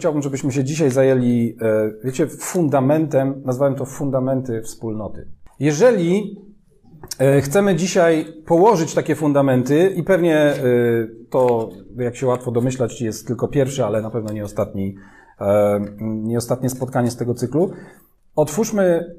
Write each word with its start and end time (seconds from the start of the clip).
Chciałbym, 0.00 0.22
żebyśmy 0.22 0.52
się 0.52 0.64
dzisiaj 0.64 0.90
zajęli, 0.90 1.56
e, 1.62 1.90
wiecie, 2.04 2.26
fundamentem, 2.26 3.42
nazwałem 3.44 3.74
to 3.74 3.84
fundamenty 3.84 4.62
wspólnoty. 4.62 5.28
Jeżeli 5.58 6.40
e, 7.18 7.40
chcemy 7.40 7.76
dzisiaj 7.76 8.26
położyć 8.46 8.94
takie 8.94 9.14
fundamenty 9.14 9.92
i 9.96 10.02
pewnie 10.02 10.36
e, 10.36 10.54
to, 11.30 11.70
jak 11.96 12.16
się 12.16 12.26
łatwo 12.26 12.50
domyślać, 12.50 13.00
jest 13.00 13.26
tylko 13.26 13.48
pierwszy, 13.48 13.84
ale 13.84 14.02
na 14.02 14.10
pewno 14.10 14.32
nie 14.32 14.44
ostatni, 14.44 14.94
nie 16.00 16.38
ostatnie 16.38 16.70
spotkanie 16.70 17.10
z 17.10 17.16
tego 17.16 17.34
cyklu, 17.34 17.70
otwórzmy 18.36 19.14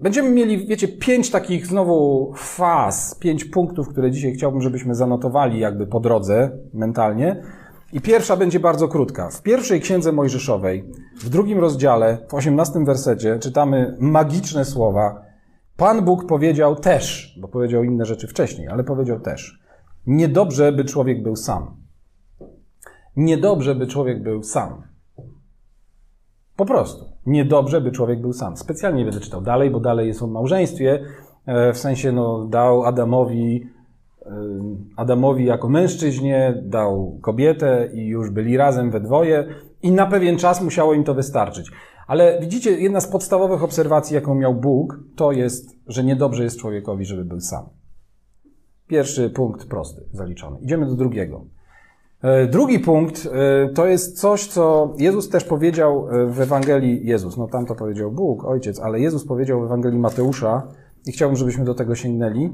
Będziemy 0.00 0.30
mieli, 0.30 0.66
wiecie, 0.66 0.88
pięć 0.88 1.30
takich 1.30 1.66
znowu 1.66 2.32
faz, 2.36 3.14
pięć 3.14 3.44
punktów, 3.44 3.88
które 3.88 4.10
dzisiaj 4.10 4.32
chciałbym, 4.32 4.62
żebyśmy 4.62 4.94
zanotowali 4.94 5.60
jakby 5.60 5.86
po 5.86 6.00
drodze 6.00 6.50
mentalnie. 6.74 7.42
I 7.92 8.00
pierwsza 8.00 8.36
będzie 8.36 8.60
bardzo 8.60 8.88
krótka. 8.88 9.30
W 9.30 9.42
pierwszej 9.42 9.80
księdze 9.80 10.12
Mojżeszowej, 10.12 10.90
w 11.18 11.28
drugim 11.28 11.58
rozdziale, 11.58 12.18
w 12.28 12.34
osiemnastym 12.34 12.84
wersecie, 12.84 13.38
czytamy 13.38 13.96
magiczne 14.00 14.64
słowa. 14.64 15.22
Pan 15.76 16.04
Bóg 16.04 16.26
powiedział 16.26 16.76
też, 16.76 17.34
bo 17.40 17.48
powiedział 17.48 17.84
inne 17.84 18.04
rzeczy 18.04 18.28
wcześniej, 18.28 18.68
ale 18.68 18.84
powiedział 18.84 19.20
też. 19.20 19.60
Niedobrze, 20.06 20.72
by 20.72 20.84
człowiek 20.84 21.22
był 21.22 21.36
sam. 21.36 21.76
Niedobrze, 23.16 23.74
by 23.74 23.86
człowiek 23.86 24.22
był 24.22 24.42
sam. 24.42 24.82
Po 26.56 26.64
prostu. 26.66 27.04
Niedobrze, 27.26 27.80
by 27.80 27.92
człowiek 27.92 28.20
był 28.20 28.32
sam. 28.32 28.56
Specjalnie 28.56 29.04
będę 29.04 29.20
czytał 29.20 29.40
dalej, 29.40 29.70
bo 29.70 29.80
dalej 29.80 30.08
jest 30.08 30.22
o 30.22 30.26
małżeństwie. 30.26 31.04
E, 31.46 31.72
w 31.72 31.78
sensie, 31.78 32.12
no, 32.12 32.44
dał 32.44 32.84
Adamowi 32.84 33.75
Adamowi 34.96 35.44
jako 35.44 35.68
mężczyźnie, 35.68 36.62
dał 36.64 37.18
kobietę 37.22 37.88
i 37.94 38.06
już 38.06 38.30
byli 38.30 38.56
razem 38.56 38.90
we 38.90 39.00
dwoje 39.00 39.46
i 39.82 39.92
na 39.92 40.06
pewien 40.06 40.38
czas 40.38 40.62
musiało 40.62 40.94
im 40.94 41.04
to 41.04 41.14
wystarczyć. 41.14 41.70
Ale 42.06 42.40
widzicie, 42.40 42.70
jedna 42.70 43.00
z 43.00 43.08
podstawowych 43.08 43.62
obserwacji, 43.62 44.14
jaką 44.14 44.34
miał 44.34 44.54
Bóg, 44.54 45.00
to 45.16 45.32
jest, 45.32 45.76
że 45.86 46.04
niedobrze 46.04 46.44
jest 46.44 46.58
człowiekowi, 46.58 47.04
żeby 47.04 47.24
był 47.24 47.40
sam. 47.40 47.64
Pierwszy 48.86 49.30
punkt 49.30 49.68
prosty, 49.68 50.02
zaliczony. 50.12 50.58
Idziemy 50.60 50.86
do 50.86 50.94
drugiego. 50.94 51.44
E, 52.22 52.46
drugi 52.46 52.78
punkt 52.78 53.28
e, 53.32 53.68
to 53.68 53.86
jest 53.86 54.20
coś, 54.20 54.46
co 54.46 54.94
Jezus 54.98 55.28
też 55.28 55.44
powiedział 55.44 56.08
e, 56.10 56.26
w 56.26 56.40
Ewangelii 56.40 57.06
Jezus. 57.06 57.36
No 57.36 57.46
tam 57.46 57.66
to 57.66 57.74
powiedział 57.74 58.12
Bóg, 58.12 58.44
Ojciec, 58.44 58.80
ale 58.80 59.00
Jezus 59.00 59.26
powiedział 59.26 59.60
w 59.60 59.64
Ewangelii 59.64 59.98
Mateusza 59.98 60.68
i 61.06 61.12
chciałbym, 61.12 61.36
żebyśmy 61.36 61.64
do 61.64 61.74
tego 61.74 61.94
sięgnęli. 61.94 62.52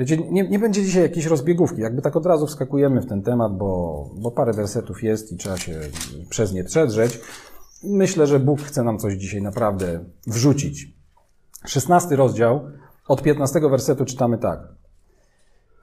Wiecie, 0.00 0.16
nie, 0.16 0.48
nie 0.48 0.58
będzie 0.58 0.82
dzisiaj 0.82 1.02
jakiejś 1.02 1.26
rozbiegówki. 1.26 1.80
Jakby 1.80 2.02
tak 2.02 2.16
od 2.16 2.26
razu 2.26 2.46
wskakujemy 2.46 3.00
w 3.00 3.06
ten 3.06 3.22
temat, 3.22 3.56
bo, 3.56 4.10
bo 4.14 4.30
parę 4.30 4.52
wersetów 4.52 5.02
jest 5.02 5.32
i 5.32 5.36
trzeba 5.36 5.56
się 5.56 5.80
przez 6.30 6.52
nie 6.52 6.64
przedrzeć. 6.64 7.20
Myślę, 7.84 8.26
że 8.26 8.40
Bóg 8.40 8.60
chce 8.60 8.82
nam 8.82 8.98
coś 8.98 9.14
dzisiaj 9.14 9.42
naprawdę 9.42 10.04
wrzucić. 10.26 10.88
Szesnasty 11.66 12.16
rozdział, 12.16 12.60
od 13.08 13.22
15 13.22 13.60
wersetu 13.60 14.04
czytamy 14.04 14.38
tak. 14.38 14.60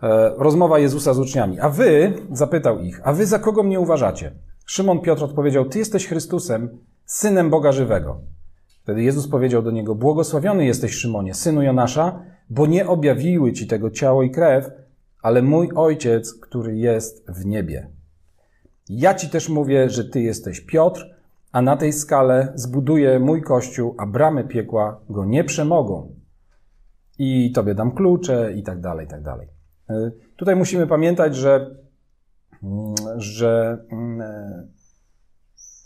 E, 0.03 0.33
rozmowa 0.37 0.79
Jezusa 0.79 1.13
z 1.13 1.19
uczniami. 1.19 1.59
A 1.59 1.69
wy, 1.69 2.13
zapytał 2.31 2.79
ich, 2.79 3.01
a 3.03 3.13
wy 3.13 3.25
za 3.25 3.39
kogo 3.39 3.63
mnie 3.63 3.79
uważacie? 3.79 4.31
Szymon 4.65 5.01
Piotr 5.01 5.23
odpowiedział, 5.23 5.65
ty 5.65 5.79
jesteś 5.79 6.07
Chrystusem, 6.07 6.69
synem 7.05 7.49
Boga 7.49 7.71
żywego. 7.71 8.21
Wtedy 8.83 9.03
Jezus 9.03 9.27
powiedział 9.27 9.61
do 9.61 9.71
niego, 9.71 9.95
błogosławiony 9.95 10.65
jesteś 10.65 10.93
Szymonie, 10.95 11.33
synu 11.33 11.61
Jonasza, 11.61 12.36
bo 12.49 12.67
nie 12.67 12.87
objawiły 12.87 13.53
ci 13.53 13.67
tego 13.67 13.91
ciało 13.91 14.23
i 14.23 14.31
krew, 14.31 14.71
ale 15.21 15.41
mój 15.41 15.69
ojciec, 15.75 16.33
który 16.33 16.77
jest 16.77 17.31
w 17.31 17.45
niebie. 17.45 17.89
Ja 18.89 19.13
ci 19.13 19.29
też 19.29 19.49
mówię, 19.49 19.89
że 19.89 20.05
ty 20.05 20.21
jesteś 20.21 20.61
Piotr, 20.61 21.17
a 21.51 21.61
na 21.61 21.77
tej 21.77 21.93
skale 21.93 22.51
zbuduję 22.55 23.19
mój 23.19 23.41
kościół, 23.41 23.95
a 23.97 24.05
bramy 24.05 24.43
piekła 24.43 25.01
go 25.09 25.25
nie 25.25 25.43
przemogą. 25.43 26.15
I 27.19 27.51
tobie 27.51 27.75
dam 27.75 27.91
klucze, 27.91 28.53
i 28.53 28.63
tak 28.63 28.81
dalej, 28.81 29.05
i 29.05 29.09
tak 29.09 29.23
dalej. 29.23 29.47
E, 29.89 30.11
tutaj 30.35 30.55
musimy 30.55 30.87
pamiętać, 30.87 31.35
że, 31.35 31.75
mm, 32.63 32.95
że 33.17 33.77
mm, 33.91 34.21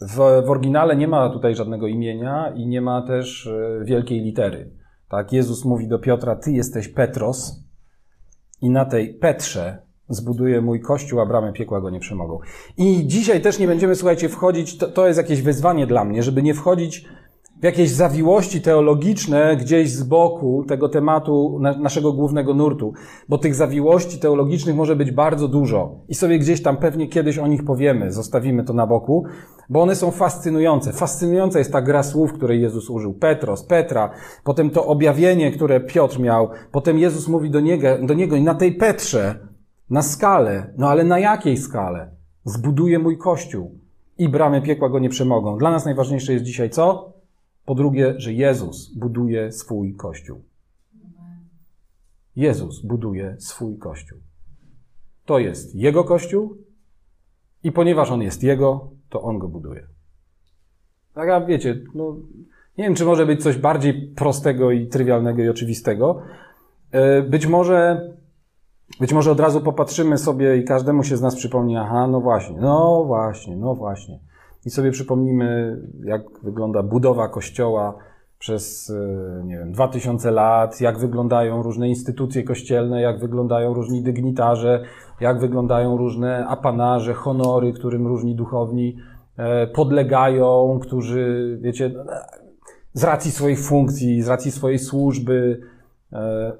w, 0.02 0.16
w 0.46 0.50
oryginale 0.50 0.96
nie 0.96 1.08
ma 1.08 1.30
tutaj 1.30 1.56
żadnego 1.56 1.88
imienia 1.88 2.54
i 2.56 2.68
nie 2.68 2.82
ma 2.82 3.02
też 3.02 3.48
e, 3.48 3.86
wielkiej 3.86 4.22
litery. 4.22 4.81
Tak, 5.12 5.34
Jezus 5.34 5.66
mówi 5.66 5.88
do 5.88 6.00
Piotra, 6.00 6.36
ty 6.36 6.52
jesteś 6.52 6.88
Petros 6.88 7.64
i 8.62 8.70
na 8.70 8.86
tej 8.86 9.14
Petrze 9.14 9.78
zbuduję 10.10 10.62
mój 10.62 10.82
kościół, 10.82 11.20
a 11.20 11.26
bramy 11.26 11.54
piekła 11.54 11.82
go 11.82 11.90
nie 11.90 12.00
przemogą. 12.00 12.40
I 12.78 13.08
dzisiaj 13.08 13.42
też 13.42 13.60
nie 13.60 13.68
będziemy, 13.68 13.96
słuchajcie, 13.96 14.30
wchodzić, 14.30 14.78
to, 14.78 14.88
to 14.88 15.08
jest 15.08 15.18
jakieś 15.18 15.42
wyzwanie 15.42 15.88
dla 15.88 16.06
mnie, 16.06 16.24
żeby 16.24 16.44
nie 16.44 16.54
wchodzić 16.54 17.06
w 17.62 17.64
jakieś 17.64 17.90
zawiłości 17.90 18.62
teologiczne 18.62 19.58
gdzieś 19.58 19.92
z 19.92 20.04
boku 20.04 20.66
tego 20.68 20.90
tematu 20.90 21.60
naszego 21.80 22.14
głównego 22.14 22.54
nurtu, 22.54 22.94
bo 23.30 23.38
tych 23.38 23.56
zawiłości 23.56 24.20
teologicznych 24.20 24.76
może 24.76 24.96
być 24.96 25.12
bardzo 25.12 25.48
dużo 25.48 25.96
i 26.10 26.16
sobie 26.16 26.40
gdzieś 26.40 26.64
tam 26.64 26.78
pewnie 26.78 27.08
kiedyś 27.08 27.38
o 27.38 27.48
nich 27.48 27.66
powiemy, 27.66 28.12
zostawimy 28.12 28.64
to 28.64 28.74
na 28.74 28.88
boku, 28.88 29.26
bo 29.70 29.82
one 29.82 29.96
są 29.96 30.12
fascynujące. 30.12 30.94
Fascynująca 30.94 31.60
jest 31.60 31.72
ta 31.72 31.82
gra 31.82 32.04
słów, 32.04 32.34
której 32.34 32.62
Jezus 32.62 32.90
użył. 32.90 33.14
Petros, 33.14 33.64
Petra, 33.64 34.10
potem 34.44 34.70
to 34.70 34.86
objawienie, 34.86 35.52
które 35.52 35.80
Piotr 35.80 36.20
miał, 36.20 36.50
potem 36.72 37.00
Jezus 37.00 37.28
mówi 37.28 37.50
do 37.50 37.60
niego, 37.60 37.88
do 38.04 38.14
niego 38.14 38.42
na 38.42 38.56
tej 38.56 38.76
Petrze, 38.76 39.48
na 39.90 40.02
skalę, 40.02 40.74
no 40.78 40.90
ale 40.90 41.04
na 41.04 41.20
jakiej 41.20 41.58
skale? 41.58 42.12
Zbuduję 42.46 43.00
mój 43.00 43.18
kościół 43.18 43.80
i 44.18 44.30
bramy 44.30 44.62
piekła 44.62 44.90
go 44.90 45.00
nie 45.00 45.10
przemogą. 45.10 45.58
Dla 45.58 45.72
nas 45.72 45.86
najważniejsze 45.86 46.34
jest 46.34 46.46
dzisiaj 46.46 46.70
co? 46.70 47.21
Po 47.72 47.76
drugie, 47.76 48.14
że 48.18 48.34
Jezus 48.34 48.94
buduje 48.94 49.52
swój 49.52 49.96
kościół. 49.96 50.42
Jezus 52.36 52.82
buduje 52.86 53.36
swój 53.40 53.78
kościół. 53.78 54.20
To 55.26 55.40
jest 55.40 55.76
Jego 55.76 56.04
kościół 56.04 56.58
i 57.64 57.72
ponieważ 57.72 58.12
On 58.12 58.22
jest 58.22 58.44
Jego, 58.44 58.90
to 59.10 59.22
On 59.22 59.40
go 59.40 59.48
buduje. 59.48 59.88
Tak, 61.14 61.30
a 61.30 61.42
wiecie, 61.46 61.82
no, 61.96 62.16
nie 62.78 62.84
wiem, 62.84 62.96
czy 62.96 63.06
może 63.06 63.26
być 63.26 63.44
coś 63.44 63.58
bardziej 63.58 64.08
prostego 64.16 64.72
i 64.72 64.88
trywialnego 64.88 65.44
i 65.44 65.50
oczywistego. 65.50 66.22
E, 66.92 67.22
być 67.22 67.48
może, 67.48 68.10
być 69.00 69.14
może 69.14 69.32
od 69.32 69.40
razu 69.40 69.62
popatrzymy 69.62 70.18
sobie 70.18 70.58
i 70.58 70.64
każdemu 70.64 71.04
się 71.04 71.18
z 71.18 71.22
nas 71.22 71.36
przypomni, 71.36 71.78
aha, 71.78 72.08
no 72.08 72.22
właśnie, 72.22 72.58
no 72.62 73.04
właśnie, 73.06 73.56
no 73.56 73.76
właśnie 73.76 74.31
i 74.66 74.70
sobie 74.70 74.92
przypomnimy, 74.92 75.82
jak 76.04 76.22
wygląda 76.44 76.84
budowa 76.84 77.28
kościoła 77.30 77.96
przez, 78.40 78.90
e, 78.90 79.44
nie 79.46 79.58
wiem, 79.58 79.72
2000 79.72 80.32
lat, 80.32 80.82
jak 80.82 81.00
wyglądają 81.00 81.64
różne 81.64 81.90
instytucje 81.90 82.44
kościelne, 82.44 83.02
jak 83.02 83.20
wyglądają 83.20 83.74
różni 83.74 84.04
dygnitarze, 84.04 84.84
jak 85.20 85.40
wyglądają 85.40 85.98
różne 85.98 86.48
apanarze, 86.48 87.14
honory, 87.14 87.74
którym 87.74 88.08
różni 88.08 88.36
duchowni 88.36 88.98
e, 89.38 89.68
podlegają, 89.68 90.80
którzy, 90.82 91.58
wiecie, 91.62 91.92
z 92.94 93.04
racji 93.04 93.32
swoich 93.32 93.60
funkcji, 93.60 94.22
z 94.22 94.28
racji 94.28 94.52
swojej 94.52 94.80
służby. 94.80 95.62
E, 96.14 96.52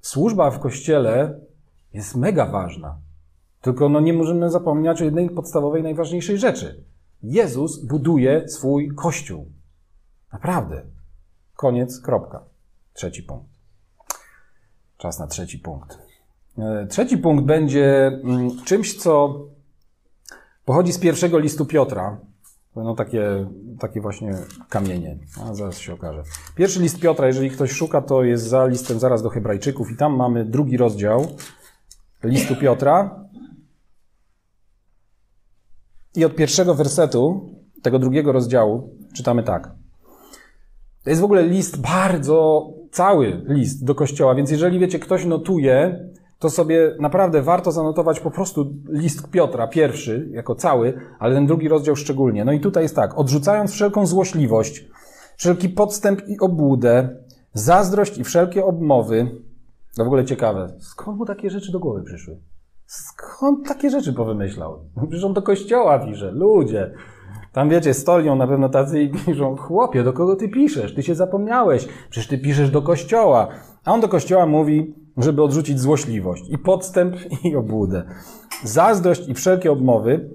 służba 0.00 0.50
w 0.50 0.58
kościele 0.58 1.40
jest 1.94 2.16
mega 2.16 2.46
ważna. 2.46 2.96
Tylko 3.60 3.88
no, 3.88 4.00
nie 4.00 4.12
możemy 4.12 4.50
zapomnieć 4.50 5.02
o 5.02 5.04
jednej 5.04 5.30
podstawowej, 5.30 5.82
najważniejszej 5.82 6.38
rzeczy. 6.38 6.84
Jezus 7.22 7.84
buduje 7.84 8.48
swój 8.48 8.94
kościół. 8.94 9.46
Naprawdę. 10.32 10.82
Koniec, 11.56 12.00
kropka. 12.00 12.42
Trzeci 12.92 13.22
punkt. 13.22 13.48
Czas 14.98 15.18
na 15.18 15.26
trzeci 15.26 15.58
punkt. 15.58 15.98
E, 16.58 16.86
trzeci 16.86 17.18
punkt 17.18 17.44
będzie 17.44 18.06
mm, 18.06 18.64
czymś, 18.64 19.02
co 19.02 19.40
pochodzi 20.64 20.92
z 20.92 20.98
pierwszego 20.98 21.38
listu 21.38 21.66
Piotra. 21.66 22.18
Będą 22.74 22.96
takie, 22.96 23.46
takie 23.80 24.00
właśnie 24.00 24.34
kamienie. 24.68 25.18
A 25.40 25.54
zaraz 25.54 25.78
się 25.78 25.94
okaże. 25.94 26.22
Pierwszy 26.54 26.80
list 26.80 27.00
Piotra, 27.00 27.26
jeżeli 27.26 27.50
ktoś 27.50 27.72
szuka, 27.72 28.02
to 28.02 28.24
jest 28.24 28.44
za 28.44 28.66
listem 28.66 28.98
zaraz 28.98 29.22
do 29.22 29.30
Hebrajczyków 29.30 29.90
i 29.90 29.96
tam 29.96 30.16
mamy 30.16 30.44
drugi 30.44 30.76
rozdział 30.76 31.26
listu 32.24 32.56
Piotra. 32.56 33.21
I 36.16 36.24
od 36.24 36.34
pierwszego 36.36 36.74
wersetu 36.74 37.50
tego 37.82 37.98
drugiego 37.98 38.32
rozdziału 38.32 38.90
czytamy 39.14 39.42
tak. 39.42 39.70
To 41.04 41.10
jest 41.10 41.22
w 41.22 41.24
ogóle 41.24 41.42
list 41.42 41.80
bardzo, 41.80 42.68
cały 42.90 43.42
list 43.48 43.84
do 43.84 43.94
kościoła, 43.94 44.34
więc 44.34 44.50
jeżeli 44.50 44.78
wiecie, 44.78 44.98
ktoś 44.98 45.24
notuje, 45.24 46.04
to 46.38 46.50
sobie 46.50 46.96
naprawdę 47.00 47.42
warto 47.42 47.72
zanotować 47.72 48.20
po 48.20 48.30
prostu 48.30 48.74
list 48.88 49.30
Piotra, 49.30 49.66
pierwszy, 49.66 50.28
jako 50.30 50.54
cały, 50.54 51.00
ale 51.18 51.34
ten 51.34 51.46
drugi 51.46 51.68
rozdział 51.68 51.96
szczególnie. 51.96 52.44
No 52.44 52.52
i 52.52 52.60
tutaj 52.60 52.82
jest 52.82 52.96
tak, 52.96 53.18
odrzucając 53.18 53.72
wszelką 53.72 54.06
złośliwość, 54.06 54.84
wszelki 55.36 55.68
podstęp 55.68 56.28
i 56.28 56.38
obłudę, 56.40 57.16
zazdrość 57.54 58.18
i 58.18 58.24
wszelkie 58.24 58.64
obmowy, 58.64 59.42
to 59.96 60.04
w 60.04 60.06
ogóle 60.06 60.24
ciekawe, 60.24 60.72
skąd 60.80 61.18
mu 61.18 61.26
takie 61.26 61.50
rzeczy 61.50 61.72
do 61.72 61.80
głowy 61.80 62.02
przyszły? 62.02 62.36
Skąd 62.92 63.68
takie 63.68 63.90
rzeczy 63.90 64.12
powymyślał? 64.12 64.78
Przecież 64.96 65.24
on 65.24 65.32
do 65.32 65.42
kościoła 65.42 65.98
pisze. 65.98 66.32
Ludzie. 66.32 66.94
Tam 67.52 67.68
wiecie, 67.68 67.94
stolią 67.94 68.36
na 68.36 68.46
pewno 68.46 68.68
tacy 68.68 69.02
i 69.02 69.10
piszą, 69.10 69.56
chłopie, 69.56 70.02
do 70.02 70.12
kogo 70.12 70.36
ty 70.36 70.48
piszesz? 70.48 70.94
Ty 70.94 71.02
się 71.02 71.14
zapomniałeś. 71.14 71.88
Przecież 72.10 72.28
ty 72.28 72.38
piszesz 72.38 72.70
do 72.70 72.82
kościoła. 72.82 73.48
A 73.84 73.92
on 73.92 74.00
do 74.00 74.08
kościoła 74.08 74.46
mówi, 74.46 74.94
żeby 75.16 75.42
odrzucić 75.42 75.80
złośliwość 75.80 76.50
i 76.50 76.58
podstęp 76.58 77.16
i 77.44 77.56
obłudę. 77.56 78.04
Zazdrość 78.64 79.28
i 79.28 79.34
wszelkie 79.34 79.72
obmowy. 79.72 80.30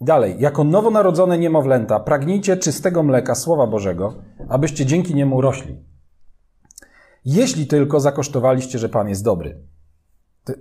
Dalej, 0.00 0.36
jako 0.38 0.64
nowonarodzone 0.64 1.38
niemowlęta, 1.38 2.00
pragnijcie 2.00 2.56
czystego 2.56 3.02
mleka 3.02 3.34
Słowa 3.34 3.66
Bożego, 3.66 4.14
abyście 4.48 4.86
dzięki 4.86 5.14
niemu 5.14 5.40
rośli. 5.40 5.76
Jeśli 7.24 7.66
tylko 7.66 8.00
zakosztowaliście, 8.00 8.78
że 8.78 8.88
Pan 8.88 9.08
jest 9.08 9.24
dobry. 9.24 9.68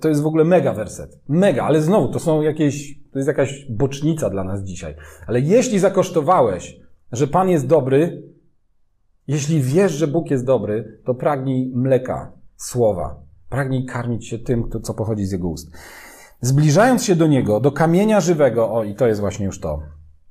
To, 0.02 0.10
jest 0.10 0.22
w 0.22 0.28
ogóle 0.28 0.44
mega 0.44 0.74
werset. 0.74 1.20
Mega, 1.30 1.64
ale 1.64 1.82
znowu, 1.82 2.08
to 2.08 2.20
są 2.20 2.42
jakieś, 2.42 3.00
to 3.12 3.20
jest 3.20 3.28
jakaś 3.28 3.66
bocznica 3.70 4.30
dla 4.30 4.44
nas 4.44 4.64
dzisiaj. 4.64 4.96
Ale 5.28 5.40
jeśli 5.40 5.80
zakosztowałeś, 5.80 6.80
że 7.12 7.28
Pan 7.28 7.50
jest 7.50 7.68
dobry, 7.68 8.24
jeśli 9.28 9.62
wiesz, 9.62 9.92
że 9.92 10.08
Bóg 10.08 10.32
jest 10.32 10.46
dobry, 10.46 11.00
to 11.06 11.16
pragnij 11.16 11.72
mleka, 11.76 12.32
słowa. 12.56 13.20
Pragnij 13.50 13.86
karmić 13.86 14.28
się 14.28 14.40
tym, 14.40 14.70
co 14.84 14.94
pochodzi 14.94 15.26
z 15.26 15.32
Jego 15.32 15.48
ust. 15.48 15.72
Zbliżając 16.42 17.04
się 17.04 17.16
do 17.16 17.28
Niego, 17.28 17.60
do 17.60 17.72
kamienia 17.72 18.20
żywego, 18.20 18.74
o 18.74 18.84
i 18.84 18.96
to 18.96 19.08
jest 19.08 19.22
właśnie 19.22 19.46
już 19.46 19.60
to, 19.60 19.80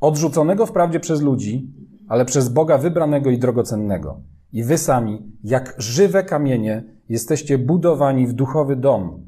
odrzuconego 0.00 0.66
wprawdzie 0.66 1.00
przez 1.00 1.20
ludzi, 1.20 1.74
ale 2.08 2.24
przez 2.24 2.48
Boga 2.48 2.78
wybranego 2.78 3.30
i 3.30 3.38
drogocennego. 3.38 4.20
I 4.52 4.64
wy 4.64 4.78
sami, 4.78 5.32
jak 5.44 5.74
żywe 5.78 6.24
kamienie, 6.24 6.84
jesteście 7.08 7.58
budowani 7.58 8.26
w 8.26 8.32
duchowy 8.32 8.76
dom. 8.76 9.25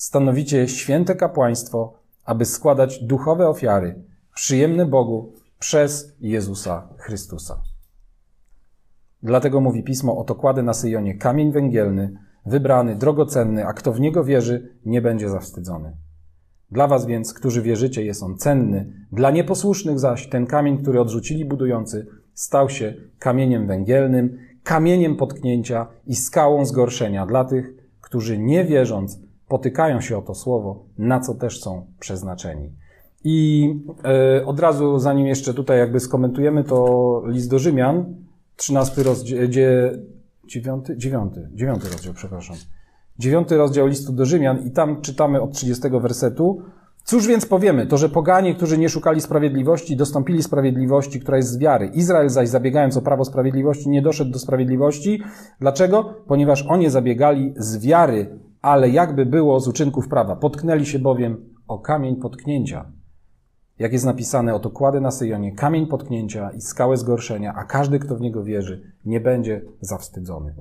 Stanowicie 0.00 0.68
święte 0.68 1.14
kapłaństwo, 1.14 1.92
aby 2.24 2.44
składać 2.44 3.04
duchowe 3.04 3.48
ofiary, 3.48 4.02
przyjemne 4.34 4.86
Bogu 4.86 5.32
przez 5.58 6.16
Jezusa 6.20 6.88
Chrystusa. 6.98 7.62
Dlatego 9.22 9.60
mówi 9.60 9.82
pismo, 9.82 10.18
oto 10.18 10.34
kładę 10.34 10.62
na 10.62 10.74
Syjonie 10.74 11.14
kamień 11.14 11.52
węgielny, 11.52 12.18
wybrany, 12.46 12.96
drogocenny, 12.96 13.66
a 13.66 13.72
kto 13.72 13.92
w 13.92 14.00
niego 14.00 14.24
wierzy, 14.24 14.72
nie 14.84 15.02
będzie 15.02 15.28
zawstydzony. 15.28 15.96
Dla 16.70 16.86
was 16.86 17.06
więc, 17.06 17.34
którzy 17.34 17.62
wierzycie, 17.62 18.04
jest 18.04 18.22
on 18.22 18.36
cenny, 18.36 18.92
dla 19.12 19.30
nieposłusznych 19.30 19.98
zaś 19.98 20.28
ten 20.28 20.46
kamień, 20.46 20.78
który 20.78 21.00
odrzucili 21.00 21.44
budujący, 21.44 22.06
stał 22.34 22.70
się 22.70 22.94
kamieniem 23.18 23.66
węgielnym, 23.66 24.38
kamieniem 24.62 25.16
potknięcia 25.16 25.86
i 26.06 26.16
skałą 26.16 26.64
zgorszenia 26.64 27.26
dla 27.26 27.44
tych, 27.44 27.74
którzy 28.00 28.38
nie 28.38 28.64
wierząc, 28.64 29.27
potykają 29.48 30.00
się 30.00 30.18
o 30.18 30.22
to 30.22 30.34
słowo, 30.34 30.84
na 30.98 31.20
co 31.20 31.34
też 31.34 31.60
są 31.60 31.86
przeznaczeni. 32.00 32.72
I 33.24 33.68
e, 34.04 34.46
od 34.46 34.60
razu, 34.60 34.98
zanim 34.98 35.26
jeszcze 35.26 35.54
tutaj 35.54 35.78
jakby 35.78 36.00
skomentujemy 36.00 36.64
to 36.64 37.22
list 37.26 37.50
do 37.50 37.58
Rzymian, 37.58 38.14
13 38.56 39.02
rozdział, 39.02 39.38
dziewiąty, 40.44 40.96
dziewiąty, 40.96 41.48
dziewiąty 41.54 41.88
rozdział, 41.88 42.14
przepraszam. 42.14 42.56
Dziewiąty 43.18 43.56
rozdział 43.56 43.86
listu 43.86 44.12
do 44.12 44.24
Rzymian 44.24 44.66
i 44.66 44.70
tam 44.70 45.00
czytamy 45.00 45.40
od 45.42 45.52
30 45.52 45.88
wersetu. 46.00 46.62
Cóż 47.04 47.26
więc 47.26 47.46
powiemy? 47.46 47.86
To, 47.86 47.96
że 47.96 48.08
poganie, 48.08 48.54
którzy 48.54 48.78
nie 48.78 48.88
szukali 48.88 49.20
sprawiedliwości, 49.20 49.96
dostąpili 49.96 50.42
sprawiedliwości, 50.42 51.20
która 51.20 51.36
jest 51.36 51.48
z 51.48 51.58
wiary. 51.58 51.86
Izrael 51.86 52.28
zaś 52.28 52.48
zabiegając 52.48 52.96
o 52.96 53.02
prawo 53.02 53.24
sprawiedliwości 53.24 53.88
nie 53.88 54.02
doszedł 54.02 54.30
do 54.30 54.38
sprawiedliwości. 54.38 55.22
Dlaczego? 55.60 56.14
Ponieważ 56.26 56.66
oni 56.68 56.90
zabiegali 56.90 57.54
z 57.56 57.78
wiary, 57.78 58.38
ale 58.68 58.88
jakby 58.88 59.26
było 59.26 59.60
z 59.60 59.68
uczynków 59.68 60.08
prawa. 60.08 60.36
Potknęli 60.36 60.86
się 60.86 60.98
bowiem 60.98 61.54
o 61.68 61.78
kamień 61.78 62.16
potknięcia. 62.16 62.92
Jak 63.78 63.92
jest 63.92 64.04
napisane, 64.04 64.54
oto 64.54 64.70
kładę 64.70 65.00
na 65.00 65.10
Syjonie 65.10 65.54
kamień 65.54 65.86
potknięcia 65.86 66.50
i 66.50 66.60
skałę 66.60 66.96
zgorszenia, 66.96 67.54
a 67.54 67.64
każdy, 67.64 67.98
kto 67.98 68.16
w 68.16 68.20
niego 68.20 68.44
wierzy, 68.44 68.92
nie 69.04 69.20
będzie 69.20 69.62
zawstydzony. 69.80 70.54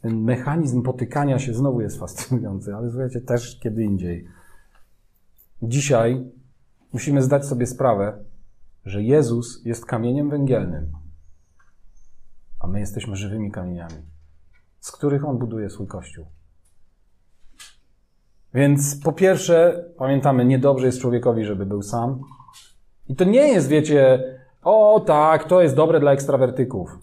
Ten 0.00 0.20
mechanizm 0.20 0.82
potykania 0.82 1.38
się 1.38 1.54
znowu 1.54 1.80
jest 1.80 1.98
fascynujący, 1.98 2.74
ale 2.74 2.90
słuchajcie, 2.90 3.20
też 3.20 3.58
kiedy 3.60 3.84
indziej. 3.84 4.26
Dzisiaj 5.62 6.30
musimy 6.92 7.22
zdać 7.22 7.46
sobie 7.46 7.66
sprawę, 7.66 8.24
że 8.84 9.02
Jezus 9.02 9.64
jest 9.64 9.86
kamieniem 9.86 10.30
węgielnym, 10.30 10.92
a 12.60 12.66
my 12.66 12.80
jesteśmy 12.80 13.16
żywymi 13.16 13.50
kamieniami, 13.50 14.02
z 14.80 14.92
których 14.92 15.24
On 15.24 15.38
buduje 15.38 15.70
swój 15.70 15.86
kościół. 15.86 16.26
Więc 18.54 19.00
po 19.04 19.12
pierwsze, 19.12 19.84
pamiętamy, 19.98 20.44
niedobrze 20.44 20.86
jest 20.86 21.00
człowiekowi, 21.00 21.44
żeby 21.44 21.66
był 21.66 21.82
sam. 21.82 22.20
I 23.08 23.16
to 23.16 23.24
nie 23.24 23.48
jest, 23.48 23.68
wiecie, 23.68 24.24
o 24.62 25.02
tak, 25.06 25.44
to 25.44 25.62
jest 25.62 25.76
dobre 25.76 26.00
dla 26.00 26.12
ekstrawertyków. 26.12 26.98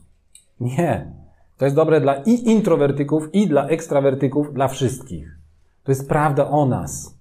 Nie. 0.60 1.12
To 1.58 1.66
jest 1.66 1.76
dobre 1.76 2.02
dla 2.02 2.16
i 2.16 2.52
introwertyków, 2.52 3.30
i 3.34 3.48
dla 3.48 3.68
ekstrawertyków, 3.68 4.54
dla 4.54 4.68
wszystkich. 4.68 5.38
To 5.84 5.92
jest 5.92 6.10
prawda 6.10 6.50
o 6.50 6.66
nas. 6.66 7.18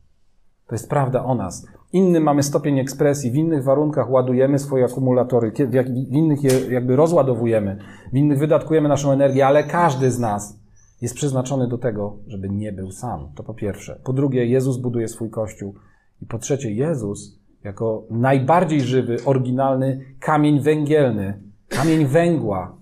To 0.67 0.75
jest 0.75 0.91
prawda 0.91 1.25
o 1.25 1.35
nas. 1.35 1.67
Inny 1.93 2.21
mamy 2.21 2.43
stopień 2.43 2.79
ekspresji, 2.79 3.31
w 3.31 3.35
innych 3.35 3.65
warunkach 3.65 4.11
ładujemy 4.11 4.59
swoje 4.59 4.85
akumulatory, 4.85 5.51
w 5.51 5.91
innych 6.13 6.45
je 6.45 6.51
jakby 6.71 6.97
rozładowujemy, 6.97 7.79
w 8.13 8.17
innych 8.17 8.39
wydatkujemy 8.39 8.89
naszą 8.89 9.13
energię, 9.13 9.47
ale 9.47 9.65
każdy 9.65 10.11
z 10.11 10.19
nas 10.19 10.59
jest 11.07 11.17
przeznaczony 11.17 11.69
do 11.69 11.79
tego, 11.79 12.19
żeby 12.27 12.49
nie 12.49 12.73
był 12.73 12.91
sam. 12.91 13.33
To 13.35 13.43
po 13.43 13.55
pierwsze. 13.55 14.01
Po 14.05 14.13
drugie, 14.13 14.47
Jezus 14.47 14.77
buduje 14.77 15.09
swój 15.09 15.31
kościół. 15.31 15.75
I 16.23 16.27
po 16.27 16.39
trzecie, 16.39 16.73
Jezus 16.73 17.41
jako 17.65 18.07
najbardziej 18.11 18.81
żywy, 18.81 19.17
oryginalny 19.25 20.05
kamień 20.21 20.61
węgielny, 20.61 21.43
kamień 21.69 22.07
węgła, 22.07 22.77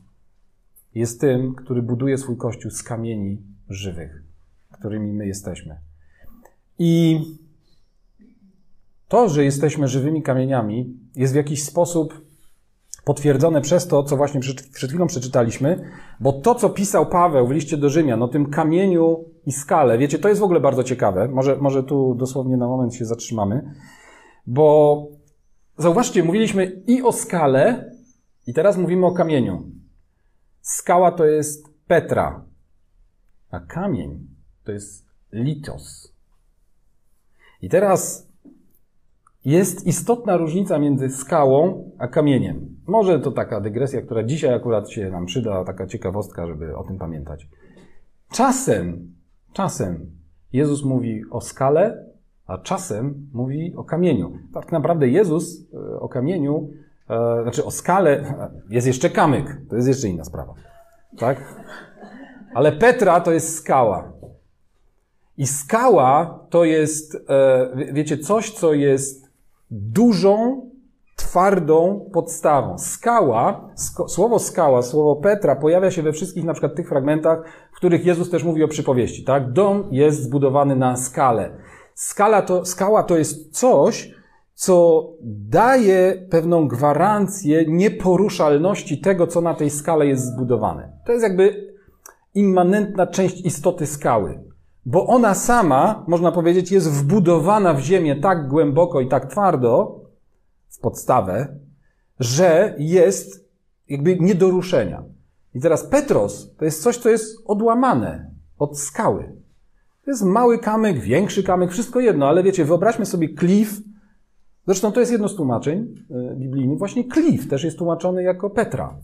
jest 0.95 1.21
tym, 1.21 1.55
który 1.55 1.83
buduje 1.83 2.19
swój 2.19 2.37
kościół 2.37 2.71
z 2.71 2.83
kamieni 2.83 3.43
żywych, 3.69 4.23
którymi 4.71 5.13
my 5.13 5.27
jesteśmy. 5.27 5.79
I 6.79 7.21
to, 9.09 9.29
że 9.29 9.45
jesteśmy 9.45 9.89
żywymi 9.89 10.23
kamieniami, 10.23 10.97
jest 11.17 11.33
w 11.33 11.37
jakiś 11.37 11.65
sposób 11.65 12.24
potwierdzone 13.05 13.61
przez 13.61 13.87
to, 13.87 14.03
co 14.03 14.17
właśnie 14.17 14.41
przed, 14.41 14.61
chwilą 14.61 15.07
przeczytaliśmy, 15.07 15.91
bo 16.21 16.33
to, 16.33 16.55
co 16.55 16.71
pisał 16.71 17.07
Paweł 17.07 17.47
w 17.47 17.51
liście 17.51 17.77
do 17.77 17.91
Rzymian 17.91 18.23
o 18.23 18.29
tym 18.29 18.51
kamieniu 18.51 19.25
i 19.47 19.53
skale, 19.53 19.99
wiecie, 19.99 20.19
to 20.19 20.29
jest 20.29 20.41
w 20.41 20.45
ogóle 20.45 20.61
bardzo 20.61 20.85
ciekawe. 20.85 21.29
Może, 21.29 21.57
może 21.57 21.83
tu 21.83 22.15
dosłownie 22.15 22.57
na 22.57 22.69
moment 22.69 22.95
się 22.95 23.05
zatrzymamy, 23.05 23.75
bo 24.47 25.07
zauważcie, 25.79 26.25
mówiliśmy 26.25 26.83
i 26.87 27.03
o 27.03 27.13
skale, 27.13 27.91
i 28.47 28.55
teraz 28.55 28.77
mówimy 28.77 29.07
o 29.07 29.13
kamieniu. 29.13 29.71
Skała 30.61 31.13
to 31.13 31.25
jest 31.25 31.69
Petra, 31.87 32.45
a 33.51 33.61
kamień 33.61 34.27
to 34.65 34.73
jest 34.73 35.07
litos. 35.33 36.15
I 37.63 37.69
teraz 37.69 38.29
jest 39.45 39.87
istotna 39.87 40.37
różnica 40.37 40.79
między 40.79 41.09
skałą 41.09 41.91
a 41.99 42.09
kamieniem. 42.09 42.74
Może 42.87 43.21
to 43.21 43.31
taka 43.31 43.61
dygresja, 43.61 44.03
która 44.03 44.23
dzisiaj 44.23 44.55
akurat 44.55 44.91
się 44.91 45.11
nam 45.11 45.27
przyda, 45.27 45.65
taka 45.65 45.87
ciekawostka, 45.87 46.47
żeby 46.47 46.77
o 46.77 46.85
tym 46.85 46.99
pamiętać. 46.99 47.49
Czasem, 48.33 49.15
czasem 49.53 50.11
Jezus 50.53 50.85
mówi 50.85 51.23
o 51.31 51.41
skale, 51.41 52.05
a 52.47 52.59
czasem 52.59 53.29
mówi 53.33 53.75
o 53.77 53.85
kamieniu. 53.85 54.39
Tak 54.55 54.73
naprawdę 54.73 55.09
Jezus 55.09 55.67
e, 55.75 56.01
o 56.01 56.09
kamieniu, 56.09 56.71
e, 57.11 57.43
znaczy 57.43 57.65
o 57.65 57.71
skale, 57.71 58.35
jest 58.71 58.87
jeszcze 58.87 59.11
kamyk, 59.11 59.57
to 59.69 59.77
jest 59.77 59.89
jeszcze 59.89 60.09
inna 60.09 60.25
sprawa. 60.25 60.55
Tak? 61.19 61.55
Ale 62.55 62.73
Petra 62.73 63.21
to 63.21 63.33
jest 63.33 63.57
skała. 63.57 64.13
I 65.37 65.47
skała 65.47 66.41
to 66.51 66.65
jest, 66.65 67.17
e, 67.29 67.93
wiecie, 67.93 68.19
coś, 68.19 68.51
co 68.51 68.75
jest 68.75 69.31
dużą, 69.71 70.71
twardą 71.35 72.11
podstawą. 72.13 72.79
Skała, 72.79 73.71
sk 73.77 74.09
słowo 74.09 74.39
skała, 74.39 74.83
słowo 74.83 75.17
Petra 75.17 75.57
pojawia 75.57 75.91
się 75.91 76.03
we 76.03 76.13
wszystkich 76.13 76.45
na 76.45 76.53
przykład 76.53 76.75
tych 76.75 76.89
fragmentach, 76.89 77.45
w 77.73 77.77
których 77.77 78.07
Jezus 78.07 78.31
też 78.31 78.45
mówi 78.45 78.65
o 78.65 78.69
przypowieści, 78.69 79.25
tak? 79.25 79.53
Dom 79.53 79.89
jest 79.91 80.23
zbudowany 80.23 80.77
na 80.77 80.97
skalę. 80.97 81.51
Skala 81.95 82.43
to, 82.43 82.65
skała 82.65 83.03
to 83.03 83.17
jest 83.17 83.59
coś, 83.59 84.15
co 84.55 85.07
daje 85.49 86.27
pewną 86.31 86.69
gwarancję 86.69 87.65
nieporuszalności 87.69 89.01
tego, 89.01 89.27
co 89.27 89.41
na 89.41 89.55
tej 89.55 89.71
skale 89.71 90.07
jest 90.07 90.25
zbudowane. 90.25 90.93
To 91.07 91.13
jest 91.13 91.23
jakby 91.23 91.75
immanentna 92.35 93.07
część 93.07 93.45
istoty 93.45 93.87
skały 93.87 94.45
bo 94.87 95.07
ona 95.07 95.35
sama, 95.35 96.05
można 96.09 96.33
powiedzieć, 96.33 96.73
jest 96.73 96.91
wbudowana 96.91 97.75
w 97.75 97.81
ziemię 97.81 98.17
tak 98.17 98.49
głęboko 98.49 99.01
i 99.01 99.09
tak 99.09 99.27
twardo, 99.27 100.04
podstawę, 100.85 101.57
że 102.21 102.75
jest 102.79 103.49
jakby 103.89 104.17
nie 104.21 104.35
do 104.35 104.51
ruszenia. 104.51 105.03
I 105.55 105.61
teraz 105.61 105.87
Petros 105.87 106.57
to 106.57 106.65
jest 106.65 106.83
coś, 106.83 106.97
co 106.97 107.09
jest 107.09 107.43
odłamane 107.45 108.31
od 108.59 108.79
skały. 108.79 109.33
To 110.05 110.11
jest 110.11 110.23
mały 110.23 110.59
kamyk, 110.59 110.99
większy 110.99 111.43
kamyk, 111.43 111.71
wszystko 111.71 112.01
jedno, 112.01 112.29
ale 112.29 112.43
wiecie, 112.43 112.65
wyobraźmy 112.65 113.07
sobie 113.07 113.29
klif 113.29 113.81
Zresztą 114.67 114.93
to 114.93 115.01
jest 115.01 115.13
jedno 115.13 115.29
z 115.29 115.37
tłumaczeń 115.37 115.95
e, 116.11 116.37
biblijnych. 116.37 116.79
Właśnie 116.79 117.05
klif 117.05 117.49
też 117.49 117.65
jest 117.65 117.79
tłumaczony 117.79 118.23
jako 118.23 118.51
Petra. 118.51 118.97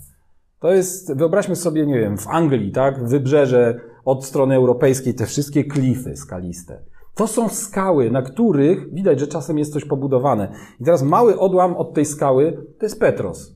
To 0.61 0.73
jest, 0.73 1.15
wyobraźmy 1.15 1.57
sobie, 1.57 1.87
nie 1.87 1.99
wiem, 1.99 2.19
w 2.19 2.29
Anglii, 2.29 2.73
tak, 2.73 3.09
wybrzeże 3.09 3.81
od 4.05 4.25
strony 4.25 4.55
europejskiej, 4.55 5.15
te 5.15 5.27
wszystkie 5.27 5.65
klify 5.65 6.17
skaliste. 6.17 6.83
To 7.21 7.27
są 7.27 7.49
skały, 7.49 8.11
na 8.11 8.23
których 8.23 8.95
widać, 8.95 9.21
że 9.21 9.27
czasem 9.27 9.59
jest 9.59 9.73
coś 9.73 9.85
pobudowane. 9.85 10.53
I 10.81 10.85
teraz 10.85 11.03
mały 11.03 11.39
odłam 11.39 11.77
od 11.77 11.95
tej 11.95 12.05
skały 12.05 12.67
to 12.79 12.87
jest 12.87 13.01
Petros. 13.01 13.55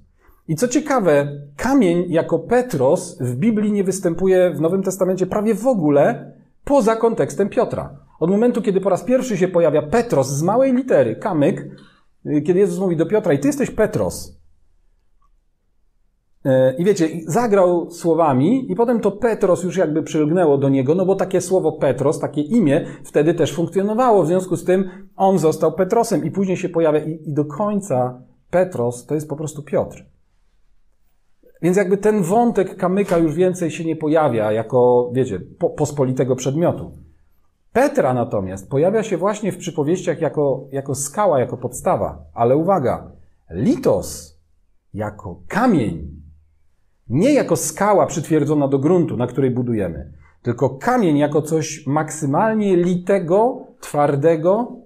I 0.49 0.56
co 0.56 0.68
ciekawe, 0.68 1.28
kamień 1.56 2.04
jako 2.09 2.38
Petros 2.38 3.18
w 3.21 3.37
Biblii 3.37 3.73
nie 3.73 3.85
występuje 3.85 4.50
w 4.50 4.61
Nowym 4.61 4.83
Testamencie 4.83 5.26
prawie 5.26 5.54
w 5.54 5.66
ogóle 5.66 6.33
poza 6.64 6.97
kontekstem 6.97 7.49
Piotra. 7.49 7.97
Od 8.21 8.30
momentu, 8.30 8.62
kiedy 8.62 8.80
po 8.80 8.90
raz 8.90 9.04
pierwszy 9.04 9.37
się 9.37 9.49
pojawia 9.49 9.83
Petros 9.83 10.28
z 10.28 10.42
małej 10.42 10.73
litery, 10.75 11.16
kamyk, 11.16 11.66
kiedy 12.25 12.59
Jezus 12.59 12.78
mówi 12.78 12.97
do 12.97 13.06
Piotra, 13.06 13.33
i 13.33 13.38
ty 13.38 13.47
jesteś 13.49 13.71
Petros, 13.71 14.40
I 16.79 16.85
wiecie, 16.85 17.09
zagrał 17.27 17.91
słowami, 17.91 18.73
i 18.73 18.75
potem 18.75 19.01
to 19.01 19.11
Petros 19.11 19.63
już 19.63 19.77
jakby 19.77 20.03
przylgnęło 20.03 20.59
do 20.59 20.69
niego, 20.69 20.95
no 20.95 21.07
bo 21.07 21.15
takie 21.15 21.41
słowo 21.41 21.73
Petros, 21.73 22.19
takie 22.19 22.41
imię, 22.41 22.87
wtedy 23.05 23.35
też 23.35 23.53
funkcjonowało. 23.53 24.23
W 24.23 24.27
związku 24.27 24.57
z 24.57 24.65
tym 24.65 24.89
on 25.17 25.39
został 25.39 25.73
Petrosem 25.73 26.25
i 26.25 26.31
później 26.31 26.57
się 26.57 26.69
pojawia, 26.69 26.99
i, 26.99 27.29
i 27.31 27.33
do 27.33 27.45
końca 27.45 28.23
Petros 28.51 29.07
to 29.07 29.15
jest 29.15 29.29
po 29.29 29.37
prostu 29.37 29.63
Piotr. 29.63 30.05
Więc 31.63 31.77
jakby 31.77 31.97
ten 31.97 32.23
wątek 32.23 32.77
kamyka 32.77 33.19
już 33.19 33.35
więcej 33.35 33.71
się 33.71 33.85
nie 33.85 33.97
pojawia 33.97 34.53
jako, 34.53 35.11
wiecie, 35.13 35.41
po, 35.59 35.71
pospolitego 35.71 36.37
przedmiotu. 36.37 36.93
Petra 37.73 38.15
natomiast 38.15 38.71
pojawia 38.71 39.03
się 39.03 39.17
właśnie 39.17 39.53
w 39.53 39.59
przypowieściach 39.59 40.21
jako, 40.21 40.69
jako 40.73 40.95
skała, 40.95 41.41
jako 41.41 41.57
podstawa. 41.57 42.25
Ale 42.35 42.57
uwaga, 42.57 43.13
litos 43.51 44.41
jako 44.95 45.41
kamień 45.49 46.24
nie 47.08 47.32
jako 47.32 47.56
skała 47.56 48.06
przytwierdzona 48.06 48.68
do 48.68 48.78
gruntu, 48.78 49.16
na 49.16 49.26
której 49.26 49.50
budujemy, 49.50 50.12
tylko 50.42 50.70
kamień 50.70 51.18
jako 51.18 51.42
coś 51.42 51.87
maksymalnie 51.87 52.76
litego, 52.76 53.66
twardego, 53.80 54.76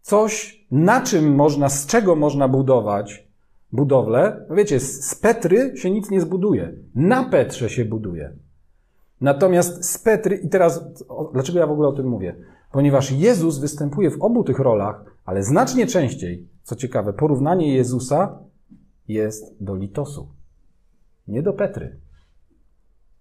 coś, 0.00 0.66
na 0.70 1.00
czym 1.00 1.34
można, 1.34 1.68
z 1.68 1.86
czego 1.86 2.16
można 2.16 2.48
budować 2.48 3.28
budowlę. 3.72 4.46
No 4.48 4.56
wiecie, 4.56 4.80
z 4.80 5.14
Petry 5.14 5.72
się 5.76 5.90
nic 5.90 6.10
nie 6.10 6.20
zbuduje. 6.20 6.72
Na 6.94 7.24
Petrze 7.24 7.70
się 7.70 7.84
buduje. 7.84 8.32
Natomiast 9.20 9.84
z 9.84 9.98
Petry, 9.98 10.36
i 10.36 10.48
teraz, 10.48 10.84
dlaczego 11.32 11.58
ja 11.58 11.66
w 11.66 11.72
ogóle 11.72 11.88
o 11.88 11.92
tym 11.92 12.06
mówię? 12.06 12.36
Ponieważ 12.72 13.12
Jezus 13.12 13.58
występuje 13.58 14.10
w 14.10 14.22
obu 14.22 14.44
tych 14.44 14.58
rolach, 14.58 15.04
ale 15.24 15.42
znacznie 15.42 15.86
częściej, 15.86 16.48
co 16.62 16.76
ciekawe, 16.76 17.12
porównanie 17.12 17.74
Jezusa 17.74 18.38
jest 19.08 19.64
do 19.64 19.74
litosu. 19.74 20.28
Nie 21.28 21.42
do 21.42 21.52
Petry. 21.52 21.96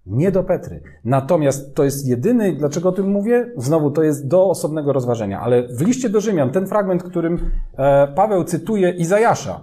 Nie 0.05 0.31
do 0.31 0.43
Petry. 0.43 0.81
Natomiast 1.05 1.75
to 1.75 1.83
jest 1.83 2.07
jedyny, 2.07 2.55
dlaczego 2.55 2.89
o 2.89 2.91
tym 2.91 3.07
mówię? 3.07 3.51
Znowu 3.57 3.91
to 3.91 4.03
jest 4.03 4.27
do 4.27 4.49
osobnego 4.49 4.93
rozważenia, 4.93 5.39
ale 5.39 5.67
w 5.67 5.81
liście 5.81 6.09
do 6.09 6.21
Rzymian, 6.21 6.51
ten 6.51 6.67
fragment, 6.67 7.03
którym 7.03 7.51
e, 7.77 8.07
Paweł 8.07 8.43
cytuje 8.43 8.89
Izajasza, 8.89 9.61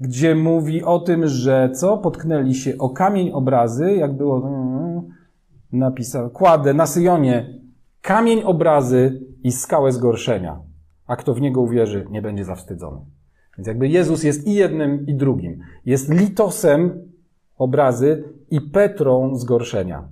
gdzie 0.00 0.34
mówi 0.34 0.82
o 0.82 0.98
tym, 0.98 1.26
że 1.26 1.70
co? 1.74 1.98
Potknęli 1.98 2.54
się 2.54 2.78
o 2.78 2.90
kamień 2.90 3.30
obrazy, 3.30 3.92
jak 3.92 4.16
było 4.16 4.48
mm, 4.48 5.02
napisane, 5.72 6.30
kładę 6.30 6.74
na 6.74 6.86
Syjonie 6.86 7.64
kamień 8.04 8.42
obrazy 8.42 9.20
i 9.42 9.52
skałę 9.52 9.92
zgorszenia. 9.92 10.60
A 11.06 11.16
kto 11.16 11.34
w 11.34 11.40
niego 11.40 11.60
uwierzy, 11.60 12.06
nie 12.10 12.22
będzie 12.22 12.44
zawstydzony. 12.44 13.00
Więc 13.58 13.68
jakby 13.68 13.88
Jezus 13.88 14.22
jest 14.22 14.46
i 14.46 14.54
jednym, 14.54 15.06
i 15.06 15.14
drugim. 15.14 15.60
Jest 15.86 16.10
litosem 16.10 17.13
obrazy 17.58 18.24
i 18.50 18.60
Petrą 18.60 19.36
zgorszenia. 19.36 20.08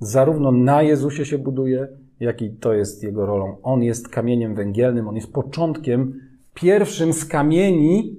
Zarówno 0.00 0.52
na 0.52 0.82
Jezusie 0.82 1.24
się 1.24 1.38
buduje, 1.38 1.88
jak 2.20 2.42
i 2.42 2.50
to 2.50 2.72
jest 2.72 3.02
jego 3.02 3.26
rolą. 3.26 3.56
On 3.62 3.82
jest 3.82 4.08
kamieniem 4.08 4.54
węgielnym, 4.54 5.08
on 5.08 5.14
jest 5.16 5.32
początkiem, 5.32 6.20
pierwszym 6.54 7.12
z 7.12 7.24
kamieni, 7.24 8.16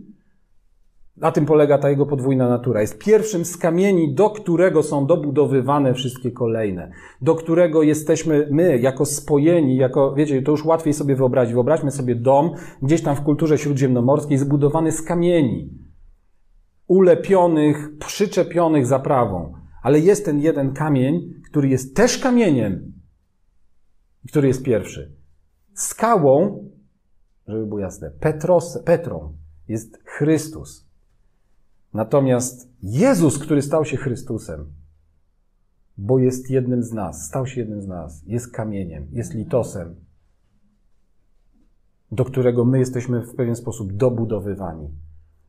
na 1.17 1.31
tym 1.31 1.45
polega 1.45 1.77
ta 1.77 1.89
jego 1.89 2.05
podwójna 2.05 2.49
natura. 2.49 2.81
Jest 2.81 2.97
pierwszym 2.97 3.45
z 3.45 3.57
kamieni, 3.57 4.13
do 4.13 4.29
którego 4.29 4.83
są 4.83 5.05
dobudowywane 5.05 5.93
wszystkie 5.93 6.31
kolejne, 6.31 6.91
do 7.21 7.35
którego 7.35 7.83
jesteśmy 7.83 8.47
my, 8.51 8.77
jako 8.77 9.05
spojeni, 9.05 9.75
jako, 9.75 10.13
wiecie, 10.13 10.41
to 10.41 10.51
już 10.51 10.65
łatwiej 10.65 10.93
sobie 10.93 11.15
wyobrazić. 11.15 11.53
Wyobraźmy 11.53 11.91
sobie 11.91 12.15
dom, 12.15 12.51
gdzieś 12.81 13.01
tam 13.01 13.15
w 13.15 13.21
kulturze 13.21 13.57
śródziemnomorskiej, 13.57 14.37
zbudowany 14.37 14.91
z 14.91 15.01
kamieni 15.01 15.84
ulepionych, 16.87 17.97
przyczepionych 17.97 18.85
zaprawą. 18.85 19.53
Ale 19.83 19.99
jest 19.99 20.25
ten 20.25 20.39
jeden 20.39 20.73
kamień, 20.73 21.33
który 21.49 21.67
jest 21.67 21.95
też 21.95 22.17
kamieniem, 22.17 22.93
który 24.27 24.47
jest 24.47 24.63
pierwszy. 24.63 25.15
Skałą, 25.73 26.63
żeby 27.47 27.65
było 27.65 27.79
jasne, 27.79 28.11
Petros, 28.11 28.79
Petrą 28.85 29.33
jest 29.67 29.97
Chrystus. 30.05 30.85
Natomiast 31.93 32.69
Jezus, 32.83 33.39
który 33.39 33.61
stał 33.61 33.85
się 33.85 33.97
Chrystusem, 33.97 34.73
bo 35.97 36.19
jest 36.19 36.49
jednym 36.49 36.83
z 36.83 36.91
nas, 36.91 37.25
stał 37.25 37.47
się 37.47 37.61
jednym 37.61 37.81
z 37.81 37.87
nas, 37.87 38.23
jest 38.27 38.51
kamieniem, 38.51 39.07
jest 39.11 39.33
litosem, 39.33 39.95
do 42.11 42.25
którego 42.25 42.65
my 42.65 42.79
jesteśmy 42.79 43.21
w 43.21 43.35
pewien 43.35 43.55
sposób 43.55 43.93
dobudowywani. 43.93 44.89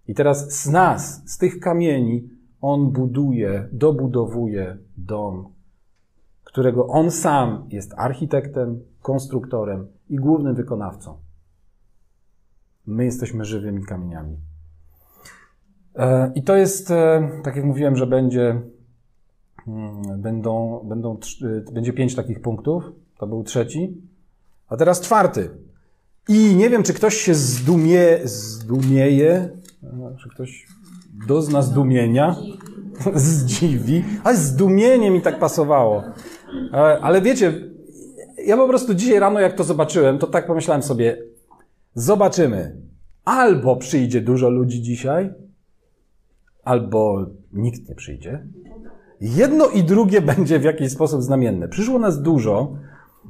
I 0.08 0.14
teraz 0.14 0.52
z 0.52 0.66
nas, 0.68 1.22
z 1.26 1.38
tych 1.38 1.60
kamieni, 1.60 2.28
on 2.60 2.90
buduje, 2.90 3.68
dobudowuje 3.72 4.78
dom, 4.96 5.48
którego 6.44 6.86
on 6.86 7.10
sam 7.10 7.66
jest 7.70 7.94
architektem, 7.96 8.80
konstruktorem 9.02 9.86
i 10.08 10.16
głównym 10.16 10.54
wykonawcą. 10.54 11.16
My 12.86 13.04
jesteśmy 13.04 13.44
żywymi 13.44 13.84
kamieniami. 13.84 14.36
E, 15.94 16.32
I 16.34 16.42
to 16.42 16.56
jest, 16.56 16.90
e, 16.90 17.30
tak 17.44 17.56
jak 17.56 17.64
mówiłem, 17.64 17.96
że 17.96 18.06
będzie, 18.06 18.62
mm, 19.66 20.22
będą, 20.22 20.80
będą, 20.84 21.18
e, 21.68 21.72
będzie 21.72 21.92
pięć 21.92 22.14
takich 22.14 22.40
punktów. 22.40 22.84
To 23.18 23.26
był 23.26 23.44
trzeci. 23.44 24.02
A 24.68 24.76
teraz 24.76 25.00
czwarty. 25.00 25.50
I 26.28 26.56
nie 26.56 26.70
wiem, 26.70 26.82
czy 26.82 26.94
ktoś 26.94 27.14
się 27.14 27.34
zdumie, 27.34 28.18
zdumieje, 28.24 29.50
czy 30.18 30.28
ktoś 30.28 30.66
dozna 31.28 31.62
zdumienia, 31.62 32.36
zdziwi, 33.14 34.04
a 34.24 34.34
zdumienie 34.34 35.10
mi 35.10 35.20
tak 35.20 35.38
pasowało. 35.38 36.02
E, 36.72 36.76
ale 36.76 37.22
wiecie, 37.22 37.52
ja 38.46 38.56
po 38.56 38.68
prostu 38.68 38.94
dzisiaj 38.94 39.18
rano, 39.18 39.40
jak 39.40 39.52
to 39.54 39.64
zobaczyłem, 39.64 40.18
to 40.18 40.26
tak 40.26 40.46
pomyślałem 40.46 40.82
sobie, 40.82 41.22
zobaczymy. 41.94 42.76
Albo 43.24 43.76
przyjdzie 43.76 44.20
dużo 44.20 44.50
ludzi 44.50 44.82
dzisiaj, 44.82 45.34
albo 46.64 47.26
nikt 47.52 47.88
nie 47.88 47.94
przyjdzie. 47.94 48.46
Jedno 49.20 49.68
i 49.68 49.84
drugie 49.84 50.20
będzie 50.36 50.58
w 50.58 50.64
jakiś 50.64 50.92
sposób 50.92 51.22
znamienne. 51.22 51.68
Przyszło 51.68 51.98
nas 51.98 52.22
dużo, 52.22 52.76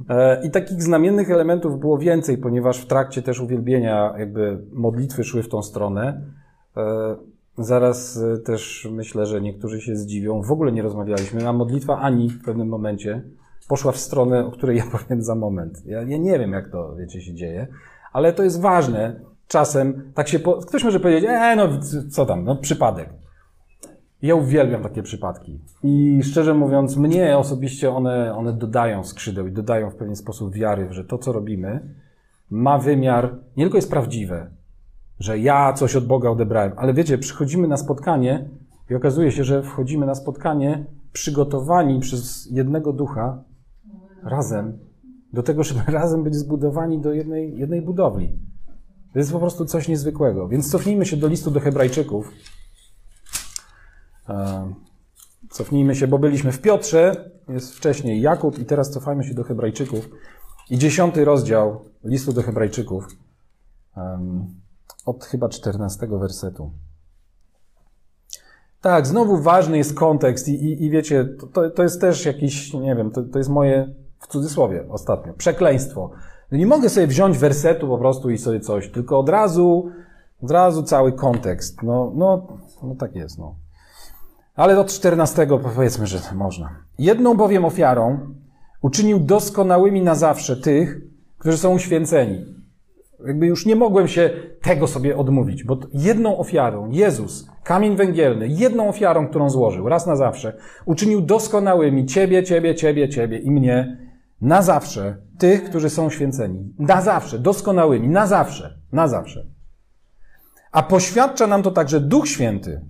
e, 0.09 0.45
i 0.45 0.51
takich 0.51 0.83
znamiennych 0.83 1.31
elementów 1.31 1.79
było 1.79 1.97
więcej, 1.97 2.37
ponieważ 2.37 2.77
w 2.77 2.87
trakcie 2.87 3.21
też 3.21 3.39
uwielbienia 3.39 4.13
jakby 4.17 4.61
modlitwy 4.73 5.23
szły 5.23 5.43
w 5.43 5.49
tą 5.49 5.61
stronę. 5.63 6.21
E, 6.77 7.15
zaraz 7.57 8.17
e, 8.17 8.37
też 8.37 8.87
myślę, 8.91 9.25
że 9.25 9.41
niektórzy 9.41 9.81
się 9.81 9.95
zdziwią. 9.95 10.41
W 10.41 10.51
ogóle 10.51 10.71
nie 10.71 10.81
rozmawialiśmy, 10.81 11.49
a 11.49 11.53
modlitwa 11.53 11.99
Ani 11.99 12.29
w 12.29 12.43
pewnym 12.43 12.67
momencie 12.67 13.23
poszła 13.67 13.91
w 13.91 13.97
stronę, 13.97 14.45
o 14.45 14.51
której 14.51 14.77
ja 14.77 14.83
powiem 14.97 15.21
za 15.21 15.35
moment. 15.35 15.85
Ja, 15.85 16.01
ja 16.01 16.17
nie 16.17 16.39
wiem, 16.39 16.51
jak 16.51 16.71
to, 16.71 16.95
wiecie, 16.95 17.21
się 17.21 17.33
dzieje, 17.33 17.67
ale 18.13 18.33
to 18.33 18.43
jest 18.43 18.61
ważne. 18.61 19.19
Czasem 19.47 20.11
tak 20.15 20.27
się, 20.27 20.39
po... 20.39 20.53
ktoś 20.53 20.83
może 20.83 20.99
powiedzieć, 20.99 21.29
e, 21.29 21.55
no 21.55 21.69
co 22.09 22.25
tam, 22.25 22.43
no 22.43 22.55
przypadek. 22.55 23.09
Ja 24.21 24.35
uwielbiam 24.35 24.83
takie 24.83 25.03
przypadki. 25.03 25.59
I 25.83 26.21
szczerze 26.23 26.53
mówiąc, 26.53 26.97
mnie 26.97 27.37
osobiście 27.37 27.91
one, 27.91 28.35
one 28.35 28.53
dodają 28.53 29.03
skrzydeł 29.03 29.47
i 29.47 29.51
dodają 29.51 29.89
w 29.89 29.95
pewien 29.95 30.15
sposób 30.15 30.53
wiary, 30.53 30.87
że 30.91 31.03
to, 31.05 31.17
co 31.17 31.31
robimy, 31.31 31.95
ma 32.49 32.77
wymiar, 32.77 33.35
nie 33.57 33.63
tylko 33.63 33.77
jest 33.77 33.91
prawdziwe, 33.91 34.49
że 35.19 35.39
ja 35.39 35.73
coś 35.73 35.95
od 35.95 36.07
Boga 36.07 36.29
odebrałem. 36.29 36.71
Ale 36.75 36.93
wiecie, 36.93 37.17
przychodzimy 37.17 37.67
na 37.67 37.77
spotkanie 37.77 38.49
i 38.89 38.95
okazuje 38.95 39.31
się, 39.31 39.43
że 39.43 39.63
wchodzimy 39.63 40.05
na 40.05 40.15
spotkanie 40.15 40.85
przygotowani 41.13 41.99
przez 41.99 42.47
jednego 42.51 42.93
ducha 42.93 43.43
razem 44.23 44.79
do 45.33 45.43
tego, 45.43 45.63
żeby 45.63 45.81
razem 46.01 46.23
być 46.23 46.35
zbudowani 46.35 46.99
do 46.99 47.13
jednej, 47.13 47.57
jednej 47.57 47.81
budowli. 47.81 48.39
To 49.13 49.19
jest 49.19 49.31
po 49.31 49.39
prostu 49.39 49.65
coś 49.65 49.87
niezwykłego. 49.87 50.47
Więc 50.47 50.71
cofnijmy 50.71 51.05
się 51.05 51.17
do 51.17 51.27
listu 51.27 51.51
do 51.51 51.59
Hebrajczyków. 51.59 52.31
E, 54.29 54.73
cofnijmy 55.49 55.95
się, 55.95 56.07
bo 56.07 56.19
byliśmy 56.19 56.51
w 56.51 56.61
Piotrze, 56.61 57.31
jest 57.49 57.75
wcześniej 57.75 58.21
Jakub 58.21 58.59
i 58.59 58.65
teraz 58.65 58.91
cofajmy 58.91 59.23
się 59.23 59.33
do 59.33 59.43
Hebrajczyków. 59.43 60.09
I 60.69 60.77
dziesiąty 60.77 61.25
rozdział 61.25 61.85
listu 62.03 62.33
do 62.33 62.41
Hebrajczyków. 62.41 63.07
Od 65.07 65.25
chyba 65.25 65.49
14 65.49 66.07
wersetu. 66.07 66.71
Tak, 68.81 69.07
znowu 69.07 69.37
ważny 69.37 69.77
jest 69.77 69.93
kontekst 69.93 70.47
i, 70.47 70.51
i, 70.51 70.83
i 70.83 70.89
wiecie, 70.89 71.25
to, 71.53 71.69
to 71.69 71.83
jest 71.83 72.01
też 72.01 72.25
jakiś, 72.25 72.73
nie 72.73 72.95
wiem, 72.95 73.11
to, 73.11 73.23
to 73.23 73.37
jest 73.37 73.49
moje, 73.49 73.93
w 74.19 74.27
cudzysłowie 74.27 74.85
ostatnio, 74.89 75.33
przekleństwo. 75.33 76.11
No 76.51 76.57
nie 76.57 76.67
mogę 76.67 76.89
sobie 76.89 77.07
wziąć 77.07 77.37
wersetu 77.37 77.87
po 77.87 77.97
prostu 77.97 78.29
i 78.29 78.37
sobie 78.37 78.59
coś, 78.59 78.91
tylko 78.91 79.19
od 79.19 79.29
razu, 79.29 79.91
od 80.43 80.51
razu 80.51 80.83
cały 80.83 81.11
kontekst. 81.11 81.83
No, 81.83 82.11
no, 82.15 82.47
no 82.83 82.95
tak 82.95 83.15
jest, 83.15 83.37
no. 83.37 83.55
Ale 84.55 84.79
od 84.79 84.93
14 84.93 85.47
powiedzmy, 85.75 86.07
że 86.07 86.19
można. 86.35 86.69
Jedną 86.99 87.37
bowiem 87.37 87.65
ofiarą 87.65 88.19
uczynił 88.81 89.19
doskonałymi 89.19 90.01
na 90.01 90.15
zawsze 90.15 90.57
tych, 90.57 91.01
którzy 91.37 91.57
są 91.57 91.73
uświęceni. 91.73 92.56
Jakby 93.25 93.47
już 93.47 93.65
nie 93.65 93.75
mogłem 93.75 94.07
się 94.07 94.29
tego 94.61 94.87
sobie 94.87 95.17
odmówić, 95.17 95.63
bo 95.63 95.79
jedną 95.93 96.37
ofiarą 96.37 96.89
Jezus, 96.89 97.49
kamień 97.63 97.95
węgielny, 97.95 98.47
jedną 98.47 98.89
ofiarą, 98.89 99.27
którą 99.27 99.49
złożył 99.49 99.89
raz 99.89 100.07
na 100.07 100.15
zawsze, 100.15 100.57
uczynił 100.85 101.21
doskonałymi 101.21 102.05
ciebie, 102.05 102.43
ciebie, 102.43 102.75
ciebie, 102.75 103.09
ciebie 103.09 103.37
i 103.37 103.51
mnie 103.51 103.97
na 104.41 104.61
zawsze 104.61 105.17
tych, 105.37 105.63
którzy 105.63 105.89
są 105.89 106.09
święceni. 106.09 106.73
Na 106.79 107.01
zawsze, 107.01 107.39
doskonałymi, 107.39 108.09
na 108.09 108.27
zawsze, 108.27 108.79
na 108.91 109.07
zawsze. 109.07 109.45
A 110.71 110.83
poświadcza 110.83 111.47
nam 111.47 111.63
to 111.63 111.71
także 111.71 111.99
Duch 111.99 112.27
Święty, 112.27 112.81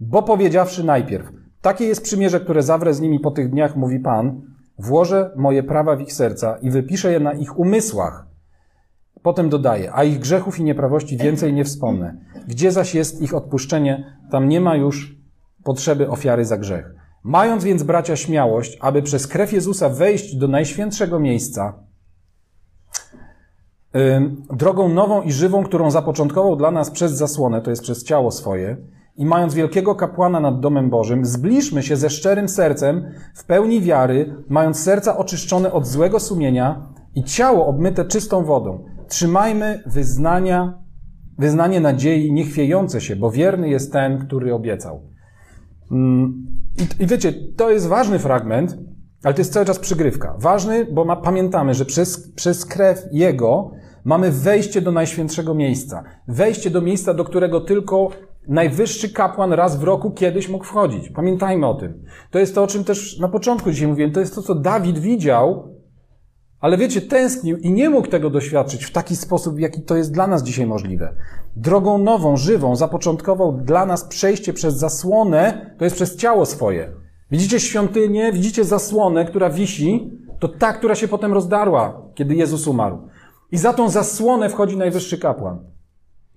bo 0.00 0.22
powiedziawszy 0.22 0.84
najpierw, 0.84 1.26
takie 1.60 1.84
jest 1.84 2.02
przymierze, 2.02 2.40
które 2.40 2.62
zawrę 2.62 2.94
z 2.94 3.00
nimi 3.00 3.20
po 3.20 3.30
tych 3.30 3.50
dniach, 3.50 3.76
mówi 3.76 4.00
Pan, 4.00 4.42
włożę 4.78 5.30
moje 5.36 5.62
prawa 5.62 5.96
w 5.96 6.00
ich 6.00 6.12
serca 6.12 6.58
i 6.62 6.70
wypiszę 6.70 7.12
je 7.12 7.20
na 7.20 7.32
ich 7.32 7.58
umysłach. 7.58 8.29
Potem 9.22 9.48
dodaje, 9.48 9.92
a 9.94 10.04
ich 10.04 10.18
grzechów 10.18 10.58
i 10.58 10.64
nieprawości 10.64 11.16
więcej 11.16 11.52
nie 11.52 11.64
wspomnę. 11.64 12.16
Gdzie 12.48 12.72
zaś 12.72 12.94
jest 12.94 13.22
ich 13.22 13.34
odpuszczenie, 13.34 14.18
tam 14.30 14.48
nie 14.48 14.60
ma 14.60 14.76
już 14.76 15.16
potrzeby 15.64 16.08
ofiary 16.08 16.44
za 16.44 16.58
grzech. 16.58 16.94
Mając 17.24 17.64
więc 17.64 17.82
bracia 17.82 18.16
śmiałość, 18.16 18.78
aby 18.80 19.02
przez 19.02 19.26
krew 19.26 19.52
Jezusa 19.52 19.88
wejść 19.88 20.36
do 20.36 20.48
najświętszego 20.48 21.20
miejsca, 21.20 21.84
drogą 24.56 24.88
nową 24.88 25.22
i 25.22 25.32
żywą, 25.32 25.64
którą 25.64 25.90
zapoczątkował 25.90 26.56
dla 26.56 26.70
nas 26.70 26.90
przez 26.90 27.12
zasłonę, 27.12 27.62
to 27.62 27.70
jest 27.70 27.82
przez 27.82 28.04
ciało 28.04 28.30
swoje, 28.30 28.76
i 29.16 29.26
mając 29.26 29.54
wielkiego 29.54 29.94
kapłana 29.94 30.40
nad 30.40 30.60
domem 30.60 30.90
Bożym, 30.90 31.24
zbliżmy 31.24 31.82
się 31.82 31.96
ze 31.96 32.10
szczerym 32.10 32.48
sercem, 32.48 33.10
w 33.34 33.44
pełni 33.44 33.80
wiary, 33.80 34.34
mając 34.48 34.82
serca 34.82 35.16
oczyszczone 35.16 35.72
od 35.72 35.86
złego 35.86 36.20
sumienia 36.20 36.88
i 37.14 37.24
ciało 37.24 37.66
obmyte 37.66 38.04
czystą 38.04 38.44
wodą. 38.44 38.84
Trzymajmy 39.10 39.82
wyznania, 39.86 40.78
wyznanie 41.38 41.80
nadziei 41.80 42.32
niechwiejące 42.32 43.00
się, 43.00 43.16
bo 43.16 43.30
wierny 43.30 43.68
jest 43.68 43.92
ten, 43.92 44.18
który 44.18 44.54
obiecał. 44.54 45.02
Mm, 45.90 46.46
I, 46.78 47.02
I, 47.02 47.06
wiecie, 47.06 47.32
to 47.32 47.70
jest 47.70 47.86
ważny 47.86 48.18
fragment, 48.18 48.78
ale 49.22 49.34
to 49.34 49.40
jest 49.40 49.52
cały 49.52 49.66
czas 49.66 49.78
przygrywka. 49.78 50.36
Ważny, 50.38 50.86
bo 50.92 51.04
ma, 51.04 51.16
pamiętamy, 51.16 51.74
że 51.74 51.84
przez, 51.84 52.32
przez 52.32 52.66
krew 52.66 53.02
Jego 53.12 53.70
mamy 54.04 54.30
wejście 54.30 54.80
do 54.80 54.92
najświętszego 54.92 55.54
miejsca. 55.54 56.04
Wejście 56.28 56.70
do 56.70 56.80
miejsca, 56.80 57.14
do 57.14 57.24
którego 57.24 57.60
tylko 57.60 58.08
najwyższy 58.48 59.12
kapłan 59.12 59.52
raz 59.52 59.78
w 59.78 59.82
roku 59.82 60.10
kiedyś 60.10 60.48
mógł 60.48 60.64
wchodzić. 60.64 61.08
Pamiętajmy 61.08 61.66
o 61.66 61.74
tym. 61.74 62.04
To 62.30 62.38
jest 62.38 62.54
to, 62.54 62.62
o 62.62 62.66
czym 62.66 62.84
też 62.84 63.18
na 63.18 63.28
początku 63.28 63.70
dzisiaj 63.70 63.88
mówiłem. 63.88 64.12
To 64.12 64.20
jest 64.20 64.34
to, 64.34 64.42
co 64.42 64.54
Dawid 64.54 64.98
widział, 64.98 65.79
ale 66.60 66.76
wiecie, 66.76 67.00
tęsknił 67.00 67.56
i 67.56 67.70
nie 67.72 67.90
mógł 67.90 68.08
tego 68.08 68.30
doświadczyć 68.30 68.84
w 68.84 68.92
taki 68.92 69.16
sposób, 69.16 69.54
w 69.54 69.58
jaki 69.58 69.82
to 69.82 69.96
jest 69.96 70.12
dla 70.12 70.26
nas 70.26 70.42
dzisiaj 70.42 70.66
możliwe. 70.66 71.14
Drogą 71.56 71.98
nową, 71.98 72.36
żywą, 72.36 72.76
zapoczątkował 72.76 73.52
dla 73.52 73.86
nas 73.86 74.04
przejście 74.04 74.52
przez 74.52 74.74
zasłonę, 74.74 75.74
to 75.78 75.84
jest 75.84 75.96
przez 75.96 76.16
ciało 76.16 76.46
swoje. 76.46 76.92
Widzicie 77.30 77.60
świątynię, 77.60 78.32
widzicie 78.32 78.64
zasłonę, 78.64 79.24
która 79.24 79.50
wisi, 79.50 80.10
to 80.38 80.48
ta, 80.48 80.72
która 80.72 80.94
się 80.94 81.08
potem 81.08 81.32
rozdarła, 81.32 82.02
kiedy 82.14 82.34
Jezus 82.34 82.66
umarł. 82.66 82.98
I 83.52 83.58
za 83.58 83.72
tą 83.72 83.90
zasłonę 83.90 84.48
wchodzi 84.48 84.76
najwyższy 84.76 85.18
kapłan. 85.18 85.58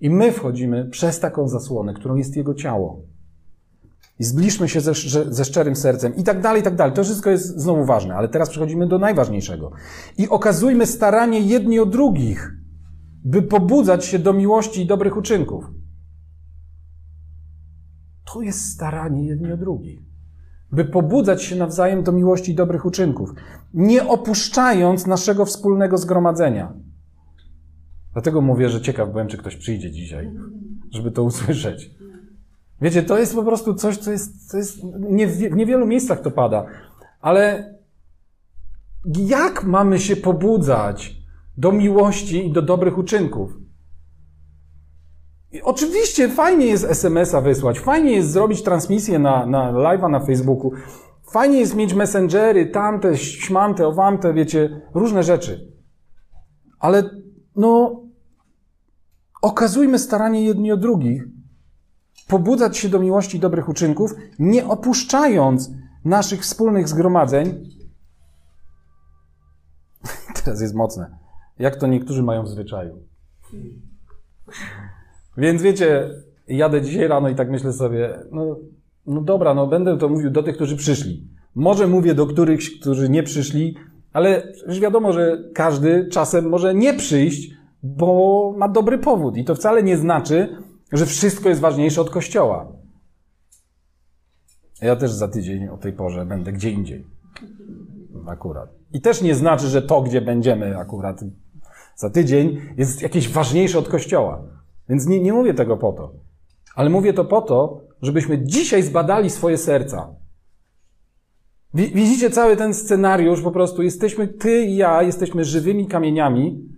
I 0.00 0.10
my 0.10 0.32
wchodzimy 0.32 0.84
przez 0.84 1.20
taką 1.20 1.48
zasłonę, 1.48 1.94
którą 1.94 2.16
jest 2.16 2.36
Jego 2.36 2.54
ciało. 2.54 3.02
I 4.18 4.24
zbliżmy 4.24 4.68
się 4.68 4.80
ze, 4.80 4.94
ze 5.30 5.44
szczerym 5.44 5.76
sercem 5.76 6.16
i 6.16 6.22
tak 6.22 6.40
dalej, 6.40 6.60
i 6.60 6.64
tak 6.64 6.76
dalej. 6.76 6.94
To 6.94 7.04
wszystko 7.04 7.30
jest 7.30 7.60
znowu 7.60 7.84
ważne, 7.84 8.14
ale 8.14 8.28
teraz 8.28 8.50
przechodzimy 8.50 8.88
do 8.88 8.98
najważniejszego. 8.98 9.72
I 10.18 10.28
okazujmy 10.28 10.86
staranie 10.86 11.40
jedni 11.40 11.78
o 11.78 11.86
drugich, 11.86 12.52
by 13.24 13.42
pobudzać 13.42 14.04
się 14.04 14.18
do 14.18 14.32
miłości 14.32 14.82
i 14.82 14.86
dobrych 14.86 15.16
uczynków. 15.16 15.64
To 18.32 18.42
jest 18.42 18.72
staranie 18.72 19.26
jedni 19.26 19.52
o 19.52 19.56
drugich. 19.56 20.00
By 20.72 20.84
pobudzać 20.84 21.42
się 21.42 21.56
nawzajem 21.56 22.02
do 22.02 22.12
miłości 22.12 22.52
i 22.52 22.54
dobrych 22.54 22.84
uczynków, 22.84 23.30
nie 23.74 24.08
opuszczając 24.08 25.06
naszego 25.06 25.44
wspólnego 25.44 25.98
zgromadzenia. 25.98 26.72
Dlatego 28.12 28.40
mówię, 28.40 28.68
że 28.68 28.80
ciekaw 28.80 29.10
byłem, 29.10 29.28
czy 29.28 29.38
ktoś 29.38 29.56
przyjdzie 29.56 29.90
dzisiaj, 29.90 30.30
żeby 30.90 31.10
to 31.10 31.22
usłyszeć. 31.22 31.90
Wiecie, 32.84 33.02
to 33.02 33.18
jest 33.18 33.34
po 33.34 33.42
prostu 33.42 33.74
coś, 33.74 33.96
co 33.96 34.10
jest, 34.10 34.50
co 34.50 34.56
jest 34.56 34.78
nie 34.98 35.26
w 35.26 35.56
niewielu 35.56 35.86
miejscach 35.86 36.20
to 36.20 36.30
pada, 36.30 36.66
ale 37.20 37.74
jak 39.16 39.64
mamy 39.64 39.98
się 39.98 40.16
pobudzać 40.16 41.16
do 41.56 41.72
miłości 41.72 42.46
i 42.46 42.52
do 42.52 42.62
dobrych 42.62 42.98
uczynków? 42.98 43.58
I 45.52 45.62
oczywiście 45.62 46.28
fajnie 46.28 46.66
jest 46.66 46.84
SMS-a 46.84 47.40
wysłać, 47.40 47.80
fajnie 47.80 48.12
jest 48.12 48.30
zrobić 48.30 48.62
transmisję 48.62 49.18
na, 49.18 49.46
na 49.46 49.72
live'a 49.72 50.10
na 50.10 50.20
Facebooku, 50.20 50.72
fajnie 51.32 51.58
jest 51.58 51.76
mieć 51.76 51.94
messengery, 51.94 52.66
tamte, 52.66 53.16
śmante, 53.16 53.86
owamte, 53.86 54.34
wiecie, 54.34 54.80
różne 54.94 55.22
rzeczy. 55.22 55.72
Ale 56.78 57.10
no, 57.56 58.02
okazujmy 59.42 59.98
staranie 59.98 60.44
jedni 60.44 60.72
o 60.72 60.76
drugich, 60.76 61.33
pobudzać 62.28 62.76
się 62.76 62.88
do 62.88 62.98
miłości 62.98 63.36
i 63.36 63.40
dobrych 63.40 63.68
uczynków, 63.68 64.14
nie 64.38 64.66
opuszczając 64.66 65.70
naszych 66.04 66.40
wspólnych 66.40 66.88
zgromadzeń. 66.88 67.68
Teraz 70.44 70.60
jest 70.60 70.74
mocne. 70.74 71.18
Jak 71.58 71.76
to 71.76 71.86
niektórzy 71.86 72.22
mają 72.22 72.42
w 72.42 72.48
zwyczaju. 72.48 72.98
Więc 75.36 75.62
wiecie, 75.62 76.10
jadę 76.48 76.82
dzisiaj 76.82 77.08
rano 77.08 77.28
i 77.28 77.34
tak 77.34 77.50
myślę 77.50 77.72
sobie, 77.72 78.18
no, 78.32 78.56
no 79.06 79.20
dobra, 79.20 79.54
no 79.54 79.66
będę 79.66 79.98
to 79.98 80.08
mówił 80.08 80.30
do 80.30 80.42
tych, 80.42 80.54
którzy 80.54 80.76
przyszli. 80.76 81.28
Może 81.54 81.86
mówię 81.86 82.14
do 82.14 82.26
których, 82.26 82.60
którzy 82.80 83.08
nie 83.08 83.22
przyszli, 83.22 83.76
ale 84.12 84.52
już 84.66 84.80
wiadomo, 84.80 85.12
że 85.12 85.38
każdy 85.54 86.08
czasem 86.08 86.48
może 86.48 86.74
nie 86.74 86.94
przyjść, 86.94 87.50
bo 87.82 88.54
ma 88.56 88.68
dobry 88.68 88.98
powód. 88.98 89.36
I 89.36 89.44
to 89.44 89.54
wcale 89.54 89.82
nie 89.82 89.96
znaczy, 89.96 90.56
że 90.94 91.06
wszystko 91.06 91.48
jest 91.48 91.60
ważniejsze 91.60 92.00
od 92.00 92.10
Kościoła. 92.10 92.72
Ja 94.82 94.96
też 94.96 95.12
za 95.12 95.28
tydzień 95.28 95.68
o 95.68 95.76
tej 95.76 95.92
porze 95.92 96.26
będę 96.26 96.52
gdzie 96.52 96.70
indziej. 96.70 97.06
Akurat. 98.26 98.70
I 98.92 99.00
też 99.00 99.22
nie 99.22 99.34
znaczy, 99.34 99.66
że 99.66 99.82
to, 99.82 100.02
gdzie 100.02 100.20
będziemy 100.20 100.78
akurat 100.78 101.20
za 101.96 102.10
tydzień, 102.10 102.60
jest 102.76 103.02
jakieś 103.02 103.28
ważniejsze 103.28 103.78
od 103.78 103.88
Kościoła. 103.88 104.42
Więc 104.88 105.06
nie, 105.06 105.20
nie 105.20 105.32
mówię 105.32 105.54
tego 105.54 105.76
po 105.76 105.92
to. 105.92 106.12
Ale 106.74 106.90
mówię 106.90 107.12
to 107.12 107.24
po 107.24 107.42
to, 107.42 107.80
żebyśmy 108.02 108.44
dzisiaj 108.44 108.82
zbadali 108.82 109.30
swoje 109.30 109.58
serca. 109.58 110.14
Widzicie 111.74 112.30
cały 112.30 112.56
ten 112.56 112.74
scenariusz, 112.74 113.42
po 113.42 113.50
prostu 113.50 113.82
jesteśmy, 113.82 114.28
ty 114.28 114.64
i 114.64 114.76
ja, 114.76 115.02
jesteśmy 115.02 115.44
żywymi 115.44 115.86
kamieniami, 115.86 116.68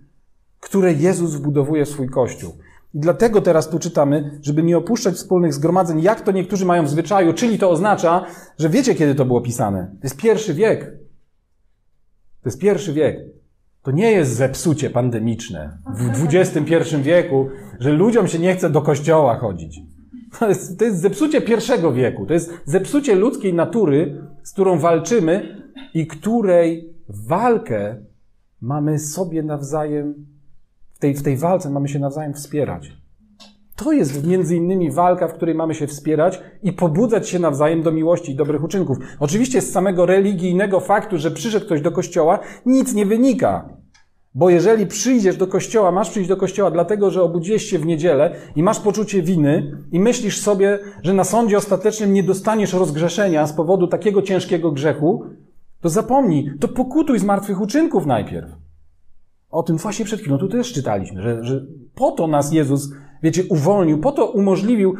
które 0.59 0.93
Jezus 0.93 1.35
wbudowuje 1.35 1.85
w 1.85 1.89
swój 1.89 2.09
Kościół. 2.09 2.57
I 2.93 2.99
dlatego 2.99 3.41
teraz 3.41 3.69
tu 3.69 3.79
czytamy, 3.79 4.39
żeby 4.41 4.63
nie 4.63 4.77
opuszczać 4.77 5.15
wspólnych 5.15 5.53
zgromadzeń, 5.53 6.01
jak 6.01 6.21
to 6.21 6.31
niektórzy 6.31 6.65
mają 6.65 6.85
w 6.85 6.89
zwyczaju, 6.89 7.33
czyli 7.33 7.59
to 7.59 7.69
oznacza, 7.69 8.25
że 8.57 8.69
wiecie, 8.69 8.95
kiedy 8.95 9.15
to 9.15 9.25
było 9.25 9.41
pisane. 9.41 9.91
To 9.91 10.03
jest 10.03 10.17
pierwszy 10.17 10.53
wiek. 10.53 10.85
To 12.41 12.49
jest 12.49 12.59
pierwszy 12.59 12.93
wiek. 12.93 13.17
To 13.83 13.91
nie 13.91 14.11
jest 14.11 14.35
zepsucie 14.35 14.89
pandemiczne 14.89 15.77
w 15.95 16.35
XXI 16.35 16.95
wieku, 17.01 17.49
że 17.79 17.91
ludziom 17.91 18.27
się 18.27 18.39
nie 18.39 18.55
chce 18.55 18.69
do 18.69 18.81
kościoła 18.81 19.37
chodzić. 19.37 19.79
To 20.39 20.49
jest, 20.49 20.79
to 20.79 20.85
jest 20.85 21.01
zepsucie 21.01 21.41
pierwszego 21.41 21.93
wieku. 21.93 22.25
To 22.25 22.33
jest 22.33 22.53
zepsucie 22.65 23.15
ludzkiej 23.15 23.53
natury, 23.53 24.21
z 24.43 24.53
którą 24.53 24.79
walczymy 24.79 25.61
i 25.93 26.07
której 26.07 26.93
walkę 27.09 27.95
mamy 28.61 28.99
sobie 28.99 29.43
nawzajem 29.43 30.27
w 30.97 30.99
tej, 30.99 31.13
w 31.13 31.23
tej 31.23 31.37
walce 31.37 31.69
mamy 31.69 31.87
się 31.87 31.99
nawzajem 31.99 32.33
wspierać. 32.33 32.91
To 33.75 33.91
jest 33.91 34.27
między 34.27 34.55
innymi 34.55 34.91
walka, 34.91 35.27
w 35.27 35.33
której 35.33 35.55
mamy 35.55 35.75
się 35.75 35.87
wspierać 35.87 36.41
i 36.63 36.73
pobudzać 36.73 37.29
się 37.29 37.39
nawzajem 37.39 37.83
do 37.83 37.91
miłości 37.91 38.31
i 38.31 38.35
dobrych 38.35 38.63
uczynków. 38.63 38.97
Oczywiście 39.19 39.61
z 39.61 39.71
samego 39.71 40.05
religijnego 40.05 40.79
faktu, 40.79 41.17
że 41.17 41.31
przyszedł 41.31 41.65
ktoś 41.65 41.81
do 41.81 41.91
kościoła, 41.91 42.39
nic 42.65 42.93
nie 42.93 43.05
wynika. 43.05 43.69
Bo 44.35 44.49
jeżeli 44.49 44.87
przyjdziesz 44.87 45.37
do 45.37 45.47
kościoła, 45.47 45.91
masz 45.91 46.09
przyjść 46.09 46.29
do 46.29 46.37
kościoła 46.37 46.71
dlatego, 46.71 47.11
że 47.11 47.23
obudziłeś 47.23 47.63
się 47.63 47.79
w 47.79 47.85
niedzielę 47.85 48.35
i 48.55 48.63
masz 48.63 48.79
poczucie 48.79 49.21
winy 49.21 49.77
i 49.91 49.99
myślisz 49.99 50.41
sobie, 50.41 50.79
że 51.03 51.13
na 51.13 51.23
sądzie 51.23 51.57
ostatecznym 51.57 52.13
nie 52.13 52.23
dostaniesz 52.23 52.73
rozgrzeszenia 52.73 53.47
z 53.47 53.53
powodu 53.53 53.87
takiego 53.87 54.21
ciężkiego 54.21 54.71
grzechu, 54.71 55.23
to 55.81 55.89
zapomnij, 55.89 56.51
to 56.59 56.67
pokutuj 56.67 57.19
z 57.19 57.23
martwych 57.23 57.61
uczynków 57.61 58.05
najpierw. 58.05 58.66
O 59.51 59.63
tym 59.63 59.77
właśnie 59.77 60.05
przed 60.05 60.19
chwilą 60.19 60.37
tu 60.37 60.47
też 60.47 60.73
czytaliśmy, 60.73 61.21
że, 61.21 61.43
że 61.43 61.65
po 61.95 62.11
to 62.11 62.27
nas 62.27 62.51
Jezus, 62.51 62.89
wiecie, 63.23 63.43
uwolnił, 63.49 63.99
po 63.99 64.11
to 64.11 64.25
umożliwił, 64.25 64.95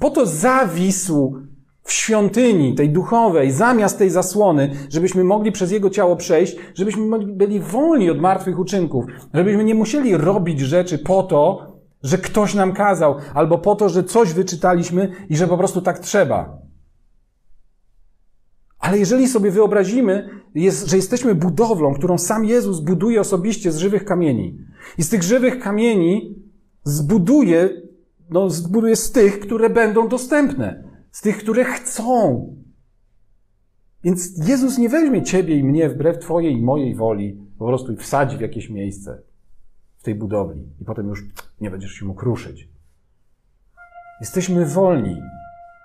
po 0.00 0.10
to 0.10 0.26
zawisł 0.26 1.34
w 1.82 1.92
świątyni 1.92 2.74
tej 2.74 2.90
duchowej, 2.90 3.50
zamiast 3.50 3.98
tej 3.98 4.10
zasłony, 4.10 4.70
żebyśmy 4.88 5.24
mogli 5.24 5.52
przez 5.52 5.72
Jego 5.72 5.90
ciało 5.90 6.16
przejść, 6.16 6.56
żebyśmy 6.74 7.18
byli 7.18 7.60
wolni 7.60 8.10
od 8.10 8.20
martwych 8.20 8.58
uczynków, 8.58 9.04
żebyśmy 9.34 9.64
nie 9.64 9.74
musieli 9.74 10.16
robić 10.16 10.60
rzeczy 10.60 10.98
po 10.98 11.22
to, 11.22 11.72
że 12.02 12.18
ktoś 12.18 12.54
nam 12.54 12.72
kazał, 12.72 13.14
albo 13.34 13.58
po 13.58 13.74
to, 13.74 13.88
że 13.88 14.04
coś 14.04 14.32
wyczytaliśmy 14.32 15.12
i 15.28 15.36
że 15.36 15.48
po 15.48 15.58
prostu 15.58 15.80
tak 15.80 15.98
trzeba. 15.98 16.61
Ale 18.82 18.98
jeżeli 18.98 19.28
sobie 19.28 19.50
wyobrazimy, 19.50 20.28
jest, 20.54 20.86
że 20.86 20.96
jesteśmy 20.96 21.34
budowlą, 21.34 21.94
którą 21.94 22.18
sam 22.18 22.44
Jezus 22.44 22.80
buduje 22.80 23.20
osobiście 23.20 23.72
z 23.72 23.76
żywych 23.76 24.04
kamieni, 24.04 24.58
i 24.98 25.02
z 25.02 25.08
tych 25.08 25.22
żywych 25.22 25.58
kamieni 25.58 26.42
zbuduje, 26.84 27.82
no, 28.30 28.50
zbuduje 28.50 28.96
z 28.96 29.12
tych, 29.12 29.40
które 29.40 29.70
będą 29.70 30.08
dostępne 30.08 30.92
z 31.12 31.20
tych, 31.20 31.38
które 31.38 31.64
chcą. 31.64 32.46
Więc 34.04 34.48
Jezus 34.48 34.78
nie 34.78 34.88
weźmie 34.88 35.22
ciebie 35.22 35.56
i 35.56 35.64
mnie 35.64 35.88
wbrew 35.88 36.18
twojej 36.18 36.54
i 36.54 36.62
mojej 36.62 36.94
woli, 36.94 37.40
po 37.58 37.66
prostu 37.66 37.92
i 37.92 37.96
wsadzi 37.96 38.36
w 38.36 38.40
jakieś 38.40 38.70
miejsce 38.70 39.22
w 39.96 40.02
tej 40.02 40.14
budowli 40.14 40.62
i 40.80 40.84
potem 40.84 41.08
już 41.08 41.24
nie 41.60 41.70
będziesz 41.70 41.92
się 41.92 42.06
mógł 42.06 42.24
ruszyć. 42.24 42.68
Jesteśmy 44.20 44.66
wolni. 44.66 45.16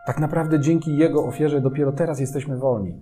Tak 0.08 0.20
naprawdę 0.20 0.60
dzięki 0.60 0.98
Jego 0.98 1.26
ofierze 1.26 1.62
dopiero 1.62 1.91
teraz 1.91 2.20
jesteśmy 2.20 2.58
wolni. 2.58 2.93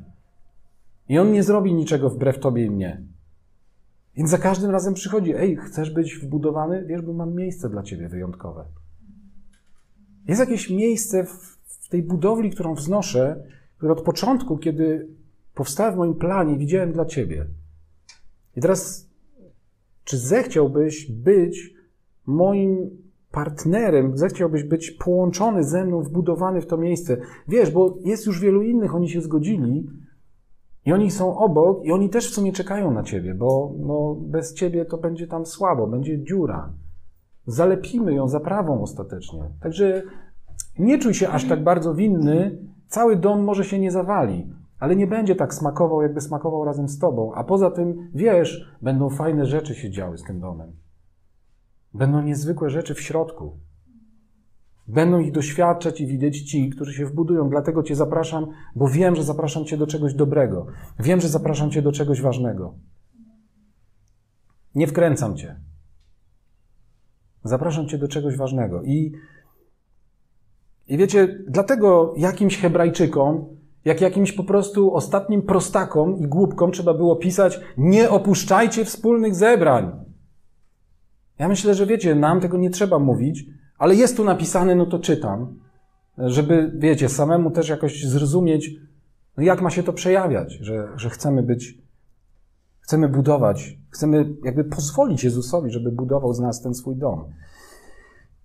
I 1.10 1.20
On 1.20 1.32
nie 1.32 1.44
zrobi 1.44 1.74
niczego 1.74 2.10
wbrew 2.10 2.40
Tobie 2.40 2.66
i 2.66 2.70
mnie. 2.70 3.04
Więc 4.16 4.30
za 4.30 4.38
każdym 4.38 4.72
razem 4.72 4.94
przychodzi, 4.94 5.36
ej, 5.36 5.56
chcesz 5.56 5.90
być 5.90 6.16
wbudowany? 6.16 6.86
Wiesz, 6.86 7.02
bo 7.02 7.14
mam 7.14 7.36
miejsce 7.36 7.70
dla 7.70 7.84
Ciebie 7.84 8.10
wyjątkowe. 8.10 8.66
Jest 10.28 10.40
jakieś 10.40 10.70
miejsce 10.70 11.26
w 11.26 11.56
w 11.86 11.90
tej 11.90 12.04
budowli, 12.04 12.50
którą 12.50 12.76
wznoszę, 12.76 13.44
które 13.78 13.94
od 13.94 14.02
początku, 14.02 14.58
kiedy 14.58 15.08
powstała 15.54 15.92
w 15.92 15.98
moim 15.98 16.16
planie, 16.16 16.58
widziałem 16.58 16.92
dla 16.92 17.06
Ciebie. 17.06 17.46
I 18.58 18.62
teraz, 18.62 19.10
czy 20.04 20.18
zechciałbyś 20.18 21.12
być 21.12 21.74
moim 22.26 22.90
partnerem, 23.36 24.18
zechciałbyś 24.18 24.64
być 24.64 24.92
połączony 24.92 25.64
ze 25.64 25.86
mną, 25.86 26.02
wbudowany 26.02 26.62
w 26.62 26.68
to 26.68 26.78
miejsce? 26.78 27.18
Wiesz, 27.48 27.72
bo 27.72 27.98
jest 28.06 28.26
już 28.26 28.40
wielu 28.40 28.62
innych, 28.62 28.96
oni 28.96 29.10
się 29.10 29.22
zgodzili 29.22 29.88
i 30.86 30.94
oni 30.94 31.12
są 31.12 31.38
obok 31.38 31.86
i 31.86 31.92
oni 31.92 32.10
też 32.10 32.32
w 32.32 32.34
sumie 32.34 32.52
czekają 32.52 32.92
na 32.92 33.04
Ciebie, 33.04 33.34
bo 33.34 33.74
no, 33.80 34.16
bez 34.20 34.54
Ciebie 34.54 34.86
to 34.86 34.98
będzie 34.98 35.28
tam 35.28 35.46
słabo, 35.46 35.88
będzie 35.88 36.24
dziura. 36.24 36.74
Zalepimy 37.48 38.14
ją 38.14 38.28
zaprawą 38.28 38.82
ostatecznie. 38.82 39.50
Także 39.62 40.04
nie 40.80 41.00
czuj 41.00 41.14
się 41.14 41.30
aż 41.30 41.48
tak 41.48 41.64
bardzo 41.64 41.94
winny, 41.94 42.58
cały 42.88 43.16
dom 43.16 43.44
może 43.44 43.64
się 43.64 43.80
nie 43.80 43.92
zawali, 43.92 44.50
ale 44.80 44.96
nie 44.96 45.08
będzie 45.08 45.36
tak 45.36 45.54
smakował, 45.54 46.02
jakby 46.02 46.22
smakował 46.22 46.66
razem 46.66 46.88
z 46.88 47.00
tobą. 47.00 47.34
A 47.34 47.44
poza 47.44 47.72
tym, 47.72 48.10
wiesz, 48.14 48.78
będą 48.82 49.10
fajne 49.10 49.46
rzeczy 49.46 49.76
się 49.76 49.92
działy 49.92 50.18
z 50.18 50.24
tym 50.24 50.40
domem. 50.40 50.85
Będą 51.96 52.22
niezwykłe 52.22 52.70
rzeczy 52.70 52.94
w 52.94 53.02
środku. 53.02 53.60
Będą 54.88 55.20
ich 55.20 55.32
doświadczać 55.32 56.02
i 56.02 56.08
widzieć 56.08 56.52
ci, 56.52 56.70
którzy 56.70 56.94
się 56.94 57.06
wbudują. 57.06 57.50
Dlatego 57.50 57.84
Cię 57.84 57.96
zapraszam, 57.96 58.48
bo 58.76 58.88
wiem, 58.88 59.16
że 59.16 59.24
zapraszam 59.24 59.66
Cię 59.66 59.78
do 59.78 59.88
czegoś 59.88 60.14
dobrego. 60.14 60.66
Wiem, 61.00 61.22
że 61.22 61.30
zapraszam 61.30 61.72
Cię 61.72 61.82
do 61.82 61.92
czegoś 61.92 62.22
ważnego. 62.22 62.76
Nie 64.76 64.88
wkręcam 64.88 65.36
Cię. 65.36 65.60
Zapraszam 67.44 67.88
Cię 67.88 67.98
do 67.98 68.08
czegoś 68.08 68.38
ważnego. 68.38 68.84
I 68.84 69.12
i 70.88 70.98
wiecie, 70.98 71.44
dlatego 71.48 72.14
jakimś 72.18 72.58
Hebrajczykom, 72.58 73.46
jak 73.86 74.02
jakimś 74.02 74.32
po 74.32 74.44
prostu 74.44 74.96
ostatnim 74.96 75.42
prostakom 75.42 76.18
i 76.18 76.28
głupkom 76.28 76.72
trzeba 76.72 76.94
było 76.94 77.16
pisać: 77.16 77.60
Nie 77.78 78.10
opuszczajcie 78.10 78.86
wspólnych 78.86 79.36
zebrań. 79.36 80.05
Ja 81.40 81.48
myślę, 81.48 81.76
że 81.76 81.86
wiecie, 81.86 82.16
nam 82.16 82.42
tego 82.42 82.58
nie 82.58 82.70
trzeba 82.70 83.00
mówić, 83.00 83.46
ale 83.78 83.96
jest 83.96 84.18
tu 84.18 84.24
napisane, 84.24 84.76
no 84.76 84.86
to 84.86 85.00
czytam, 85.00 85.60
żeby, 86.18 86.72
wiecie, 86.76 87.10
samemu 87.10 87.52
też 87.52 87.70
jakoś 87.70 88.06
zrozumieć, 88.06 88.72
no 89.38 89.44
jak 89.44 89.62
ma 89.62 89.70
się 89.70 89.84
to 89.84 89.94
przejawiać, 89.94 90.54
że, 90.62 90.88
że 90.96 91.10
chcemy 91.10 91.44
być, 91.44 91.78
chcemy 92.80 93.10
budować, 93.10 93.78
chcemy 93.90 94.26
jakby 94.44 94.64
pozwolić 94.64 95.24
Jezusowi, 95.24 95.72
żeby 95.72 95.92
budował 95.92 96.34
z 96.34 96.40
nas 96.40 96.62
ten 96.62 96.74
swój 96.74 96.96
dom. 96.96 97.26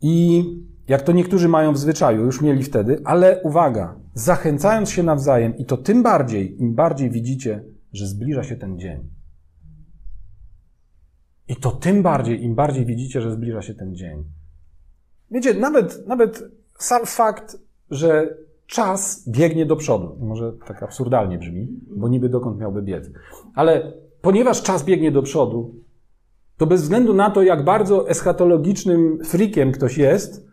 I 0.00 0.44
jak 0.88 1.02
to 1.02 1.12
niektórzy 1.12 1.48
mają 1.48 1.72
w 1.72 1.78
zwyczaju, 1.78 2.24
już 2.24 2.40
mieli 2.40 2.62
wtedy, 2.62 3.00
ale 3.04 3.42
uwaga, 3.42 3.94
zachęcając 4.14 4.90
się 4.90 5.02
nawzajem 5.02 5.56
i 5.56 5.64
to 5.64 5.76
tym 5.76 6.02
bardziej, 6.02 6.62
im 6.62 6.74
bardziej 6.74 7.10
widzicie, 7.10 7.64
że 7.92 8.06
zbliża 8.06 8.42
się 8.42 8.56
ten 8.56 8.78
dzień. 8.78 9.19
I 11.50 11.56
to 11.56 11.70
tym 11.70 12.02
bardziej, 12.02 12.44
im 12.44 12.54
bardziej 12.54 12.86
widzicie, 12.86 13.20
że 13.20 13.32
zbliża 13.32 13.62
się 13.62 13.74
ten 13.74 13.96
dzień. 13.96 14.24
Wiecie, 15.30 15.54
nawet, 15.54 16.06
nawet 16.06 16.42
sam 16.78 17.06
fakt, 17.06 17.56
że 17.90 18.36
czas 18.66 19.28
biegnie 19.28 19.66
do 19.66 19.76
przodu, 19.76 20.16
może 20.20 20.52
tak 20.66 20.82
absurdalnie 20.82 21.38
brzmi, 21.38 21.68
bo 21.96 22.08
niby 22.08 22.28
dokąd 22.28 22.58
miałby 22.58 22.82
biec, 22.82 23.10
ale 23.54 23.92
ponieważ 24.22 24.62
czas 24.62 24.84
biegnie 24.84 25.12
do 25.12 25.22
przodu, 25.22 25.74
to 26.56 26.66
bez 26.66 26.82
względu 26.82 27.14
na 27.14 27.30
to, 27.30 27.42
jak 27.42 27.64
bardzo 27.64 28.08
eschatologicznym 28.08 29.18
frikiem 29.24 29.72
ktoś 29.72 29.98
jest, 29.98 30.46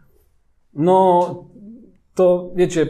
no 0.74 1.46
to 2.16 2.52
wiecie, 2.56 2.88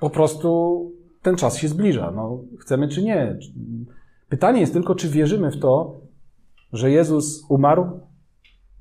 po 0.00 0.10
prostu 0.10 0.92
ten 1.22 1.36
czas 1.36 1.56
się 1.56 1.68
zbliża. 1.68 2.10
No, 2.10 2.44
chcemy 2.60 2.88
czy 2.88 3.02
nie. 3.02 3.38
Pytanie 4.28 4.60
jest 4.60 4.72
tylko, 4.72 4.94
czy 4.94 5.08
wierzymy 5.08 5.50
w 5.50 5.60
to, 5.60 6.01
że 6.72 6.90
Jezus 6.90 7.46
umarł, 7.48 8.00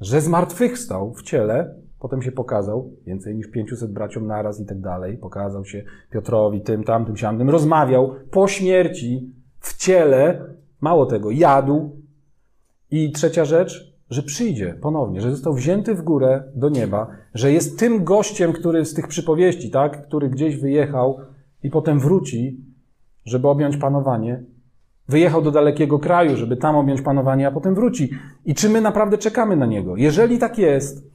że 0.02 0.22
zmartwychwstał 0.22 1.14
w 1.14 1.24
ciele, 1.24 1.76
potem 2.00 2.22
się 2.22 2.32
pokazał, 2.32 2.92
więcej 3.06 3.36
niż 3.36 3.48
500 3.48 3.92
braciom 3.92 4.28
naraz 4.28 4.60
i 4.60 4.66
tak 4.66 4.82
dalej, 4.82 5.18
pokazał 5.18 5.66
się 5.66 5.84
Piotrowi, 6.12 6.62
tym, 6.62 6.84
tamtym, 6.84 7.18
siamtym, 7.18 7.50
rozmawiał 7.50 8.16
po 8.32 8.48
śmierci 8.48 9.34
w 9.60 9.78
ciele, 9.78 10.46
mało 10.82 11.06
tego, 11.06 11.32
jadł. 11.32 12.02
I 12.92 13.12
trzecia 13.12 13.46
rzecz, 13.46 13.96
że 14.10 14.24
przyjdzie 14.24 14.78
ponownie, 14.82 15.22
że 15.22 15.32
został 15.32 15.54
wzięty 15.54 15.96
w 15.96 16.02
górę 16.02 16.44
do 16.56 16.70
nieba, 16.70 17.08
że 17.34 17.52
jest 17.52 17.80
tym 17.80 18.04
gościem, 18.04 18.54
który 18.54 18.86
z 18.86 18.94
tych 18.94 19.08
przypowieści, 19.08 19.72
tak, 19.72 20.08
który 20.08 20.30
gdzieś 20.30 20.58
wyjechał 20.58 21.20
i 21.64 21.70
potem 21.70 22.00
wróci, 22.00 22.66
żeby 23.26 23.48
objąć 23.48 23.78
panowanie. 23.78 24.44
Wyjechał 25.12 25.42
do 25.42 25.52
dalekiego 25.52 26.00
kraju, 26.00 26.38
żeby 26.38 26.58
tam 26.58 26.76
objąć 26.76 27.02
panowanie, 27.02 27.48
a 27.48 27.52
potem 27.52 27.76
wróci. 27.76 28.10
I 28.46 28.56
czy 28.56 28.70
my 28.70 28.82
naprawdę 28.82 29.18
czekamy 29.18 29.56
na 29.56 29.66
niego? 29.66 29.96
Jeżeli 29.96 30.38
tak 30.38 30.58
jest, 30.58 31.12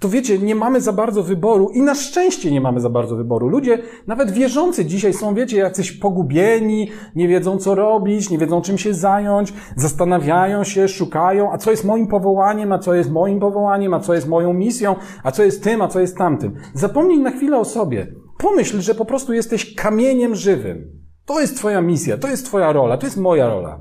to 0.00 0.08
wiecie, 0.08 0.38
nie 0.38 0.54
mamy 0.54 0.80
za 0.80 0.92
bardzo 0.92 1.22
wyboru 1.22 1.70
i 1.74 1.82
na 1.82 1.94
szczęście 1.94 2.50
nie 2.50 2.60
mamy 2.60 2.80
za 2.80 2.90
bardzo 2.90 3.16
wyboru. 3.16 3.48
Ludzie, 3.48 3.78
nawet 4.06 4.30
wierzący 4.30 4.84
dzisiaj 4.84 5.12
są, 5.12 5.34
wiecie, 5.34 5.56
jacyś 5.56 5.92
pogubieni, 5.92 6.88
nie 7.14 7.28
wiedzą 7.28 7.58
co 7.58 7.74
robić, 7.74 8.30
nie 8.30 8.38
wiedzą 8.38 8.62
czym 8.62 8.78
się 8.78 8.94
zająć, 8.94 9.52
zastanawiają 9.76 10.64
się, 10.64 10.88
szukają, 10.88 11.52
a 11.52 11.58
co 11.58 11.70
jest 11.70 11.84
moim 11.84 12.06
powołaniem, 12.06 12.72
a 12.72 12.78
co 12.78 12.94
jest 12.94 13.10
moim 13.10 13.40
powołaniem, 13.40 13.94
a 13.94 14.00
co 14.00 14.14
jest 14.14 14.28
moją 14.28 14.52
misją, 14.52 14.96
a 15.24 15.30
co 15.30 15.44
jest 15.44 15.64
tym, 15.64 15.82
a 15.82 15.88
co 15.88 16.00
jest 16.00 16.16
tamtym. 16.16 16.54
Zapomnij 16.74 17.18
na 17.18 17.30
chwilę 17.30 17.58
o 17.58 17.64
sobie. 17.64 18.06
Pomyśl, 18.38 18.80
że 18.80 18.94
po 18.94 19.04
prostu 19.04 19.32
jesteś 19.32 19.74
kamieniem 19.74 20.34
żywym. 20.34 21.01
To 21.24 21.40
jest 21.40 21.56
twoja 21.56 21.80
misja, 21.80 22.18
to 22.18 22.28
jest 22.28 22.46
twoja 22.46 22.72
rola, 22.72 22.96
to 22.96 23.06
jest 23.06 23.16
moja 23.16 23.48
rola. 23.48 23.80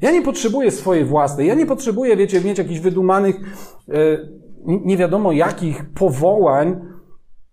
Ja 0.00 0.10
nie 0.10 0.22
potrzebuję 0.22 0.70
swojej 0.70 1.04
własnej, 1.04 1.48
ja 1.48 1.54
nie 1.54 1.66
potrzebuję, 1.66 2.16
wiecie, 2.16 2.40
mieć 2.40 2.58
jakichś 2.58 2.80
wydumanych, 2.80 3.36
yy, 3.88 4.40
nie 4.66 4.96
wiadomo 4.96 5.32
jakich 5.32 5.92
powołań, 5.92 6.80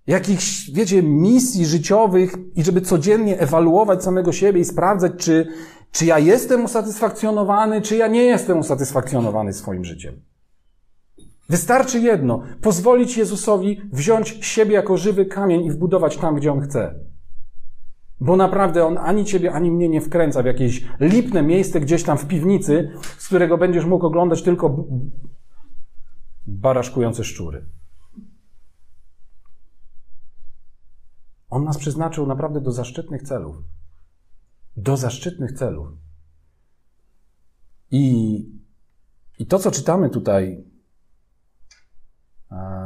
jakichś, 0.08 0.72
wiecie, 0.72 1.04
misji 1.04 1.66
życiowych 1.66 2.36
i 2.56 2.64
żeby 2.64 2.82
codziennie 2.82 3.40
ewaluować 3.40 4.04
samego 4.04 4.32
siebie 4.32 4.62
i 4.62 4.66
sprawdzać, 4.66 5.12
czy, 5.18 5.48
czy 5.92 6.06
ja 6.06 6.20
jestem 6.20 6.66
usatysfakcjonowany, 6.66 7.82
czy 7.82 7.96
ja 7.96 8.08
nie 8.08 8.24
jestem 8.24 8.60
usatysfakcjonowany 8.60 9.54
swoim 9.54 9.86
życiem. 9.86 10.22
Wystarczy 11.50 12.00
jedno, 12.00 12.42
pozwolić 12.62 13.18
Jezusowi 13.18 13.82
wziąć 13.94 14.38
siebie 14.42 14.74
jako 14.74 14.98
żywy 14.98 15.26
kamień 15.26 15.66
i 15.66 15.72
wbudować 15.72 16.18
tam, 16.18 16.36
gdzie 16.36 16.52
On 16.52 16.62
chce. 16.62 17.00
Bo 18.20 18.36
naprawdę 18.36 18.86
on 18.86 18.98
ani 18.98 19.26
ciebie, 19.26 19.54
ani 19.54 19.72
mnie 19.72 19.90
nie 19.90 20.02
wkręca 20.02 20.44
w 20.44 20.46
jakieś 20.46 20.86
lipne 21.00 21.44
miejsce 21.44 21.80
gdzieś 21.80 22.04
tam 22.04 22.18
w 22.18 22.28
piwnicy, 22.28 22.92
z 23.18 23.28
którego 23.28 23.58
będziesz 23.58 23.86
mógł 23.86 24.06
oglądać 24.06 24.44
tylko 24.44 24.86
baraszkujące 26.48 27.24
szczury. 27.24 27.66
On 31.50 31.64
nas 31.64 31.78
przeznaczył 31.78 32.28
naprawdę 32.28 32.62
do 32.62 32.72
zaszczytnych 32.72 33.24
celów. 33.24 33.56
Do 34.78 34.98
zaszczytnych 34.98 35.52
celów. 35.52 35.90
I, 37.92 38.36
i 39.40 39.46
to, 39.46 39.60
co 39.60 39.72
czytamy 39.72 40.10
tutaj, 40.10 40.66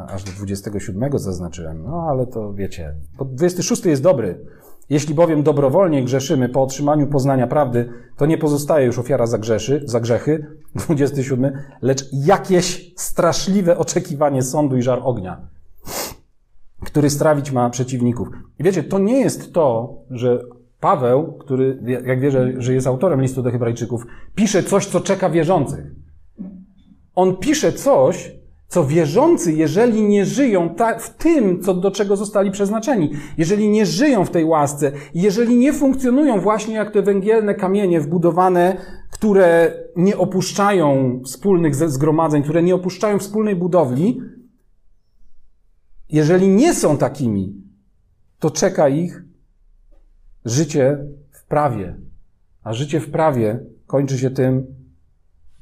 aż 0.07 0.23
do 0.23 0.31
27 0.31 1.19
zaznaczyłem, 1.19 1.83
no 1.83 2.07
ale 2.09 2.27
to 2.27 2.53
wiecie, 2.53 2.95
26 3.25 3.85
jest 3.85 4.03
dobry. 4.03 4.45
Jeśli 4.91 5.15
bowiem 5.15 5.43
dobrowolnie 5.43 6.03
grzeszymy 6.03 6.49
po 6.49 6.63
otrzymaniu 6.63 7.07
poznania 7.07 7.47
prawdy, 7.47 7.89
to 8.17 8.25
nie 8.25 8.37
pozostaje 8.37 8.85
już 8.85 8.99
ofiara 8.99 9.27
za, 9.27 9.37
grzeszy, 9.37 9.81
za 9.85 9.99
grzechy, 9.99 10.47
27, 10.75 11.57
lecz 11.81 12.09
jakieś 12.11 12.93
straszliwe 12.97 13.77
oczekiwanie 13.77 14.43
sądu 14.43 14.77
i 14.77 14.81
żar 14.81 14.99
ognia, 15.03 15.41
który 16.85 17.09
strawić 17.09 17.51
ma 17.51 17.69
przeciwników. 17.69 18.27
I 18.59 18.63
wiecie, 18.63 18.83
to 18.83 18.99
nie 18.99 19.19
jest 19.19 19.53
to, 19.53 19.95
że 20.09 20.43
Paweł, 20.79 21.33
który, 21.33 21.79
jak 22.05 22.19
wie, 22.19 22.31
że 22.57 22.73
jest 22.73 22.87
autorem 22.87 23.21
listu 23.21 23.43
do 23.43 23.51
Hebrajczyków, 23.51 24.05
pisze 24.35 24.63
coś, 24.63 24.85
co 24.85 24.99
czeka 24.99 25.29
wierzących. 25.29 25.85
On 27.15 27.37
pisze 27.37 27.73
coś, 27.73 28.31
co 28.71 28.85
wierzący, 28.85 29.53
jeżeli 29.53 30.03
nie 30.03 30.25
żyją 30.25 30.75
w 30.99 31.09
tym, 31.09 31.61
co, 31.61 31.73
do 31.73 31.91
czego 31.91 32.15
zostali 32.15 32.51
przeznaczeni, 32.51 33.11
jeżeli 33.37 33.69
nie 33.69 33.85
żyją 33.85 34.25
w 34.25 34.29
tej 34.29 34.45
łasce, 34.45 34.91
jeżeli 35.13 35.57
nie 35.57 35.73
funkcjonują 35.73 36.39
właśnie 36.39 36.75
jak 36.75 36.93
te 36.93 37.01
węgielne 37.01 37.55
kamienie 37.55 38.01
wbudowane, 38.01 38.77
które 39.11 39.73
nie 39.95 40.17
opuszczają 40.17 41.19
wspólnych 41.25 41.75
zgromadzeń, 41.75 42.43
które 42.43 42.63
nie 42.63 42.75
opuszczają 42.75 43.19
wspólnej 43.19 43.55
budowli, 43.55 44.21
jeżeli 46.09 46.47
nie 46.47 46.73
są 46.73 46.97
takimi, 46.97 47.55
to 48.39 48.51
czeka 48.51 48.89
ich 48.89 49.23
życie 50.45 50.97
w 51.31 51.45
prawie. 51.45 51.95
A 52.63 52.73
życie 52.73 52.99
w 52.99 53.11
prawie 53.11 53.59
kończy 53.87 54.17
się 54.17 54.29
tym, 54.29 54.75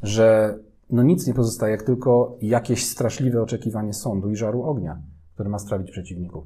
że 0.02 0.60
no 0.90 1.04
nic 1.04 1.28
nie 1.28 1.34
pozostaje, 1.34 1.72
jak 1.72 1.84
tylko 1.84 2.38
jakieś 2.42 2.86
straszliwe 2.86 3.42
oczekiwanie 3.42 3.94
sądu 3.94 4.30
i 4.30 4.36
żaru 4.36 4.64
ognia, 4.64 5.02
który 5.34 5.50
ma 5.50 5.60
strawić 5.60 5.92
przeciwników. 5.92 6.44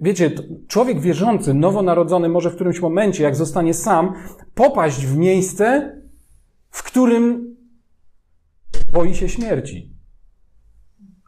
Wiecie, 0.00 0.30
człowiek 0.68 1.00
wierzący, 1.00 1.54
nowonarodzony 1.54 2.28
może 2.28 2.50
w 2.50 2.54
którymś 2.54 2.80
momencie, 2.80 3.22
jak 3.24 3.36
zostanie 3.36 3.74
sam, 3.74 4.14
popaść 4.54 5.06
w 5.06 5.16
miejsce, 5.16 5.96
w 6.70 6.82
którym 6.82 7.56
boi 8.92 9.14
się 9.14 9.28
śmierci. 9.28 9.94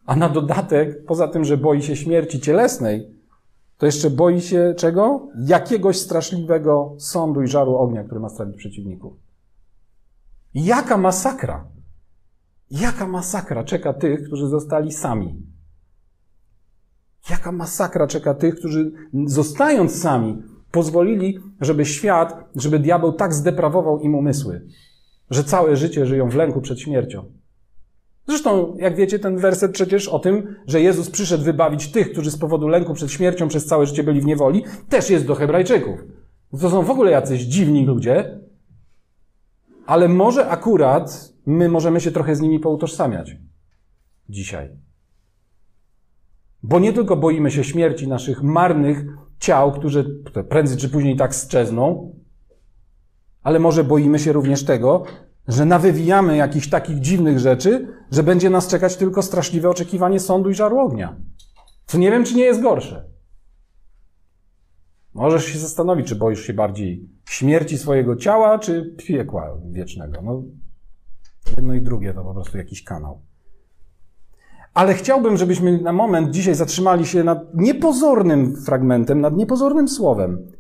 A 0.07 0.17
na 0.17 0.29
dodatek, 0.29 1.05
poza 1.05 1.29
tym, 1.29 1.45
że 1.45 1.57
boi 1.57 1.83
się 1.83 1.97
śmierci 1.97 2.41
cielesnej, 2.41 3.17
to 3.79 3.87
jeszcze 3.87 4.11
boi 4.11 4.41
się 4.41 4.75
czego? 4.77 5.29
Jakiegoś 5.39 5.99
straszliwego 6.01 6.95
sądu 6.99 7.43
i 7.43 7.49
żaru 7.49 7.77
ognia, 7.77 8.05
który 8.05 8.21
ma 8.21 8.29
strawić 8.29 8.57
przeciwników. 8.57 9.13
Jaka 10.55 10.97
masakra! 10.97 11.76
Jaka 12.71 13.07
masakra 13.07 13.65
czeka 13.65 13.93
tych, 13.93 14.23
którzy 14.23 14.49
zostali 14.49 14.93
sami. 14.93 15.43
Jaka 17.31 17.53
masakra 17.53 18.07
czeka 18.07 18.35
tych, 18.35 18.55
którzy 18.55 18.93
zostając 19.27 20.03
sami, 20.03 20.43
pozwolili, 20.71 21.39
żeby 21.61 21.85
świat, 21.85 22.51
żeby 22.57 22.79
diabeł 22.79 23.13
tak 23.13 23.35
zdeprawował 23.35 24.01
im 24.01 24.15
umysły, 24.15 24.67
że 25.31 25.45
całe 25.45 25.77
życie 25.77 26.07
żyją 26.07 26.29
w 26.31 26.35
lęku 26.35 26.61
przed 26.61 26.81
śmiercią. 26.81 27.25
Zresztą, 28.29 28.77
jak 28.79 28.97
wiecie, 28.97 29.19
ten 29.19 29.39
werset 29.39 29.73
przecież 29.73 30.09
o 30.09 30.19
tym, 30.19 30.57
że 30.67 30.81
Jezus 30.81 31.11
przyszedł 31.11 31.45
wybawić 31.45 31.93
tych, 31.93 32.13
którzy 32.13 32.31
z 32.31 32.39
powodu 32.39 32.69
lęku 32.69 32.95
przed 32.95 33.11
śmiercią 33.11 33.49
przez 33.49 33.67
całe 33.67 33.87
życie 33.87 34.05
byli 34.05 34.21
w 34.21 34.27
niewoli, 34.27 34.65
też 34.89 35.11
jest 35.11 35.27
do 35.27 35.35
Hebrajczyków. 35.35 36.01
To 36.61 36.71
są 36.71 36.83
w 36.83 36.91
ogóle 36.91 37.11
jacyś 37.11 37.43
dziwni 37.43 37.87
ludzie, 37.87 38.41
ale 39.87 40.09
może 40.09 40.49
akurat 40.49 41.36
my 41.47 41.69
możemy 41.69 42.01
się 42.01 42.11
trochę 42.11 42.37
z 42.37 42.41
nimi 42.41 42.61
poutożsamiać 42.61 43.37
dzisiaj. 44.29 44.71
Bo 46.63 46.79
nie 46.79 46.93
tylko 46.93 47.17
boimy 47.17 47.51
się 47.51 47.65
śmierci 47.65 48.09
naszych 48.09 48.43
marnych 48.43 49.07
ciał, 49.39 49.81
które 50.25 50.45
prędzej 50.45 50.79
czy 50.79 50.89
później 50.89 51.17
tak 51.17 51.35
strzezną, 51.35 52.15
ale 53.43 53.59
może 53.59 53.85
boimy 53.85 54.19
się 54.19 54.33
również 54.33 54.65
tego, 54.65 55.05
że 55.49 55.65
nawywijamy 55.65 56.37
jakichś 56.37 56.69
takich 56.69 57.01
dziwnych 57.01 57.39
rzeczy, 57.39 57.89
że 58.11 58.23
będzie 58.23 58.51
nas 58.51 58.69
czekać 58.69 58.97
tylko 58.97 59.23
straszliwe 59.23 59.71
oczekiwanie 59.71 60.21
sądu 60.21 60.51
i 60.51 60.55
żaru 60.55 60.79
ognia. 60.79 61.17
Co 61.87 61.99
nie 61.99 62.11
wiem, 62.11 62.25
czy 62.25 62.35
nie 62.35 62.45
jest 62.45 62.63
gorsze. 62.63 63.05
Możesz 65.15 65.45
się 65.45 65.59
zastanowić, 65.59 66.07
czy 66.07 66.17
boisz 66.17 66.41
się 66.41 66.55
bardziej 66.55 67.09
śmierci 67.29 67.79
swojego 67.79 68.17
ciała, 68.17 68.59
czy 68.59 68.97
piekła 68.97 69.59
wiecznego. 69.71 70.23
No, 70.23 70.43
jedno 71.57 71.75
i 71.75 71.83
drugie 71.83 72.15
to 72.15 72.25
po 72.25 72.35
prostu 72.35 72.59
jakiś 72.59 72.85
kanał. 72.85 73.21
Ale 74.75 74.95
chciałbym, 74.95 75.37
żebyśmy 75.37 75.81
na 75.81 75.93
moment 75.93 76.31
dzisiaj 76.31 76.55
zatrzymali 76.55 77.07
się 77.07 77.25
nad 77.25 77.55
niepozornym 77.55 78.57
fragmentem, 78.57 79.21
nad 79.21 79.37
niepozornym 79.37 79.89
słowem, 79.89 80.53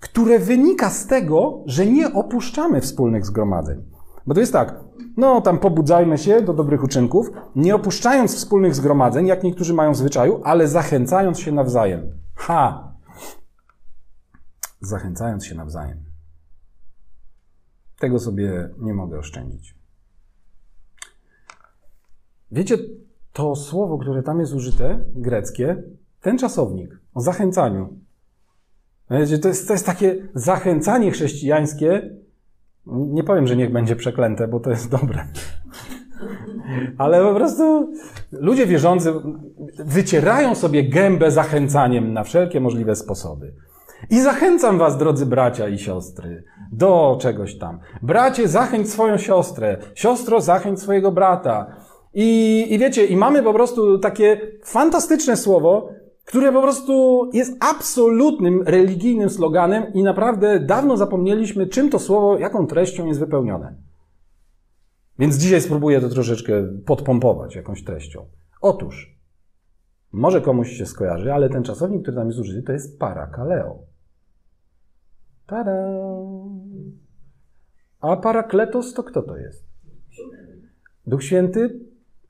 które 0.00 0.38
wynika 0.38 0.90
z 0.90 1.06
tego, 1.06 1.62
że 1.66 1.86
nie 1.86 2.12
opuszczamy 2.12 2.80
wspólnych 2.80 3.26
zgromadzeń. 3.26 3.84
Bo 4.26 4.34
to 4.34 4.40
jest 4.40 4.52
tak, 4.52 4.80
no 5.16 5.40
tam 5.40 5.58
pobudzajmy 5.58 6.18
się 6.18 6.42
do 6.42 6.54
dobrych 6.54 6.84
uczynków, 6.84 7.30
nie 7.56 7.74
opuszczając 7.74 8.34
wspólnych 8.36 8.74
zgromadzeń, 8.74 9.26
jak 9.26 9.42
niektórzy 9.42 9.74
mają 9.74 9.92
w 9.92 9.96
zwyczaju, 9.96 10.40
ale 10.44 10.68
zachęcając 10.68 11.40
się 11.40 11.52
nawzajem. 11.52 12.12
Ha! 12.34 12.92
Zachęcając 14.80 15.44
się 15.46 15.54
nawzajem. 15.54 16.04
Tego 17.98 18.18
sobie 18.18 18.70
nie 18.78 18.94
mogę 18.94 19.18
oszczędzić. 19.18 19.77
Wiecie, 22.52 22.78
to 23.32 23.56
słowo, 23.56 23.98
które 23.98 24.22
tam 24.22 24.40
jest 24.40 24.54
użyte, 24.54 25.00
greckie, 25.14 25.82
ten 26.20 26.38
czasownik 26.38 26.98
o 27.14 27.20
zachęcaniu. 27.20 27.88
Wiecie, 29.10 29.38
to 29.38 29.48
jest, 29.48 29.66
to 29.66 29.72
jest 29.74 29.86
takie 29.86 30.28
zachęcanie 30.34 31.10
chrześcijańskie. 31.10 32.10
Nie 32.86 33.24
powiem, 33.24 33.46
że 33.46 33.56
niech 33.56 33.72
będzie 33.72 33.96
przeklęte, 33.96 34.48
bo 34.48 34.60
to 34.60 34.70
jest 34.70 34.90
dobre. 34.90 35.24
Ale 36.98 37.22
po 37.22 37.34
prostu 37.34 37.92
ludzie 38.32 38.66
wierzący 38.66 39.12
wycierają 39.78 40.54
sobie 40.54 40.88
gębę 40.88 41.30
zachęcaniem 41.30 42.12
na 42.12 42.24
wszelkie 42.24 42.60
możliwe 42.60 42.96
sposoby. 42.96 43.52
I 44.10 44.20
zachęcam 44.20 44.78
was, 44.78 44.98
drodzy 44.98 45.26
bracia 45.26 45.68
i 45.68 45.78
siostry, 45.78 46.44
do 46.72 47.18
czegoś 47.20 47.58
tam. 47.58 47.78
Bracie, 48.02 48.48
zachęć 48.48 48.90
swoją 48.90 49.18
siostrę. 49.18 49.76
Siostro, 49.94 50.40
zachęć 50.40 50.80
swojego 50.80 51.12
brata. 51.12 51.66
I, 52.14 52.66
I 52.70 52.78
wiecie, 52.78 53.06
i 53.06 53.16
mamy 53.16 53.42
po 53.42 53.54
prostu 53.54 53.98
takie 53.98 54.40
fantastyczne 54.64 55.36
słowo, 55.36 55.90
które 56.24 56.52
po 56.52 56.62
prostu 56.62 57.24
jest 57.32 57.56
absolutnym 57.60 58.62
religijnym 58.62 59.30
sloganem 59.30 59.92
i 59.94 60.02
naprawdę 60.02 60.60
dawno 60.60 60.96
zapomnieliśmy, 60.96 61.66
czym 61.66 61.90
to 61.90 61.98
słowo, 61.98 62.38
jaką 62.38 62.66
treścią 62.66 63.06
jest 63.06 63.20
wypełnione. 63.20 63.76
Więc 65.18 65.36
dzisiaj 65.36 65.60
spróbuję 65.60 66.00
to 66.00 66.08
troszeczkę 66.08 66.52
podpompować 66.86 67.56
jakąś 67.56 67.84
treścią. 67.84 68.26
Otóż, 68.60 69.18
może 70.12 70.40
komuś 70.40 70.70
się 70.70 70.86
skojarzy, 70.86 71.32
ale 71.32 71.48
ten 71.48 71.62
czasownik, 71.62 72.02
który 72.02 72.16
tam 72.16 72.26
jest 72.26 72.38
użyty, 72.38 72.62
to 72.62 72.72
jest 72.72 72.98
parakaleo. 72.98 73.78
Tada! 75.46 75.72
A 78.00 78.16
parakletos 78.16 78.94
to 78.94 79.02
kto 79.02 79.22
to 79.22 79.36
jest? 79.36 79.68
Duch 81.06 81.24
Święty? 81.24 81.87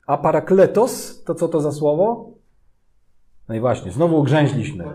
A 0.09 0.17
parakletos, 0.17 1.23
to 1.23 1.35
co 1.35 1.47
to 1.47 1.61
za 1.61 1.71
słowo? 1.71 2.31
No 3.49 3.55
i 3.55 3.59
właśnie, 3.59 3.91
znowu 3.91 4.19
ugrzęźliśmy. 4.19 4.85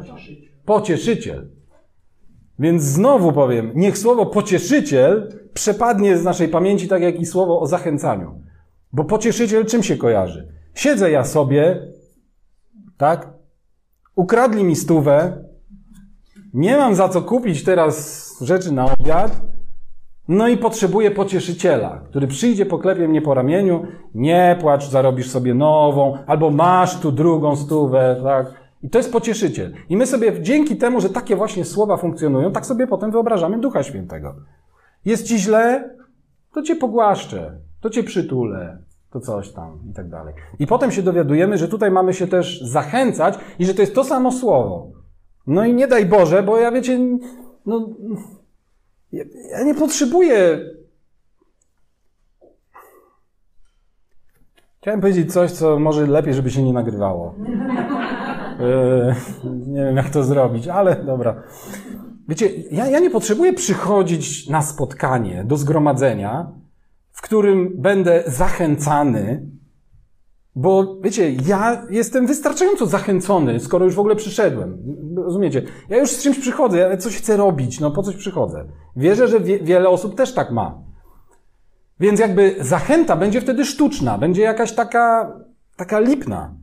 Pocieszyciel. 0.65 1.49
Więc 2.59 2.83
znowu 2.83 3.33
powiem, 3.33 3.73
niech 3.75 3.99
słowo 3.99 4.27
pocieszyciel 4.27 5.33
przepadnie 5.53 6.19
z 6.19 6.25
naszej 6.25 6.49
pamięci, 6.49 6.89
tak 6.89 7.03
jak 7.03 7.21
i 7.21 7.27
słowo 7.27 7.61
o 7.61 7.67
zachęcaniu. 7.67 8.41
Bo 8.93 9.05
pocieszyciel 9.05 9.67
czym 9.67 9.83
się 9.83 9.97
kojarzy? 9.97 10.49
Siedzę 10.75 11.11
ja 11.11 11.25
sobie, 11.25 11.93
tak? 12.97 13.31
Ukradli 14.17 14.65
mi 14.65 14.77
stówę, 14.77 15.45
nie 16.55 16.77
mam 16.77 16.95
za 16.95 17.09
co 17.09 17.23
kupić 17.23 17.65
teraz 17.65 18.25
rzeczy 18.41 18.73
na 18.73 18.93
obiad, 18.93 19.41
no 20.29 20.49
i 20.49 20.57
potrzebuję 20.57 21.11
pocieszyciela, 21.11 22.01
który 22.09 22.27
przyjdzie, 22.27 22.67
poklepie 22.67 23.09
mnie 23.09 23.23
po 23.23 23.35
ramieniu, 23.35 23.87
nie 24.15 24.57
płacz, 24.61 24.89
zarobisz 24.89 25.31
sobie 25.31 25.55
nową, 25.55 26.19
albo 26.27 26.51
masz 26.51 27.01
tu 27.01 27.13
drugą 27.13 27.57
stówę, 27.57 28.21
tak? 28.23 28.47
I 28.83 28.91
to 28.91 28.99
jest 28.99 29.13
pocieszyciel. 29.13 29.73
I 29.89 29.97
my 29.97 30.07
sobie 30.07 30.43
dzięki 30.43 30.77
temu, 30.77 31.01
że 31.01 31.11
takie 31.11 31.37
właśnie 31.37 31.65
słowa 31.65 31.97
funkcjonują, 31.97 32.53
tak 32.53 32.67
sobie 32.67 32.87
potem 32.87 33.11
wyobrażamy 33.11 33.59
Ducha 33.59 33.83
Świętego. 33.83 34.35
Jest 35.05 35.27
ci 35.27 35.39
źle, 35.39 35.91
to 36.53 36.63
cię 36.63 36.77
pogłaszczę, 36.77 37.59
to 37.81 37.91
cię 37.91 38.03
przytulę, 38.03 38.79
to 39.11 39.21
coś 39.21 39.53
tam 39.53 39.79
i 39.91 39.95
tak 39.95 40.09
dalej. 40.09 40.35
I 40.59 40.67
potem 40.67 40.91
się 40.91 41.03
dowiadujemy, 41.03 41.59
że 41.59 41.69
tutaj 41.69 41.91
mamy 41.91 42.15
się 42.15 42.27
też 42.27 42.63
zachęcać 42.63 43.39
i 43.59 43.67
że 43.67 43.75
to 43.75 43.83
jest 43.83 43.95
to 43.95 44.05
samo 44.05 44.33
słowo. 44.33 44.89
No 45.47 45.65
i 45.65 45.75
nie 45.75 45.89
daj 45.89 46.07
Boże, 46.07 46.43
bo 46.43 46.59
ja 46.59 46.73
wiecie, 46.73 46.99
no, 47.67 47.89
ja, 49.51 49.63
nie 49.63 49.75
potrzebuję. 49.75 50.61
Chciałem 54.81 55.01
powiedzieć 55.01 55.33
coś, 55.33 55.51
co 55.51 55.79
może 55.79 56.07
lepiej, 56.07 56.35
żeby 56.35 56.51
się 56.51 56.63
nie 56.63 56.73
nagrywało. 56.73 57.35
Yy, 58.61 59.15
nie 59.67 59.85
wiem, 59.85 59.97
jak 59.97 60.11
to 60.11 60.25
zrobić, 60.25 60.69
ale 60.69 61.05
dobra. 61.05 61.43
Wiecie, 62.29 62.51
ja, 62.71 62.87
ja 62.87 62.99
nie 62.99 63.11
potrzebuję 63.11 63.53
przychodzić 63.53 64.49
na 64.49 64.63
spotkanie, 64.63 65.45
do 65.45 65.57
zgromadzenia, 65.57 66.53
w 67.13 67.23
którym 67.23 67.73
będę 67.77 68.23
zachęcany, 68.27 69.47
bo 70.57 70.97
wiecie, 71.03 71.33
ja 71.47 71.87
jestem 71.91 72.27
wystarczająco 72.27 72.87
zachęcony, 72.87 73.61
skoro 73.61 73.85
już 73.85 73.95
w 73.95 73.99
ogóle 73.99 74.17
przyszedłem. 74.17 74.79
Rozumiecie? 75.17 75.63
Ja 75.89 75.97
już 75.97 76.11
z 76.11 76.23
czymś 76.23 76.39
przychodzę, 76.39 76.79
ja 76.79 76.97
coś 76.97 77.17
chcę 77.17 77.37
robić, 77.37 77.81
no 77.81 77.91
po 77.91 78.03
coś 78.03 78.17
przychodzę. 78.17 78.65
Wierzę, 78.97 79.29
że 79.29 79.41
wie, 79.41 79.59
wiele 79.59 79.89
osób 79.89 80.15
też 80.15 80.35
tak 80.35 80.53
ma. 80.53 80.79
Więc 82.01 82.21
jakby 82.21 82.57
zachęta 82.61 83.17
będzie 83.17 83.41
wtedy 83.41 83.65
sztuczna, 83.65 84.19
będzie 84.19 84.43
jakaś 84.43 84.73
taka, 84.73 85.37
taka 85.77 86.01
lipna. 86.01 86.55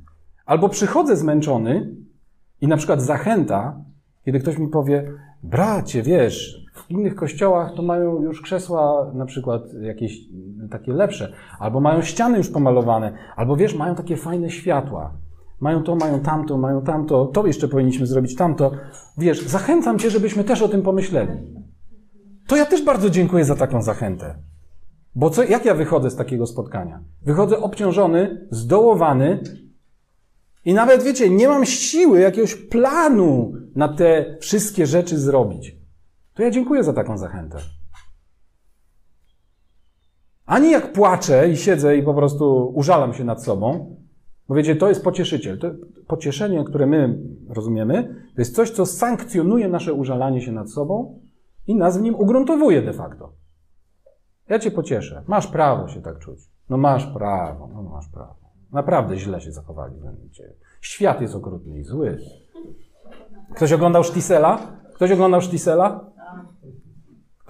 Albo 0.46 0.70
przychodzę 0.70 1.16
zmęczony 1.18 1.96
i 2.62 2.68
na 2.68 2.78
przykład 2.78 3.02
zachęta, 3.02 3.82
kiedy 4.26 4.40
ktoś 4.40 4.58
mi 4.58 4.68
powie, 4.68 5.14
bracie, 5.44 6.04
wiesz, 6.04 6.61
w 6.92 6.94
innych 6.94 7.16
kościołach 7.16 7.74
to 7.76 7.82
mają 7.82 8.22
już 8.22 8.42
krzesła 8.42 9.12
na 9.14 9.26
przykład 9.26 9.62
jakieś 9.82 10.20
takie 10.72 10.94
lepsze, 10.94 11.34
albo 11.60 11.80
mają 11.80 12.02
ściany 12.02 12.38
już 12.38 12.50
pomalowane, 12.50 13.14
albo 13.36 13.56
wiesz, 13.56 13.76
mają 13.76 13.96
takie 13.96 14.18
fajne 14.18 14.50
światła. 14.50 15.14
Mają 15.60 15.84
to, 15.84 15.96
mają 15.96 16.20
tamto, 16.20 16.58
mają 16.58 16.82
tamto, 16.82 17.26
to 17.26 17.48
jeszcze 17.48 17.68
powinniśmy 17.68 18.08
zrobić 18.08 18.36
tamto. 18.36 18.72
Wiesz, 19.18 19.42
zachęcam 19.42 20.00
cię, 20.00 20.10
żebyśmy 20.10 20.44
też 20.44 20.62
o 20.62 20.68
tym 20.68 20.82
pomyśleli. 20.82 21.32
To 22.48 22.56
ja 22.56 22.66
też 22.66 22.86
bardzo 22.86 23.10
dziękuję 23.10 23.46
za 23.46 23.56
taką 23.56 23.82
zachętę. 23.82 24.36
Bo 25.16 25.30
co, 25.30 25.44
jak 25.44 25.66
ja 25.66 25.76
wychodzę 25.76 26.10
z 26.10 26.16
takiego 26.16 26.48
spotkania? 26.48 27.00
Wychodzę 27.22 27.60
obciążony, 27.60 28.48
zdołowany 28.52 29.40
i 30.66 30.74
nawet, 30.74 31.04
wiecie, 31.04 31.30
nie 31.30 31.48
mam 31.48 31.66
siły, 31.66 32.20
jakiegoś 32.20 32.56
planu 32.56 33.54
na 33.76 33.88
te 33.88 34.38
wszystkie 34.40 34.86
rzeczy 34.86 35.18
zrobić. 35.18 35.81
To 36.34 36.44
ja 36.44 36.52
dziękuję 36.52 36.84
za 36.84 36.94
taką 36.94 37.18
zachętę. 37.18 37.58
Ani 40.46 40.72
jak 40.72 40.94
płaczę 40.94 41.50
i 41.50 41.58
siedzę 41.58 41.98
i 41.98 42.04
po 42.04 42.14
prostu 42.14 42.72
użalam 42.76 43.14
się 43.14 43.24
nad 43.24 43.44
sobą, 43.44 43.96
bo 44.48 44.56
wiecie, 44.56 44.76
to 44.76 44.90
jest 44.90 45.04
pocieszyciel. 45.04 45.60
To 45.60 45.72
pocieszenie, 46.08 46.64
które 46.64 46.86
my 46.86 47.20
rozumiemy, 47.50 48.04
to 48.36 48.42
jest 48.42 48.56
coś, 48.56 48.72
co 48.72 48.86
sankcjonuje 48.86 49.68
nasze 49.68 49.94
użalanie 49.94 50.42
się 50.42 50.52
nad 50.52 50.72
sobą 50.72 51.20
i 51.68 51.76
nas 51.76 51.98
w 51.98 52.02
nim 52.02 52.16
ugruntowuje 52.16 52.82
de 52.82 52.94
facto. 52.94 53.34
Ja 54.50 54.60
cię 54.60 54.72
pocieszę. 54.72 55.24
Masz 55.28 55.48
prawo 55.48 55.88
się 55.88 56.02
tak 56.02 56.20
czuć. 56.20 56.40
No 56.70 56.78
masz 56.78 57.08
prawo, 57.14 57.70
no 57.74 57.84
masz 57.84 58.10
prawo. 58.10 58.36
Naprawdę 58.72 59.18
źle 59.18 59.42
się 59.42 59.52
zachowali 59.52 59.96
względem. 59.96 60.30
Świat 60.82 61.22
jest 61.22 61.36
okrutny 61.36 61.80
i 61.80 61.84
zły. 61.84 62.18
Ktoś 63.56 63.74
oglądał 63.74 64.04
Sztisela? 64.04 64.60
Ktoś 64.96 65.12
oglądał 65.12 65.42
Sztisela? 65.42 66.11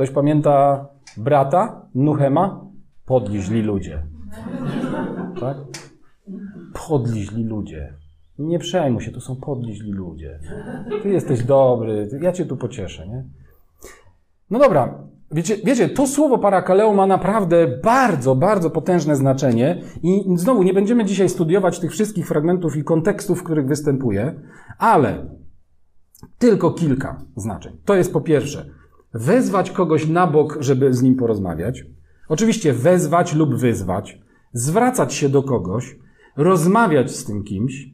Ktoś 0.01 0.11
pamięta 0.11 0.87
brata 1.17 1.85
Nuchema? 1.95 2.65
Podli 3.05 3.41
źli 3.41 3.61
ludzie. 3.61 4.03
Tak? 5.39 5.57
Podli 6.87 7.23
źli 7.23 7.43
ludzie. 7.43 7.93
Nie 8.39 8.59
przejmuj 8.59 9.01
się, 9.01 9.11
to 9.11 9.21
są 9.21 9.35
podli 9.35 9.75
źli 9.75 9.91
ludzie. 9.91 10.39
Ty 11.03 11.09
jesteś 11.09 11.43
dobry, 11.43 12.09
ja 12.21 12.31
cię 12.31 12.45
tu 12.45 12.57
pocieszę, 12.57 13.07
nie? 13.07 13.23
No 14.49 14.59
dobra, 14.59 15.03
Wiecie, 15.31 15.57
wiecie, 15.65 15.89
to 15.89 16.07
słowo 16.07 16.37
parakaleo 16.37 16.93
ma 16.93 17.07
naprawdę 17.07 17.67
bardzo, 17.83 18.35
bardzo 18.35 18.69
potężne 18.69 19.15
znaczenie 19.15 19.81
i 20.03 20.23
znowu 20.35 20.63
nie 20.63 20.73
będziemy 20.73 21.05
dzisiaj 21.05 21.29
studiować 21.29 21.79
tych 21.79 21.91
wszystkich 21.91 22.27
fragmentów 22.27 22.77
i 22.77 22.83
kontekstów, 22.83 23.39
w 23.39 23.43
których 23.43 23.67
występuje, 23.67 24.41
ale 24.77 25.25
tylko 26.37 26.71
kilka 26.71 27.21
znaczeń. 27.35 27.77
To 27.85 27.95
jest 27.95 28.13
po 28.13 28.21
pierwsze, 28.21 28.80
wezwać 29.13 29.71
kogoś 29.71 30.07
na 30.07 30.27
bok, 30.27 30.57
żeby 30.59 30.93
z 30.93 31.01
nim 31.01 31.15
porozmawiać. 31.15 31.85
Oczywiście 32.29 32.73
wezwać 32.73 33.33
lub 33.33 33.55
wyzwać, 33.55 34.19
zwracać 34.53 35.13
się 35.13 35.29
do 35.29 35.43
kogoś, 35.43 35.95
rozmawiać 36.37 37.11
z 37.11 37.25
tym 37.25 37.43
kimś, 37.43 37.89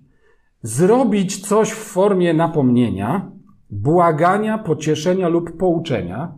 zrobić 0.62 1.48
coś 1.48 1.72
w 1.72 1.84
formie 1.84 2.34
napomnienia, 2.34 3.32
błagania, 3.70 4.58
pocieszenia 4.58 5.28
lub 5.28 5.58
pouczenia, 5.58 6.34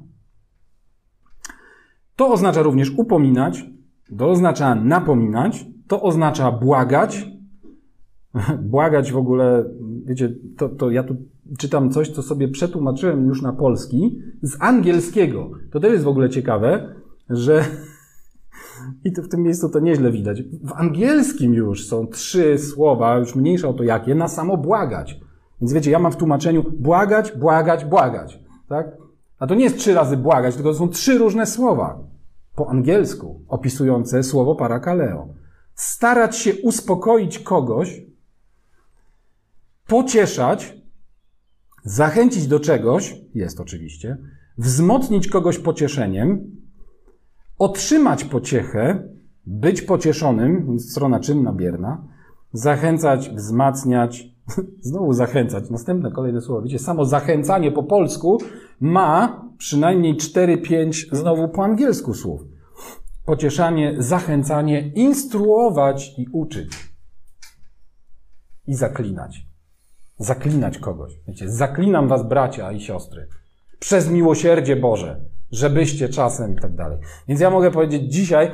to 2.15 2.31
oznacza 2.31 2.61
również 2.61 2.91
upominać, 2.97 3.65
to 4.17 4.29
oznacza 4.29 4.75
napominać, 4.75 5.65
to 5.87 6.01
oznacza 6.01 6.51
błagać. 6.51 7.27
błagać 8.71 9.11
w 9.11 9.17
ogóle, 9.17 9.65
wiecie, 10.05 10.35
to, 10.57 10.69
to 10.69 10.91
ja 10.91 11.03
tu 11.03 11.15
czytam 11.57 11.91
coś, 11.91 12.09
co 12.09 12.21
sobie 12.21 12.47
przetłumaczyłem 12.47 13.27
już 13.27 13.41
na 13.41 13.53
polski 13.53 14.21
z 14.41 14.57
angielskiego. 14.59 15.51
To 15.71 15.79
też 15.79 15.91
jest 15.91 16.03
w 16.03 16.07
ogóle 16.07 16.29
ciekawe, 16.29 16.95
że 17.29 17.65
i 19.05 19.11
to 19.11 19.21
w 19.21 19.29
tym 19.29 19.43
miejscu 19.43 19.69
to 19.69 19.79
nieźle 19.79 20.11
widać. 20.11 20.43
W 20.63 20.73
angielskim 20.73 21.53
już 21.53 21.87
są 21.87 22.07
trzy 22.07 22.57
słowa, 22.57 23.17
już 23.17 23.35
mniejsza 23.35 23.67
o 23.67 23.73
to 23.73 23.83
jakie, 23.83 24.15
na 24.15 24.27
samo 24.27 24.57
błagać. 24.57 25.19
Więc 25.61 25.73
wiecie, 25.73 25.91
ja 25.91 25.99
mam 25.99 26.11
w 26.11 26.17
tłumaczeniu 26.17 26.63
błagać, 26.79 27.37
błagać, 27.37 27.85
błagać. 27.85 28.39
Tak? 28.67 28.97
A 29.39 29.47
to 29.47 29.55
nie 29.55 29.63
jest 29.63 29.77
trzy 29.77 29.93
razy 29.93 30.17
błagać, 30.17 30.55
tylko 30.55 30.71
to 30.71 30.77
są 30.77 30.89
trzy 30.89 31.17
różne 31.17 31.45
słowa 31.45 31.99
po 32.55 32.69
angielsku 32.69 33.41
opisujące 33.47 34.23
słowo 34.23 34.55
parakaleo. 34.55 35.27
Starać 35.75 36.37
się 36.37 36.53
uspokoić 36.63 37.39
kogoś, 37.39 38.01
pocieszać, 39.87 40.78
zachęcić 41.83 42.47
do 42.47 42.59
czegoś, 42.59 43.15
jest 43.35 43.59
oczywiście, 43.59 44.17
wzmocnić 44.57 45.27
kogoś 45.27 45.59
pocieszeniem, 45.59 46.55
otrzymać 47.59 48.23
pociechę, 48.23 49.03
być 49.45 49.81
pocieszonym, 49.81 50.79
strona 50.79 51.19
czynna 51.19 51.53
bierna, 51.53 52.07
zachęcać, 52.53 53.29
wzmacniać, 53.29 54.27
znowu 54.81 55.13
zachęcać, 55.13 55.69
następne 55.69 56.11
kolejne 56.11 56.41
słowo. 56.41 56.61
Widzicie, 56.61 56.79
samo 56.79 57.05
zachęcanie 57.05 57.71
po 57.71 57.83
polsku 57.83 58.37
ma 58.79 59.41
przynajmniej 59.57 60.15
4-5 60.15 61.15
znowu 61.15 61.49
po 61.49 61.63
angielsku 61.63 62.13
słów. 62.13 62.41
Pocieszanie, 63.25 63.95
zachęcanie, 63.97 64.91
instruować 64.95 66.13
i 66.17 66.27
uczyć. 66.31 66.93
I 68.67 68.73
zaklinać. 68.73 69.48
Zaklinać 70.19 70.77
kogoś. 70.77 71.13
Wiecie, 71.27 71.49
zaklinam 71.49 72.07
was 72.07 72.27
bracia 72.27 72.71
i 72.71 72.81
siostry. 72.81 73.27
Przez 73.79 74.09
miłosierdzie 74.09 74.75
Boże. 74.75 75.19
Żebyście 75.51 76.09
czasem 76.09 76.53
i 76.53 76.59
tak 76.59 76.75
dalej. 76.75 76.97
Więc 77.27 77.41
ja 77.41 77.49
mogę 77.49 77.71
powiedzieć 77.71 78.13
dzisiaj 78.13 78.51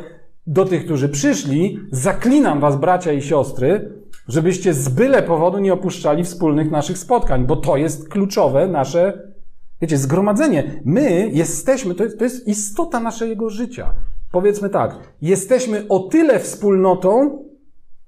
do 0.48 0.66
tych, 0.66 0.86
którzy 0.86 1.10
przyszli, 1.10 1.80
zaklinam 1.92 2.60
was 2.60 2.76
bracia 2.76 3.12
i 3.12 3.22
siostry, 3.22 3.92
żebyście 4.28 4.74
z 4.74 4.90
byle 4.90 5.24
powodu 5.24 5.60
nie 5.60 5.74
opuszczali 5.74 6.24
wspólnych 6.24 6.72
naszych 6.72 6.98
spotkań, 6.98 7.46
bo 7.46 7.56
to 7.56 7.78
jest 7.78 8.10
kluczowe 8.10 8.68
nasze 8.68 9.36
Wiecie, 9.82 9.98
zgromadzenie. 9.98 10.82
My 10.86 11.30
jesteśmy, 11.30 11.96
to 11.96 12.04
jest, 12.04 12.18
to 12.18 12.24
jest 12.24 12.48
istota 12.48 13.00
naszego 13.00 13.50
życia. 13.50 13.94
Powiedzmy 14.32 14.70
tak, 14.70 15.00
jesteśmy 15.22 15.88
o 15.90 16.00
tyle 16.00 16.40
wspólnotą, 16.40 17.44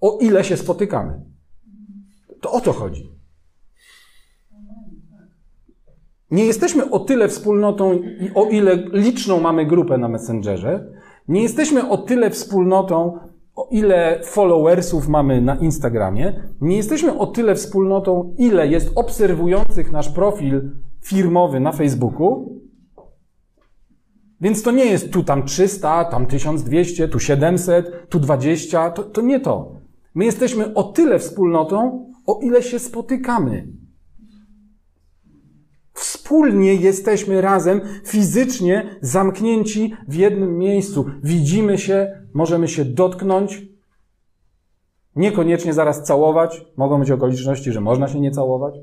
o 0.02 0.18
ile 0.22 0.44
się 0.44 0.58
spotykamy. 0.58 1.22
To 2.42 2.52
o 2.52 2.62
to 2.62 2.74
chodzi. 2.74 3.17
Nie 6.32 6.46
jesteśmy 6.46 6.90
o 6.90 7.00
tyle 7.00 7.28
wspólnotą, 7.28 8.00
o 8.36 8.46
ile 8.46 8.76
liczną 8.94 9.40
mamy 9.40 9.66
grupę 9.66 9.98
na 9.98 10.08
Messengerze. 10.08 10.86
Nie 11.28 11.44
jesteśmy 11.44 11.90
o 11.90 11.98
tyle 11.98 12.30
wspólnotą, 12.30 13.20
o 13.56 13.68
ile 13.72 14.22
followersów 14.24 15.08
mamy 15.08 15.42
na 15.42 15.56
Instagramie. 15.56 16.52
Nie 16.62 16.78
jesteśmy 16.78 17.18
o 17.18 17.28
tyle 17.28 17.56
wspólnotą, 17.56 18.36
ile 18.38 18.68
jest 18.68 18.92
obserwujących 18.96 19.92
nasz 19.92 20.10
profil 20.10 20.72
firmowy 21.04 21.60
na 21.60 21.72
Facebooku. 21.72 22.58
Więc 24.42 24.64
to 24.64 24.72
nie 24.72 24.86
jest 24.86 25.12
tu 25.12 25.24
tam 25.24 25.46
300, 25.46 26.06
tam 26.06 26.26
1200, 26.26 27.08
tu 27.08 27.20
700, 27.20 28.10
tu 28.10 28.20
20. 28.20 28.92
To, 28.92 29.04
to 29.04 29.22
nie 29.22 29.40
to. 29.40 29.76
My 30.16 30.26
jesteśmy 30.26 30.74
o 30.74 30.84
tyle 30.84 31.20
wspólnotą, 31.20 32.06
o 32.26 32.40
ile 32.42 32.64
się 32.64 32.80
spotykamy. 32.80 33.68
Wspólnie 35.98 36.74
jesteśmy 36.74 37.42
razem, 37.42 37.82
fizycznie 38.06 38.98
zamknięci 39.02 39.94
w 40.08 40.16
jednym 40.16 40.58
miejscu. 40.58 41.06
Widzimy 41.24 41.78
się, 41.78 42.22
możemy 42.34 42.68
się 42.68 42.86
dotknąć, 42.86 43.66
niekoniecznie 45.16 45.74
zaraz 45.74 46.04
całować. 46.04 46.66
Mogą 46.76 47.00
być 47.00 47.12
okoliczności, 47.12 47.72
że 47.72 47.82
można 47.82 48.08
się 48.08 48.20
nie 48.20 48.32
całować. 48.32 48.76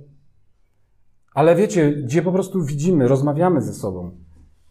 Ale 1.35 1.57
wiecie, 1.57 1.93
gdzie 1.93 2.23
po 2.23 2.33
prostu 2.33 2.63
widzimy, 2.63 3.09
rozmawiamy 3.09 3.63
ze 3.63 3.73
sobą. 3.73 4.11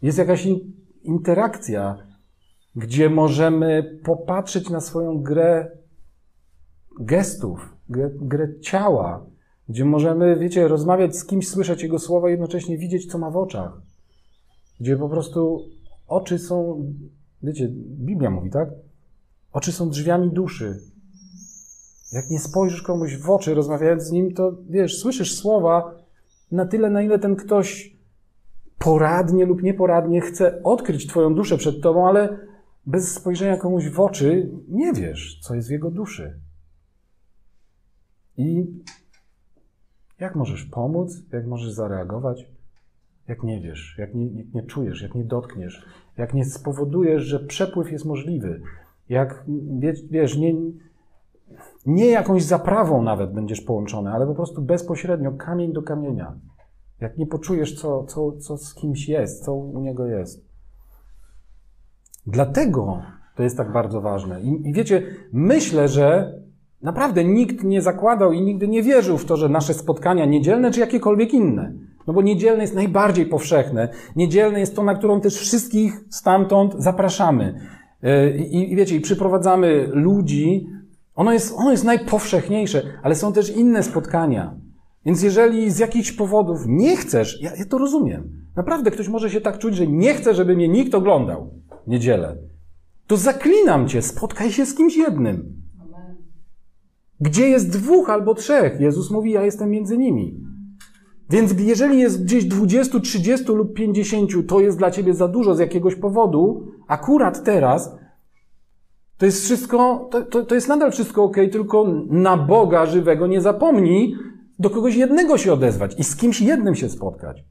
Jest 0.02 0.18
jakaś 0.18 0.48
interakcja, 1.02 1.96
gdzie 2.76 3.10
możemy 3.10 4.00
popatrzeć 4.04 4.70
na 4.70 4.80
swoją 4.80 5.22
grę 5.22 5.70
gestów, 7.00 7.76
grę, 7.88 8.10
grę 8.14 8.60
ciała, 8.60 9.26
gdzie 9.68 9.84
możemy, 9.84 10.36
wiecie, 10.38 10.68
rozmawiać 10.68 11.16
z 11.16 11.26
kimś, 11.26 11.48
słyszeć 11.48 11.82
jego 11.82 11.98
słowa, 11.98 12.30
jednocześnie 12.30 12.78
widzieć, 12.78 13.12
co 13.12 13.18
ma 13.18 13.30
w 13.30 13.36
oczach. 13.36 13.80
Gdzie 14.80 14.96
po 14.96 15.08
prostu 15.08 15.68
oczy 16.08 16.38
są, 16.38 16.84
wiecie, 17.42 17.68
Biblia 17.78 18.30
mówi, 18.30 18.50
tak? 18.50 18.68
Oczy 19.52 19.72
są 19.72 19.90
drzwiami 19.90 20.30
duszy. 20.30 20.80
Jak 22.12 22.30
nie 22.30 22.38
spojrzysz 22.38 22.82
komuś 22.82 23.16
w 23.16 23.30
oczy, 23.30 23.54
rozmawiając 23.54 24.02
z 24.02 24.10
nim, 24.10 24.34
to 24.34 24.52
wiesz, 24.68 24.98
słyszysz 24.98 25.34
słowa 25.34 25.94
na 26.52 26.66
tyle, 26.66 26.90
na 26.90 27.02
ile 27.02 27.18
ten 27.18 27.36
ktoś 27.36 27.96
poradnie 28.78 29.46
lub 29.46 29.62
nieporadnie 29.62 30.20
chce 30.20 30.62
odkryć 30.62 31.06
Twoją 31.06 31.34
duszę 31.34 31.58
przed 31.58 31.82
Tobą, 31.82 32.08
ale 32.08 32.38
bez 32.86 33.14
spojrzenia 33.14 33.56
komuś 33.56 33.88
w 33.88 34.00
oczy 34.00 34.50
nie 34.68 34.92
wiesz, 34.92 35.40
co 35.42 35.54
jest 35.54 35.68
w 35.68 35.70
jego 35.70 35.90
duszy. 35.90 36.40
I 38.36 38.66
jak 40.20 40.34
możesz 40.34 40.64
pomóc, 40.64 41.22
jak 41.32 41.46
możesz 41.46 41.72
zareagować, 41.72 42.48
jak 43.28 43.42
nie 43.42 43.60
wiesz, 43.60 43.96
jak 43.98 44.14
nie, 44.14 44.26
nie 44.54 44.62
czujesz, 44.62 45.02
jak 45.02 45.14
nie 45.14 45.24
dotkniesz, 45.24 45.86
jak 46.16 46.34
nie 46.34 46.44
spowodujesz, 46.44 47.22
że 47.22 47.40
przepływ 47.40 47.92
jest 47.92 48.04
możliwy, 48.04 48.60
jak 49.08 49.44
wiesz, 50.10 50.36
nie, 50.36 50.54
nie 51.86 52.06
jakąś 52.06 52.42
zaprawą 52.42 53.02
nawet 53.02 53.32
będziesz 53.32 53.60
połączony, 53.60 54.10
ale 54.10 54.26
po 54.26 54.34
prostu 54.34 54.62
bezpośrednio, 54.62 55.32
kamień 55.32 55.72
do 55.72 55.82
kamienia. 55.82 56.34
Jak 57.00 57.18
nie 57.18 57.26
poczujesz, 57.26 57.80
co, 57.80 58.04
co, 58.04 58.32
co 58.32 58.58
z 58.58 58.74
kimś 58.74 59.08
jest, 59.08 59.44
co 59.44 59.54
u 59.54 59.80
niego 59.80 60.06
jest. 60.06 60.44
Dlatego 62.26 63.02
to 63.36 63.42
jest 63.42 63.56
tak 63.56 63.72
bardzo 63.72 64.00
ważne. 64.00 64.40
I, 64.42 64.68
I, 64.68 64.72
wiecie, 64.72 65.02
myślę, 65.32 65.88
że 65.88 66.38
naprawdę 66.84 67.24
nikt 67.24 67.64
nie 67.64 67.82
zakładał 67.82 68.32
i 68.32 68.42
nigdy 68.42 68.68
nie 68.68 68.82
wierzył 68.82 69.18
w 69.18 69.24
to, 69.24 69.36
że 69.36 69.48
nasze 69.48 69.74
spotkania 69.74 70.24
niedzielne 70.24 70.70
czy 70.70 70.80
jakiekolwiek 70.80 71.34
inne, 71.34 71.72
no 72.06 72.12
bo 72.12 72.22
niedzielne 72.22 72.62
jest 72.62 72.74
najbardziej 72.74 73.26
powszechne. 73.26 73.88
Niedzielne 74.16 74.60
jest 74.60 74.76
to, 74.76 74.82
na 74.82 74.94
którą 74.94 75.20
też 75.20 75.36
wszystkich 75.36 76.04
stamtąd 76.10 76.74
zapraszamy. 76.78 77.60
E, 78.02 78.36
I, 78.36 78.72
i 78.72 78.76
wiecie, 78.76 78.96
i 78.96 79.00
przyprowadzamy 79.00 79.88
ludzi. 79.92 80.66
Ono 81.14 81.32
jest, 81.32 81.54
ono 81.56 81.70
jest 81.70 81.84
najpowszechniejsze, 81.84 82.82
ale 83.02 83.14
są 83.14 83.32
też 83.32 83.56
inne 83.56 83.82
spotkania. 83.82 84.54
Więc 85.06 85.22
jeżeli 85.22 85.70
z 85.70 85.78
jakichś 85.78 86.12
powodów 86.12 86.60
nie 86.66 86.96
chcesz, 86.96 87.42
ja, 87.42 87.50
ja 87.56 87.64
to 87.64 87.78
rozumiem. 87.78 88.44
Naprawdę 88.56 88.90
ktoś 88.90 89.08
może 89.08 89.30
się 89.30 89.40
tak 89.40 89.58
czuć, 89.58 89.76
że 89.76 89.86
nie 89.86 90.14
chce, 90.14 90.34
żeby 90.34 90.56
mnie 90.56 90.68
nikt 90.68 90.94
oglądał 90.94 91.50
niedzielę, 91.86 92.36
to 93.06 93.16
zaklinam 93.16 93.88
cię, 93.88 94.02
spotkaj 94.02 94.52
się 94.52 94.66
z 94.66 94.74
kimś 94.74 94.96
jednym. 94.96 95.63
Gdzie 97.20 97.48
jest 97.48 97.70
dwóch 97.70 98.10
albo 98.10 98.34
trzech? 98.34 98.80
Jezus 98.80 99.10
mówi, 99.10 99.30
ja 99.30 99.44
jestem 99.44 99.70
między 99.70 99.98
nimi. 99.98 100.40
Więc 101.30 101.52
jeżeli 101.58 101.98
jest 101.98 102.24
gdzieś 102.24 102.44
20, 102.44 103.00
30 103.00 103.46
lub 103.52 103.74
50, 103.74 104.30
to 104.48 104.60
jest 104.60 104.78
dla 104.78 104.90
ciebie 104.90 105.14
za 105.14 105.28
dużo 105.28 105.54
z 105.54 105.58
jakiegoś 105.58 105.94
powodu, 105.94 106.66
akurat 106.88 107.44
teraz, 107.44 107.96
to 109.18 109.26
jest 109.26 109.44
wszystko, 109.44 110.08
to, 110.10 110.22
to, 110.22 110.44
to 110.44 110.54
jest 110.54 110.68
nadal 110.68 110.92
wszystko 110.92 111.24
ok, 111.24 111.36
tylko 111.52 111.86
na 112.10 112.36
Boga 112.36 112.86
żywego 112.86 113.26
nie 113.26 113.40
zapomnij 113.40 114.14
do 114.58 114.70
kogoś 114.70 114.96
jednego 114.96 115.38
się 115.38 115.52
odezwać 115.52 115.94
i 115.98 116.04
z 116.04 116.16
kimś 116.16 116.40
jednym 116.40 116.74
się 116.74 116.88
spotkać. 116.88 117.44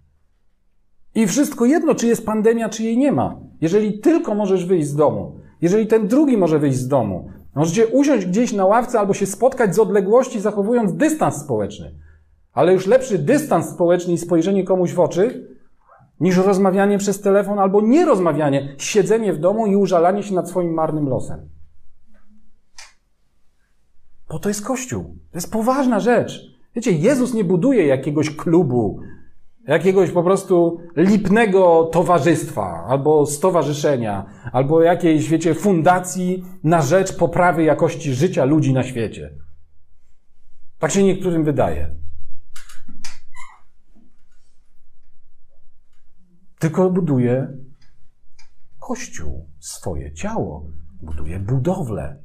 I 1.15 1.27
wszystko 1.27 1.65
jedno, 1.65 1.95
czy 1.95 2.07
jest 2.07 2.25
pandemia, 2.25 2.69
czy 2.69 2.83
jej 2.83 2.97
nie 2.97 3.11
ma. 3.11 3.39
Jeżeli 3.61 3.99
tylko 3.99 4.35
możesz 4.35 4.65
wyjść 4.65 4.87
z 4.87 4.95
domu, 4.95 5.35
jeżeli 5.61 5.87
ten 5.87 6.07
drugi 6.07 6.37
może 6.37 6.59
wyjść 6.59 6.77
z 6.77 6.87
domu, 6.87 7.29
możecie 7.55 7.87
usiąść 7.87 8.25
gdzieś 8.25 8.53
na 8.53 8.65
ławce 8.65 8.99
albo 8.99 9.13
się 9.13 9.25
spotkać 9.25 9.75
z 9.75 9.79
odległości, 9.79 10.39
zachowując 10.39 10.93
dystans 10.93 11.35
społeczny. 11.35 11.95
Ale 12.53 12.73
już 12.73 12.87
lepszy 12.87 13.17
dystans 13.17 13.69
społeczny 13.69 14.13
i 14.13 14.17
spojrzenie 14.17 14.63
komuś 14.63 14.93
w 14.93 14.99
oczy, 14.99 15.47
niż 16.19 16.37
rozmawianie 16.37 16.97
przez 16.97 17.21
telefon 17.21 17.59
albo 17.59 17.81
nierozmawianie, 17.81 18.75
siedzenie 18.77 19.33
w 19.33 19.39
domu 19.39 19.67
i 19.67 19.75
użalanie 19.75 20.23
się 20.23 20.35
nad 20.35 20.49
swoim 20.49 20.73
marnym 20.73 21.09
losem. 21.09 21.49
Bo 24.29 24.39
to 24.39 24.49
jest 24.49 24.65
Kościół. 24.65 25.03
To 25.03 25.37
jest 25.37 25.51
poważna 25.51 25.99
rzecz. 25.99 26.53
Wiecie, 26.75 26.91
Jezus 26.91 27.33
nie 27.33 27.43
buduje 27.43 27.87
jakiegoś 27.87 28.35
klubu, 28.35 28.99
jakiegoś 29.67 30.11
po 30.11 30.23
prostu 30.23 30.81
lipnego 30.95 31.83
towarzystwa, 31.83 32.85
albo 32.87 33.25
stowarzyszenia, 33.25 34.25
albo 34.51 34.81
jakiejś, 34.81 35.29
wiecie, 35.29 35.55
fundacji 35.55 36.45
na 36.63 36.81
rzecz 36.81 37.17
poprawy 37.17 37.63
jakości 37.63 38.13
życia 38.13 38.45
ludzi 38.45 38.73
na 38.73 38.83
świecie. 38.83 39.33
Tak 40.79 40.91
się 40.91 41.03
niektórym 41.03 41.43
wydaje. 41.43 41.95
Tylko 46.59 46.89
buduje 46.89 47.47
Kościół, 48.79 49.49
swoje 49.59 50.13
ciało, 50.13 50.65
buduje 51.01 51.39
budowlę. 51.39 52.23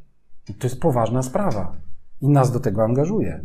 I 0.48 0.54
to 0.54 0.66
jest 0.66 0.80
poważna 0.80 1.22
sprawa. 1.22 1.76
I 2.20 2.28
nas 2.28 2.52
do 2.52 2.60
tego 2.60 2.84
angażuje. 2.84 3.44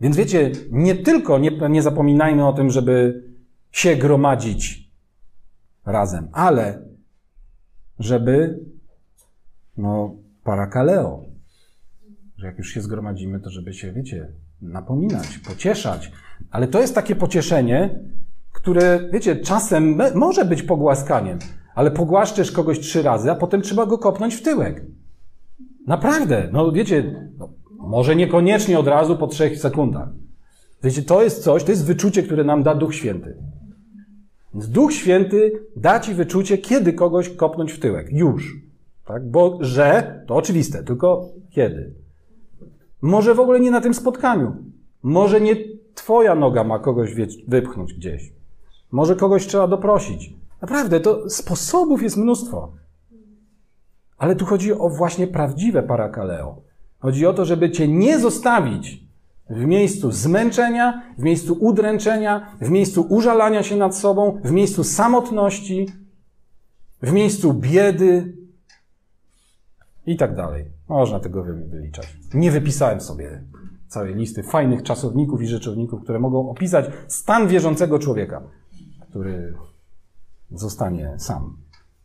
Więc 0.00 0.16
wiecie, 0.16 0.52
nie 0.70 0.94
tylko 0.94 1.38
nie, 1.38 1.50
nie 1.70 1.82
zapominajmy 1.82 2.46
o 2.46 2.52
tym, 2.52 2.70
żeby 2.70 3.22
się 3.72 3.96
gromadzić 3.96 4.90
razem, 5.86 6.28
ale 6.32 6.82
żeby, 7.98 8.60
no, 9.76 10.14
parakaleo, 10.44 11.24
że 12.36 12.46
jak 12.46 12.58
już 12.58 12.74
się 12.74 12.80
zgromadzimy, 12.80 13.40
to 13.40 13.50
żeby 13.50 13.74
się, 13.74 13.92
wiecie, 13.92 14.28
napominać, 14.62 15.38
pocieszać. 15.38 16.12
Ale 16.50 16.68
to 16.68 16.80
jest 16.80 16.94
takie 16.94 17.16
pocieszenie, 17.16 18.00
które, 18.52 19.08
wiecie, 19.12 19.36
czasem 19.36 19.98
może 20.14 20.44
być 20.44 20.62
pogłaskaniem, 20.62 21.38
ale 21.74 21.90
pogłaszczesz 21.90 22.52
kogoś 22.52 22.80
trzy 22.80 23.02
razy, 23.02 23.30
a 23.30 23.34
potem 23.34 23.62
trzeba 23.62 23.86
go 23.86 23.98
kopnąć 23.98 24.34
w 24.34 24.42
tyłek. 24.42 24.84
Naprawdę, 25.86 26.48
no 26.52 26.72
wiecie, 26.72 27.28
no, 27.38 27.48
może 27.86 28.16
niekoniecznie 28.16 28.78
od 28.78 28.88
razu 28.88 29.16
po 29.16 29.26
trzech 29.26 29.58
sekundach. 29.58 30.08
Wiecie, 30.82 31.02
to 31.02 31.22
jest 31.22 31.42
coś, 31.42 31.64
to 31.64 31.70
jest 31.70 31.86
wyczucie, 31.86 32.22
które 32.22 32.44
nam 32.44 32.62
da 32.62 32.74
Duch 32.74 32.94
Święty. 32.94 33.36
Duch 34.54 34.92
Święty 34.92 35.52
da 35.76 36.00
ci 36.00 36.14
wyczucie, 36.14 36.58
kiedy 36.58 36.92
kogoś 36.92 37.28
kopnąć 37.28 37.72
w 37.72 37.80
tyłek. 37.80 38.12
Już. 38.12 38.56
Tak? 39.04 39.30
Bo 39.30 39.58
że 39.60 40.20
to 40.26 40.34
oczywiste, 40.34 40.84
tylko 40.84 41.28
kiedy. 41.50 41.94
Może 43.02 43.34
w 43.34 43.40
ogóle 43.40 43.60
nie 43.60 43.70
na 43.70 43.80
tym 43.80 43.94
spotkaniu. 43.94 44.56
Może 45.02 45.40
nie 45.40 45.56
twoja 45.94 46.34
noga 46.34 46.64
ma 46.64 46.78
kogoś 46.78 47.10
wypchnąć 47.48 47.94
gdzieś. 47.94 48.32
Może 48.92 49.16
kogoś 49.16 49.46
trzeba 49.46 49.68
doprosić. 49.68 50.34
Naprawdę, 50.62 51.00
to 51.00 51.30
sposobów 51.30 52.02
jest 52.02 52.16
mnóstwo. 52.16 52.72
Ale 54.18 54.36
tu 54.36 54.44
chodzi 54.44 54.72
o 54.72 54.88
właśnie 54.88 55.26
prawdziwe 55.26 55.82
parakaleo. 55.82 56.65
Chodzi 56.98 57.26
o 57.26 57.32
to, 57.32 57.44
żeby 57.44 57.70
cię 57.70 57.88
nie 57.88 58.18
zostawić 58.18 59.06
w 59.50 59.64
miejscu 59.64 60.12
zmęczenia, 60.12 61.02
w 61.18 61.22
miejscu 61.22 61.56
udręczenia, 61.60 62.56
w 62.60 62.70
miejscu 62.70 63.06
użalania 63.08 63.62
się 63.62 63.76
nad 63.76 63.96
sobą, 63.96 64.40
w 64.44 64.50
miejscu 64.50 64.84
samotności, 64.84 65.86
w 67.02 67.12
miejscu 67.12 67.54
biedy 67.54 68.36
i 70.06 70.16
tak 70.16 70.36
dalej. 70.36 70.64
Można 70.88 71.20
tego 71.20 71.42
wyliczać. 71.44 72.16
Nie 72.34 72.50
wypisałem 72.50 73.00
sobie 73.00 73.42
całej 73.88 74.14
listy 74.14 74.42
fajnych 74.42 74.82
czasowników 74.82 75.42
i 75.42 75.46
rzeczowników, 75.46 76.02
które 76.02 76.18
mogą 76.18 76.50
opisać 76.50 76.86
stan 77.08 77.48
wierzącego 77.48 77.98
człowieka, 77.98 78.42
który 79.10 79.54
zostanie 80.50 81.14
sam. 81.18 81.56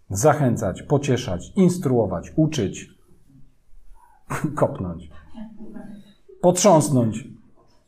Zachęcać, 0.09 0.81
pocieszać, 0.81 1.51
instruować, 1.55 2.33
uczyć, 2.35 2.89
kopnąć, 4.55 5.09
potrząsnąć, 6.41 7.27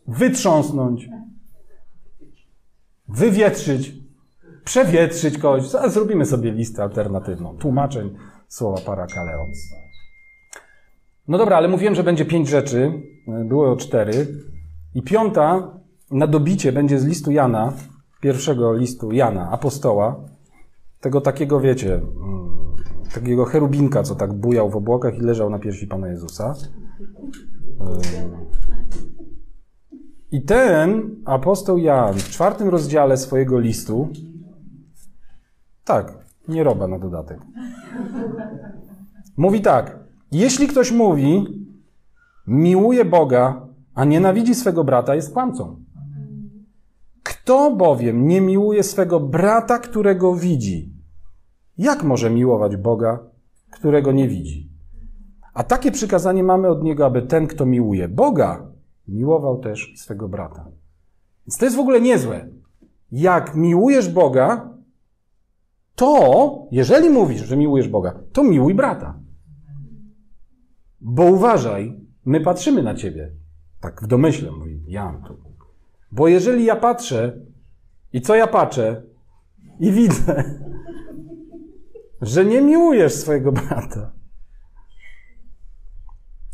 wytrząsnąć, 0.08 1.10
wywietrzyć, 3.08 3.94
przewietrzyć 4.66 5.38
kogoś. 5.38 5.64
Zrobimy 5.88 6.26
sobie 6.26 6.52
listę 6.52 6.84
alternatywną, 6.84 7.58
tłumaczeń 7.58 8.16
słowa 8.48 8.82
parakaleo. 8.86 9.48
No 11.28 11.38
dobra, 11.38 11.58
ale 11.58 11.68
mówiłem, 11.68 11.96
że 11.96 12.04
będzie 12.04 12.26
pięć 12.26 12.50
rzeczy, 12.50 12.91
e, 13.28 13.46
były 13.46 13.70
o 13.70 13.76
cztery. 13.76 14.28
I 14.96 15.02
piąta 15.02 15.74
na 16.12 16.28
dobicie 16.28 16.72
będzie 16.72 17.00
z 17.00 17.06
listu 17.06 17.32
Jana, 17.32 17.74
pierwszego 18.22 18.74
listu 18.74 19.12
Jana, 19.12 19.52
apostoła, 19.52 20.16
tego 21.02 21.22
takiego, 21.22 21.60
wiecie, 21.60 21.94
mm, 21.94 22.53
takiego 23.14 23.45
cherubinka, 23.45 24.03
co 24.03 24.16
tak 24.16 24.34
bujał 24.34 24.70
w 24.70 24.76
obłokach 24.76 25.18
i 25.18 25.22
leżał 25.22 25.49
na 25.49 25.59
piersi 25.59 25.88
Pana 25.88 26.07
Jezusa. 26.07 26.53
I 30.32 30.41
ten 30.41 31.16
apostoł 31.26 31.78
Jan 31.78 32.14
w 32.14 32.30
czwartym 32.30 32.70
rozdziale 32.70 33.18
swojego 33.18 33.59
listu, 33.59 34.09
tak, 35.84 36.14
nie 36.47 36.64
roba 36.64 36.88
na 36.88 36.99
dodatek, 36.99 37.39
mówi 39.38 39.61
tak, 39.61 39.99
jeśli 40.32 40.68
ktoś 40.68 40.91
mówi, 40.91 41.45
miłuje 42.47 43.05
Boga, 43.05 43.68
a 43.95 44.05
nienawidzi 44.05 44.55
swego 44.55 44.84
brata, 44.84 45.16
jest 45.16 45.34
kłamcą. 45.34 45.84
Kto 47.24 47.76
bowiem 47.76 48.28
nie 48.28 48.41
miłuje 48.41 48.84
swego 48.84 49.20
brata, 49.20 49.80
którego 49.80 50.36
widzi, 50.36 50.93
jak 51.78 52.03
może 52.03 52.30
miłować 52.30 52.78
Boga, 52.78 53.19
którego 53.71 54.11
nie 54.11 54.28
widzi? 54.28 54.69
A 55.53 55.63
takie 55.63 55.91
przykazanie 55.91 56.43
mamy 56.43 56.69
od 56.69 56.84
niego, 56.84 57.05
aby 57.05 57.21
ten, 57.21 57.47
kto 57.47 57.65
miłuje 57.65 58.07
Boga, 58.07 58.67
miłował 59.07 59.59
też 59.59 59.93
swego 59.95 60.30
brata. 60.30 60.65
Więc 61.47 61.57
to 61.57 61.65
jest 61.65 61.78
w 61.78 61.80
ogóle 61.80 62.01
niezłe. 62.01 62.47
Jak 63.11 63.55
miłujesz 63.55 64.09
Boga, 64.09 64.69
to, 65.95 66.67
jeżeli 66.71 67.09
mówisz, 67.09 67.41
że 67.41 67.57
miłujesz 67.57 67.88
Boga, 67.88 68.19
to 68.34 68.43
miłuj 68.43 68.76
brata. 68.76 69.19
Bo 71.01 71.24
uważaj, 71.24 71.99
my 72.26 72.41
patrzymy 72.41 72.84
na 72.84 72.95
ciebie. 72.95 73.32
Tak 73.82 74.01
w 74.03 74.07
domyśle 74.07 74.51
mówi 74.51 74.84
Jan 74.88 75.24
tu. 75.24 75.38
Bo 76.11 76.28
jeżeli 76.28 76.65
ja 76.65 76.76
patrzę 76.76 77.38
i 78.13 78.21
co 78.21 78.36
ja 78.36 78.47
patrzę 78.47 79.03
i 79.80 79.91
widzę, 79.91 80.43
że 82.24 82.45
nie 82.45 82.61
miłujesz 82.61 83.13
swojego 83.13 83.51
brata, 83.51 84.11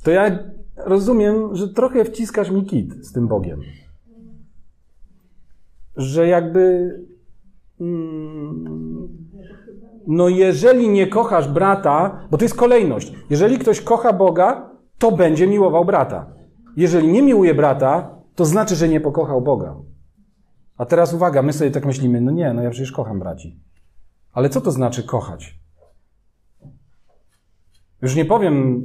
to 0.04 0.12
ja 0.12 0.40
rozumiem, 0.78 1.56
że 1.56 1.68
trochę 1.68 2.06
wciskasz 2.06 2.52
mi 2.52 2.66
kit 2.66 3.06
z 3.06 3.14
tym 3.14 3.28
Bogiem. 3.28 3.62
Że 5.96 6.28
jakby. 6.28 6.94
Mm, 7.82 9.08
no, 10.08 10.30
jeżeli 10.30 10.90
nie 10.90 11.08
kochasz 11.08 11.48
brata, 11.48 12.28
bo 12.32 12.38
to 12.38 12.46
jest 12.46 12.56
kolejność. 12.56 13.14
Jeżeli 13.30 13.58
ktoś 13.58 13.82
kocha 13.82 14.14
Boga, 14.14 14.70
to 14.98 15.12
będzie 15.12 15.48
miłował 15.48 15.86
brata. 15.86 16.34
Jeżeli 16.78 17.08
nie 17.08 17.22
miłuje 17.22 17.54
brata, 17.54 18.16
to 18.36 18.46
znaczy, 18.46 18.76
że 18.76 18.90
nie 18.90 19.02
pokochał 19.02 19.42
Boga. 19.42 19.76
A 20.78 20.86
teraz 20.86 21.14
uwaga, 21.14 21.42
my 21.42 21.54
sobie 21.54 21.72
tak 21.72 21.86
myślimy, 21.86 22.22
no 22.22 22.32
nie, 22.32 22.54
no 22.54 22.62
ja 22.62 22.70
przecież 22.70 22.92
kocham 22.92 23.20
braci. 23.20 23.60
Ale 24.34 24.50
co 24.50 24.62
to 24.62 24.72
znaczy 24.72 25.04
kochać? 25.04 25.60
Już 28.02 28.16
nie 28.16 28.26
powiem, 28.26 28.84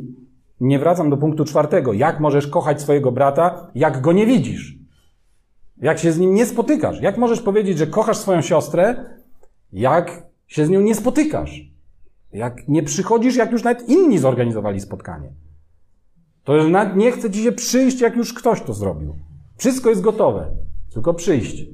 nie 0.61 0.79
wracam 0.79 1.11
do 1.11 1.17
punktu 1.17 1.45
czwartego. 1.45 1.93
Jak 1.93 2.21
możesz 2.21 2.47
kochać 2.47 2.83
swojego 2.83 3.13
brata, 3.13 3.71
jak 3.75 4.01
go 4.01 4.13
nie 4.13 4.27
widzisz? 4.27 4.79
Jak 5.77 5.99
się 5.99 6.13
z 6.13 6.19
nim 6.19 6.35
nie 6.35 6.47
spotykasz? 6.47 7.01
Jak 7.01 7.19
możesz 7.19 7.41
powiedzieć, 7.41 7.79
że 7.79 7.87
kochasz 7.87 8.17
swoją 8.17 8.43
siostrę, 8.43 9.05
jak 9.73 10.23
się 10.47 10.67
z 10.67 10.71
nią 10.71 10.81
nie 10.81 10.95
spotykasz? 10.95 11.75
Jak 12.33 12.69
nie 12.69 12.83
przychodzisz, 12.83 13.37
jak 13.37 13.53
już 13.53 13.63
nawet 13.63 13.89
inni 13.89 14.19
zorganizowali 14.19 14.81
spotkanie? 14.81 15.33
To 16.45 16.57
już 16.57 16.71
nawet 16.71 16.97
nie 16.97 17.13
chce 17.13 17.31
ci 17.31 17.43
się 17.43 17.53
przyjść, 17.53 18.01
jak 18.01 18.17
już 18.17 18.35
ktoś 18.35 18.63
to 18.63 18.75
zrobił. 18.75 19.17
Wszystko 19.57 19.91
jest 19.91 20.03
gotowe, 20.03 20.47
tylko 20.93 21.15
przyjść. 21.15 21.67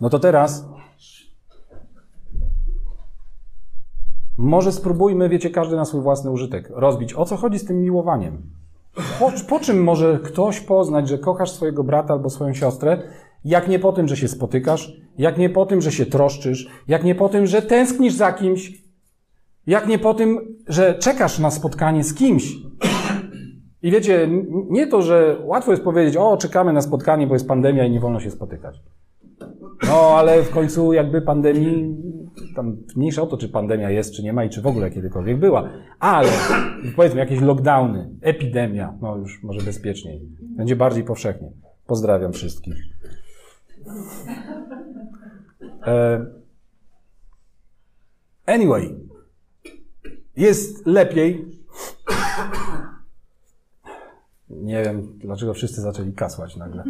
No 0.00 0.10
to 0.10 0.18
teraz 0.18 0.64
może 4.38 4.72
spróbujmy, 4.72 5.28
wiecie, 5.28 5.50
każdy 5.50 5.76
na 5.76 5.84
swój 5.84 6.00
własny 6.00 6.30
użytek, 6.30 6.70
rozbić. 6.70 7.14
O 7.14 7.24
co 7.24 7.36
chodzi 7.36 7.58
z 7.58 7.64
tym 7.64 7.80
miłowaniem? 7.80 8.42
Po, 9.18 9.32
po 9.48 9.60
czym 9.60 9.82
może 9.82 10.20
ktoś 10.24 10.60
poznać, 10.60 11.08
że 11.08 11.18
kochasz 11.18 11.50
swojego 11.50 11.84
brata 11.84 12.14
albo 12.14 12.30
swoją 12.30 12.54
siostrę, 12.54 13.02
jak 13.44 13.68
nie 13.68 13.78
po 13.78 13.92
tym, 13.92 14.08
że 14.08 14.16
się 14.16 14.28
spotykasz, 14.28 14.92
jak 15.18 15.38
nie 15.38 15.50
po 15.50 15.66
tym, 15.66 15.80
że 15.80 15.92
się 15.92 16.06
troszczysz, 16.06 16.68
jak 16.88 17.04
nie 17.04 17.14
po 17.14 17.28
tym, 17.28 17.46
że 17.46 17.62
tęsknisz 17.62 18.14
za 18.14 18.32
kimś, 18.32 18.84
jak 19.66 19.86
nie 19.86 19.98
po 19.98 20.14
tym, 20.14 20.56
że 20.68 20.94
czekasz 20.94 21.38
na 21.38 21.50
spotkanie 21.50 22.04
z 22.04 22.14
kimś. 22.14 22.52
I 23.82 23.90
wiecie, 23.90 24.28
nie 24.70 24.86
to, 24.86 25.02
że 25.02 25.36
łatwo 25.44 25.70
jest 25.70 25.84
powiedzieć, 25.84 26.16
o, 26.16 26.36
czekamy 26.36 26.72
na 26.72 26.82
spotkanie, 26.82 27.26
bo 27.26 27.34
jest 27.34 27.48
pandemia 27.48 27.84
i 27.84 27.90
nie 27.90 28.00
wolno 28.00 28.20
się 28.20 28.30
spotykać. 28.30 28.80
No, 29.86 29.94
ale 30.16 30.42
w 30.42 30.50
końcu 30.50 30.92
jakby 30.92 31.22
pandemii, 31.22 31.96
tam 32.56 32.76
mniejsza 32.96 33.22
o 33.22 33.26
to, 33.26 33.36
czy 33.36 33.48
pandemia 33.48 33.90
jest, 33.90 34.12
czy 34.14 34.22
nie 34.22 34.32
ma 34.32 34.44
i 34.44 34.50
czy 34.50 34.62
w 34.62 34.66
ogóle 34.66 34.90
kiedykolwiek 34.90 35.38
była. 35.38 35.70
Ale 35.98 36.28
powiedzmy 36.96 37.20
jakieś 37.20 37.40
lockdowny, 37.40 38.10
epidemia, 38.20 38.94
no 39.00 39.16
już 39.16 39.42
może 39.42 39.60
bezpieczniej. 39.60 40.20
Będzie 40.42 40.76
bardziej 40.76 41.04
powszechnie. 41.04 41.50
Pozdrawiam 41.86 42.32
wszystkich. 42.32 42.74
E, 45.86 46.26
anyway, 48.46 48.94
jest 50.36 50.86
lepiej. 50.86 51.58
Nie 54.50 54.82
wiem, 54.82 55.18
dlaczego 55.18 55.54
wszyscy 55.54 55.80
zaczęli 55.80 56.12
kasłać 56.12 56.56
nagle. 56.56 56.84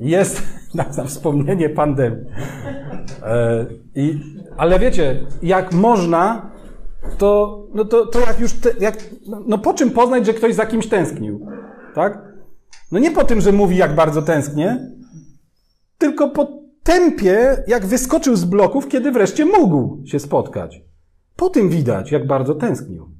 Jest 0.00 0.42
na, 0.74 0.84
na 0.96 1.04
wspomnienie 1.04 1.68
pandemii. 1.68 2.24
E, 3.26 3.66
i, 3.94 4.20
ale 4.56 4.78
wiecie, 4.78 5.26
jak 5.42 5.72
można, 5.72 6.50
to, 7.18 7.62
no 7.74 7.84
to, 7.84 8.06
to 8.06 8.20
jak 8.20 8.40
już, 8.40 8.52
te, 8.52 8.70
jak, 8.80 8.96
no, 9.28 9.42
no 9.46 9.58
po 9.58 9.74
czym 9.74 9.90
poznać, 9.90 10.26
że 10.26 10.34
ktoś 10.34 10.54
za 10.54 10.66
kimś 10.66 10.88
tęsknił? 10.88 11.46
Tak? 11.94 12.36
No 12.92 12.98
nie 12.98 13.10
po 13.10 13.24
tym, 13.24 13.40
że 13.40 13.52
mówi, 13.52 13.76
jak 13.76 13.94
bardzo 13.94 14.22
tęsknie, 14.22 14.90
tylko 15.98 16.28
po 16.28 16.48
tempie, 16.82 17.64
jak 17.66 17.86
wyskoczył 17.86 18.36
z 18.36 18.44
bloków, 18.44 18.88
kiedy 18.88 19.12
wreszcie 19.12 19.44
mógł 19.44 20.06
się 20.06 20.18
spotkać. 20.18 20.82
Po 21.36 21.50
tym 21.50 21.68
widać, 21.68 22.12
jak 22.12 22.26
bardzo 22.26 22.54
tęsknił. 22.54 23.10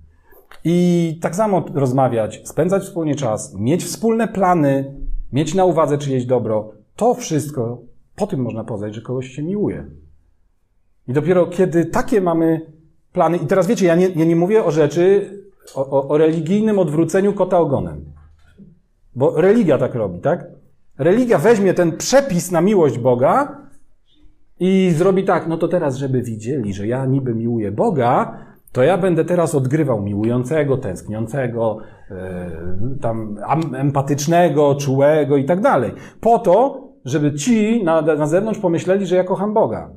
I 0.65 1.19
tak 1.23 1.37
samo 1.37 1.65
rozmawiać, 1.75 2.43
spędzać 2.45 2.83
wspólnie 2.83 3.15
czas, 3.15 3.55
mieć 3.55 3.85
wspólne 3.85 4.29
plany, 4.29 4.95
mieć 5.33 5.55
na 5.55 5.65
uwadze 5.65 5.99
czyjeś 5.99 6.27
dobro, 6.27 6.73
to 6.97 7.15
wszystko, 7.15 7.83
po 8.17 8.27
tym 8.27 8.41
można 8.41 8.65
poznać, 8.65 8.95
że 8.95 9.01
kogoś 9.01 9.29
się 9.29 9.43
miłuje. 9.43 9.85
I 11.09 11.13
dopiero 11.13 11.47
kiedy 11.47 11.85
takie 11.85 12.21
mamy 12.21 12.73
plany, 13.13 13.37
i 13.37 13.47
teraz 13.47 13.67
wiecie, 13.67 13.87
ja 13.87 13.95
nie, 13.95 14.09
ja 14.09 14.25
nie 14.25 14.37
mówię 14.37 14.65
o 14.65 14.71
rzeczy, 14.71 15.31
o, 15.75 15.91
o, 15.91 16.09
o 16.09 16.19
religijnym 16.19 16.79
odwróceniu 16.79 17.33
kota 17.33 17.59
ogonem. 17.59 18.05
Bo 19.15 19.41
religia 19.41 19.79
tak 19.79 19.95
robi, 19.95 20.21
tak? 20.21 20.47
Religia 20.99 21.39
weźmie 21.39 21.75
ten 21.75 21.97
przepis 21.97 22.51
na 22.51 22.61
miłość 22.61 22.99
Boga 22.99 23.61
i 24.61 24.91
zrobi 24.97 25.25
tak, 25.25 25.47
no 25.49 25.59
to 25.59 25.69
teraz, 25.69 25.97
żeby 25.97 26.23
widzieli, 26.23 26.75
że 26.75 26.87
ja 26.87 27.07
niby 27.07 27.35
miłuję 27.35 27.73
Boga, 27.73 28.39
to 28.73 28.83
ja 28.83 28.99
będę 28.99 29.25
teraz 29.25 29.55
odgrywał 29.55 30.03
miłującego, 30.03 30.77
tęskniącego, 30.77 31.79
yy, 32.11 32.17
tam 33.01 33.39
empatycznego, 33.75 34.75
czułego 34.75 35.37
i 35.37 35.45
tak 35.45 35.61
dalej. 35.61 35.93
Po 36.21 36.39
to, 36.39 36.86
żeby 37.07 37.35
ci 37.35 37.85
na, 37.85 38.03
na 38.03 38.27
zewnątrz 38.27 38.61
pomyśleli, 38.61 39.07
że 39.07 39.17
ja 39.17 39.25
kocham 39.25 39.55
Boga. 39.55 39.91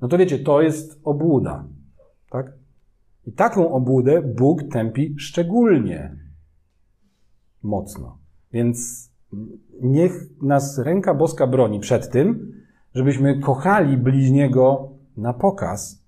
No 0.00 0.08
to 0.08 0.18
wiecie, 0.18 0.38
to 0.38 0.62
jest 0.62 1.00
obłuda. 1.04 1.64
Tak? 2.30 2.52
I 3.26 3.32
taką 3.32 3.72
obłudę 3.72 4.22
Bóg 4.22 4.62
tępi 4.72 5.14
szczególnie 5.18 6.16
mocno. 7.62 8.18
Więc 8.52 9.10
niech 9.82 10.42
nas 10.42 10.78
ręka 10.78 11.14
boska 11.14 11.46
broni 11.46 11.80
przed 11.80 12.10
tym, 12.10 12.52
żebyśmy 12.94 13.40
kochali 13.40 13.96
bliźniego 13.96 14.88
na 15.16 15.32
pokaz, 15.32 16.04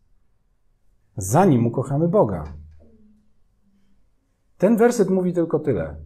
zanim 1.16 1.66
ukochamy 1.66 2.08
Boga. 2.08 2.44
Ten 4.58 4.76
werset 4.76 5.10
mówi 5.10 5.32
tylko 5.32 5.58
tyle, 5.58 5.96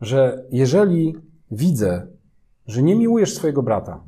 że 0.00 0.44
jeżeli 0.50 1.14
widzę, 1.50 2.15
że 2.66 2.82
nie 2.82 2.96
miłujesz 2.96 3.34
swojego 3.34 3.62
brata, 3.62 4.04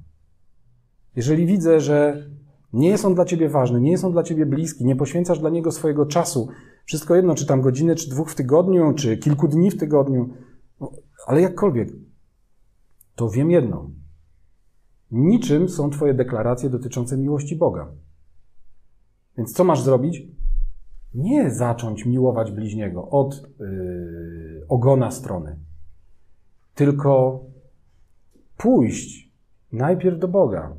jeżeli 1.17 1.47
widzę, 1.47 1.81
że 1.81 2.29
nie 2.73 2.89
jest 2.89 3.05
on 3.05 3.15
dla 3.15 3.25
ciebie 3.25 3.49
ważny, 3.49 3.81
nie 3.81 3.91
jest 3.91 4.05
on 4.05 4.13
dla 4.13 4.23
ciebie 4.23 4.47
bliski, 4.47 4.85
nie 4.85 4.97
poświęcasz 4.97 5.39
dla 5.39 5.51
niego 5.51 5.73
swojego 5.73 6.07
czasu, 6.07 6.49
wszystko 6.85 7.17
jedno, 7.17 7.35
czy 7.35 7.47
tam 7.47 7.61
godzinę, 7.61 7.95
czy 7.95 8.11
dwóch 8.11 8.31
w 8.31 8.35
tygodniu, 8.35 8.95
czy 8.95 9.17
kilku 9.17 9.49
dni 9.49 9.71
w 9.71 9.79
tygodniu, 9.79 10.29
no, 10.81 10.93
ale 11.27 11.41
jakkolwiek, 11.41 11.89
to 13.15 13.31
wiem 13.31 13.51
jedno. 13.51 13.91
Niczym 15.11 15.69
są 15.69 15.91
Twoje 15.91 16.15
deklaracje 16.15 16.71
dotyczące 16.71 17.17
miłości 17.17 17.57
Boga. 17.57 17.93
Więc 19.37 19.53
co 19.53 19.65
masz 19.65 19.83
zrobić? 19.83 20.23
Nie 21.15 21.51
zacząć 21.51 22.07
miłować 22.07 22.53
bliźniego 22.53 23.09
od, 23.09 23.43
yy, 23.61 24.65
ogona 24.69 25.11
strony. 25.11 25.57
Tylko 26.75 27.41
pójść 28.59 29.33
najpierw 29.73 30.19
do 30.19 30.29
Boga, 30.29 30.77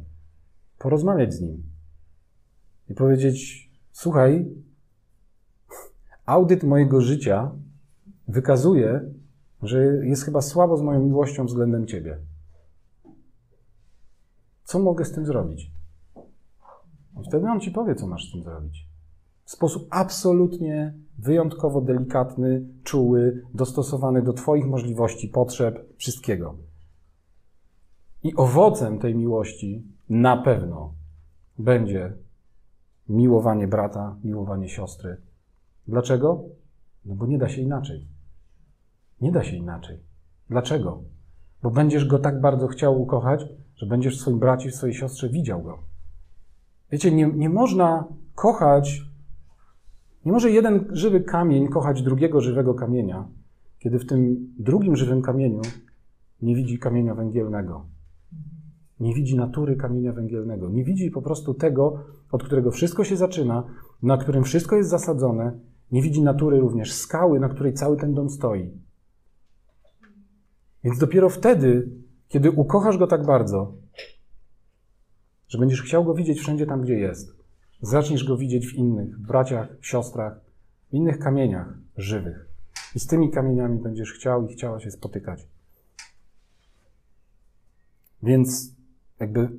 porozmawiać 0.79 1.33
z 1.33 1.41
Nim 1.41 1.63
i 2.89 2.93
powiedzieć: 2.93 3.69
Słuchaj, 3.91 4.49
audyt 6.25 6.63
mojego 6.63 7.01
życia 7.01 7.51
wykazuje, 8.27 9.13
że 9.61 9.83
jest 9.83 10.23
chyba 10.23 10.41
słabo 10.41 10.77
z 10.77 10.81
moją 10.81 11.05
miłością 11.05 11.45
względem 11.45 11.87
Ciebie. 11.87 12.17
Co 14.63 14.79
mogę 14.79 15.05
z 15.05 15.11
tym 15.11 15.25
zrobić? 15.25 15.71
I 17.21 17.27
wtedy 17.27 17.47
on 17.47 17.59
ci 17.59 17.71
powie, 17.71 17.95
co 17.95 18.07
masz 18.07 18.29
z 18.29 18.31
tym 18.31 18.43
zrobić. 18.43 18.89
W 19.45 19.51
sposób 19.51 19.87
absolutnie 19.89 20.93
wyjątkowo 21.17 21.81
delikatny, 21.81 22.65
czuły, 22.83 23.43
dostosowany 23.53 24.21
do 24.21 24.33
Twoich 24.33 24.65
możliwości, 24.65 25.27
potrzeb, 25.27 25.97
wszystkiego. 25.97 26.68
I 28.23 28.35
owocem 28.35 28.99
tej 28.99 29.15
miłości 29.15 29.83
na 30.09 30.37
pewno 30.37 30.93
będzie 31.57 32.13
miłowanie 33.09 33.67
brata, 33.67 34.15
miłowanie 34.23 34.69
siostry. 34.69 35.17
Dlaczego? 35.87 36.43
No 37.05 37.15
bo 37.15 37.25
nie 37.25 37.37
da 37.37 37.49
się 37.49 37.61
inaczej. 37.61 38.07
Nie 39.21 39.31
da 39.31 39.43
się 39.43 39.55
inaczej. 39.55 39.99
Dlaczego? 40.49 41.03
Bo 41.61 41.71
będziesz 41.71 42.05
go 42.05 42.19
tak 42.19 42.41
bardzo 42.41 42.67
chciał 42.67 43.01
ukochać, 43.01 43.45
że 43.75 43.85
będziesz 43.85 44.17
w 44.17 44.21
swoim 44.21 44.39
bracie, 44.39 44.71
w 44.71 44.75
swojej 44.75 44.95
siostrze 44.95 45.29
widział 45.29 45.61
go. 45.61 45.79
Wiecie, 46.91 47.11
nie, 47.11 47.27
nie 47.27 47.49
można 47.49 48.07
kochać, 48.35 49.01
nie 50.25 50.31
może 50.31 50.51
jeden 50.51 50.87
żywy 50.91 51.21
kamień 51.21 51.67
kochać 51.67 52.01
drugiego 52.01 52.41
żywego 52.41 52.73
kamienia, 52.73 53.27
kiedy 53.79 53.99
w 53.99 54.05
tym 54.05 54.53
drugim 54.59 54.95
żywym 54.95 55.21
kamieniu 55.21 55.61
nie 56.41 56.55
widzi 56.55 56.79
kamienia 56.79 57.15
węgielnego. 57.15 57.85
Nie 58.99 59.13
widzi 59.13 59.35
natury 59.35 59.75
kamienia 59.75 60.13
węgielnego. 60.13 60.69
Nie 60.69 60.83
widzi 60.83 61.11
po 61.11 61.21
prostu 61.21 61.53
tego, 61.53 62.03
od 62.31 62.43
którego 62.43 62.71
wszystko 62.71 63.03
się 63.03 63.17
zaczyna, 63.17 63.63
na 64.01 64.17
którym 64.17 64.43
wszystko 64.43 64.75
jest 64.75 64.89
zasadzone. 64.89 65.59
Nie 65.91 66.01
widzi 66.01 66.21
natury 66.21 66.59
również 66.59 66.93
skały, 66.93 67.39
na 67.39 67.49
której 67.49 67.73
cały 67.73 67.97
ten 67.97 68.13
dom 68.13 68.29
stoi. 68.29 68.71
Więc 70.83 70.97
dopiero 70.97 71.29
wtedy, 71.29 71.89
kiedy 72.27 72.51
ukochasz 72.51 72.97
go 72.97 73.07
tak 73.07 73.25
bardzo, 73.25 73.73
że 75.47 75.57
będziesz 75.57 75.81
chciał 75.81 76.05
go 76.05 76.13
widzieć 76.13 76.39
wszędzie 76.39 76.65
tam, 76.65 76.81
gdzie 76.81 76.99
jest, 76.99 77.35
zaczniesz 77.81 78.23
go 78.23 78.37
widzieć 78.37 78.67
w 78.67 78.73
innych 78.73 79.19
braciach, 79.19 79.67
siostrach, 79.81 80.41
w 80.89 80.93
innych 80.93 81.19
kamieniach 81.19 81.77
żywych. 81.97 82.49
I 82.95 82.99
z 82.99 83.07
tymi 83.07 83.31
kamieniami 83.31 83.79
będziesz 83.79 84.13
chciał 84.13 84.47
i 84.47 84.53
chciała 84.53 84.79
się 84.79 84.91
spotykać. 84.91 85.47
Więc 88.23 88.78
jakby 89.19 89.49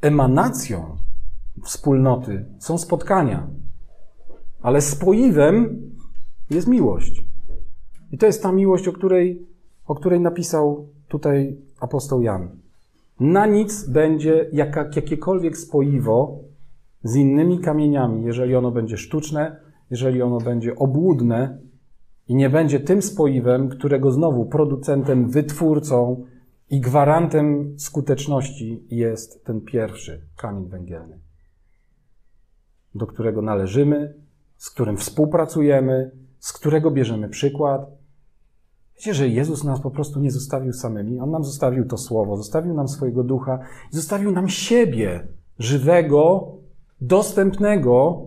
emanacją 0.00 0.96
wspólnoty 1.62 2.44
są 2.58 2.78
spotkania, 2.78 3.48
ale 4.62 4.80
spoiwem 4.80 5.82
jest 6.50 6.68
miłość. 6.68 7.24
I 8.12 8.18
to 8.18 8.26
jest 8.26 8.42
ta 8.42 8.52
miłość, 8.52 8.88
o 8.88 8.92
której, 8.92 9.46
o 9.86 9.94
której 9.94 10.20
napisał 10.20 10.88
tutaj 11.08 11.56
apostoł 11.80 12.22
Jan. 12.22 12.48
Na 13.20 13.46
nic 13.46 13.88
będzie 13.88 14.48
jaka, 14.52 14.90
jakiekolwiek 14.96 15.58
spoiwo 15.58 16.38
z 17.04 17.16
innymi 17.16 17.58
kamieniami, 17.58 18.24
jeżeli 18.24 18.56
ono 18.56 18.70
będzie 18.70 18.96
sztuczne, 18.96 19.56
jeżeli 19.90 20.22
ono 20.22 20.38
będzie 20.38 20.76
obłudne 20.76 21.58
i 22.28 22.34
nie 22.34 22.50
będzie 22.50 22.80
tym 22.80 23.02
spoiwem, 23.02 23.68
którego 23.68 24.10
znowu 24.10 24.46
producentem, 24.46 25.30
wytwórcą 25.30 26.24
i 26.72 26.80
gwarantem 26.80 27.74
skuteczności 27.78 28.86
jest 28.90 29.44
ten 29.44 29.60
pierwszy 29.60 30.26
kamień 30.36 30.68
węgielny, 30.68 31.20
do 32.94 33.06
którego 33.06 33.42
należymy, 33.42 34.14
z 34.56 34.70
którym 34.70 34.96
współpracujemy, 34.96 36.10
z 36.38 36.52
którego 36.52 36.90
bierzemy 36.90 37.28
przykład. 37.28 37.90
Wiecie, 38.96 39.14
że 39.14 39.28
Jezus 39.28 39.64
nas 39.64 39.80
po 39.80 39.90
prostu 39.90 40.20
nie 40.20 40.30
zostawił 40.30 40.72
samymi. 40.72 41.20
On 41.20 41.30
nam 41.30 41.44
zostawił 41.44 41.86
to 41.86 41.98
słowo, 41.98 42.36
zostawił 42.36 42.74
nam 42.74 42.88
swojego 42.88 43.24
ducha, 43.24 43.58
zostawił 43.90 44.32
nam 44.32 44.48
siebie, 44.48 45.28
żywego, 45.58 46.52
dostępnego, 47.00 48.26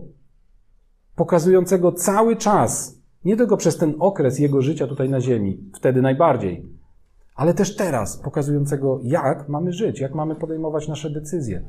pokazującego 1.16 1.92
cały 1.92 2.36
czas, 2.36 3.00
nie 3.24 3.36
tylko 3.36 3.56
przez 3.56 3.76
ten 3.76 3.94
okres 3.98 4.38
jego 4.38 4.62
życia 4.62 4.86
tutaj 4.86 5.10
na 5.10 5.20
ziemi, 5.20 5.70
wtedy 5.74 6.02
najbardziej, 6.02 6.75
ale 7.36 7.54
też 7.54 7.76
teraz, 7.76 8.16
pokazującego, 8.16 9.00
jak 9.02 9.48
mamy 9.48 9.72
żyć, 9.72 10.00
jak 10.00 10.14
mamy 10.14 10.34
podejmować 10.34 10.88
nasze 10.88 11.10
decyzje, 11.10 11.62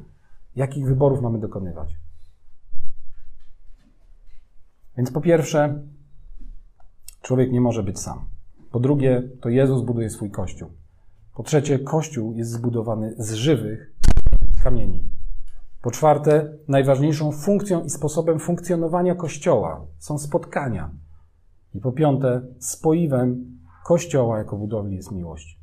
jakich 0.55 0.85
wyborów 0.85 1.21
mamy 1.21 1.39
dokonywać. 1.39 1.95
Więc 4.97 5.11
po 5.11 5.21
pierwsze, 5.21 5.83
człowiek 7.21 7.51
nie 7.51 7.61
może 7.61 7.83
być 7.83 7.99
sam. 7.99 8.25
Po 8.71 8.79
drugie, 8.79 9.23
to 9.41 9.49
Jezus 9.49 9.81
buduje 9.81 10.09
swój 10.09 10.31
kościół. 10.31 10.69
Po 11.35 11.43
trzecie, 11.43 11.79
kościół 11.79 12.33
jest 12.33 12.51
zbudowany 12.51 13.15
z 13.17 13.33
żywych 13.33 13.93
kamieni. 14.63 15.09
Po 15.81 15.91
czwarte, 15.91 16.53
najważniejszą 16.67 17.31
funkcją 17.31 17.83
i 17.83 17.89
sposobem 17.89 18.39
funkcjonowania 18.39 19.15
kościoła 19.15 19.85
są 19.99 20.17
spotkania. 20.17 20.91
I 21.73 21.79
po 21.79 21.91
piąte, 21.91 22.41
spoiwem 22.59 23.57
kościoła 23.85 24.37
jako 24.37 24.57
budowli 24.57 24.95
jest 24.95 25.11
miłość. 25.11 25.56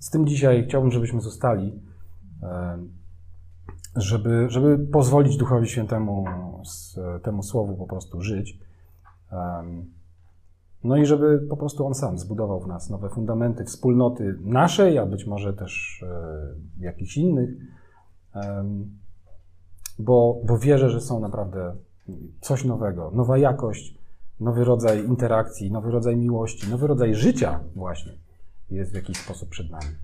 Z 0.00 0.10
tym 0.10 0.26
dzisiaj 0.26 0.64
chciałbym, 0.68 0.90
żebyśmy 0.90 1.20
zostali, 1.20 1.80
żeby, 3.96 4.46
żeby 4.48 4.78
pozwolić 4.78 5.36
Duchowi 5.36 5.68
Świętemu 5.68 6.24
temu 7.22 7.42
słowu 7.42 7.76
po 7.76 7.86
prostu 7.86 8.20
żyć. 8.20 8.58
No 10.84 10.96
i 10.96 11.06
żeby 11.06 11.46
po 11.50 11.56
prostu 11.56 11.86
On 11.86 11.94
sam 11.94 12.18
zbudował 12.18 12.60
w 12.60 12.66
nas 12.66 12.90
nowe 12.90 13.08
fundamenty 13.08 13.64
wspólnoty 13.64 14.38
naszej, 14.40 14.98
a 14.98 15.06
być 15.06 15.26
może 15.26 15.52
też 15.52 16.04
e, 16.08 16.84
jakichś 16.84 17.16
innych, 17.16 17.50
bo, 19.98 20.40
bo 20.46 20.58
wierzę, 20.58 20.90
że 20.90 21.00
są 21.00 21.20
naprawdę 21.20 21.76
coś 22.40 22.64
nowego, 22.64 23.10
nowa 23.14 23.38
jakość, 23.38 23.98
nowy 24.40 24.64
rodzaj 24.64 25.06
interakcji, 25.06 25.72
nowy 25.72 25.90
rodzaj 25.90 26.16
miłości, 26.16 26.70
nowy 26.70 26.86
rodzaj 26.86 27.14
życia 27.14 27.60
właśnie 27.76 28.29
jest 28.70 28.92
w 28.92 28.94
jakiś 28.94 29.16
sposób 29.16 29.50
przed 29.50 29.70
nami. 29.70 29.96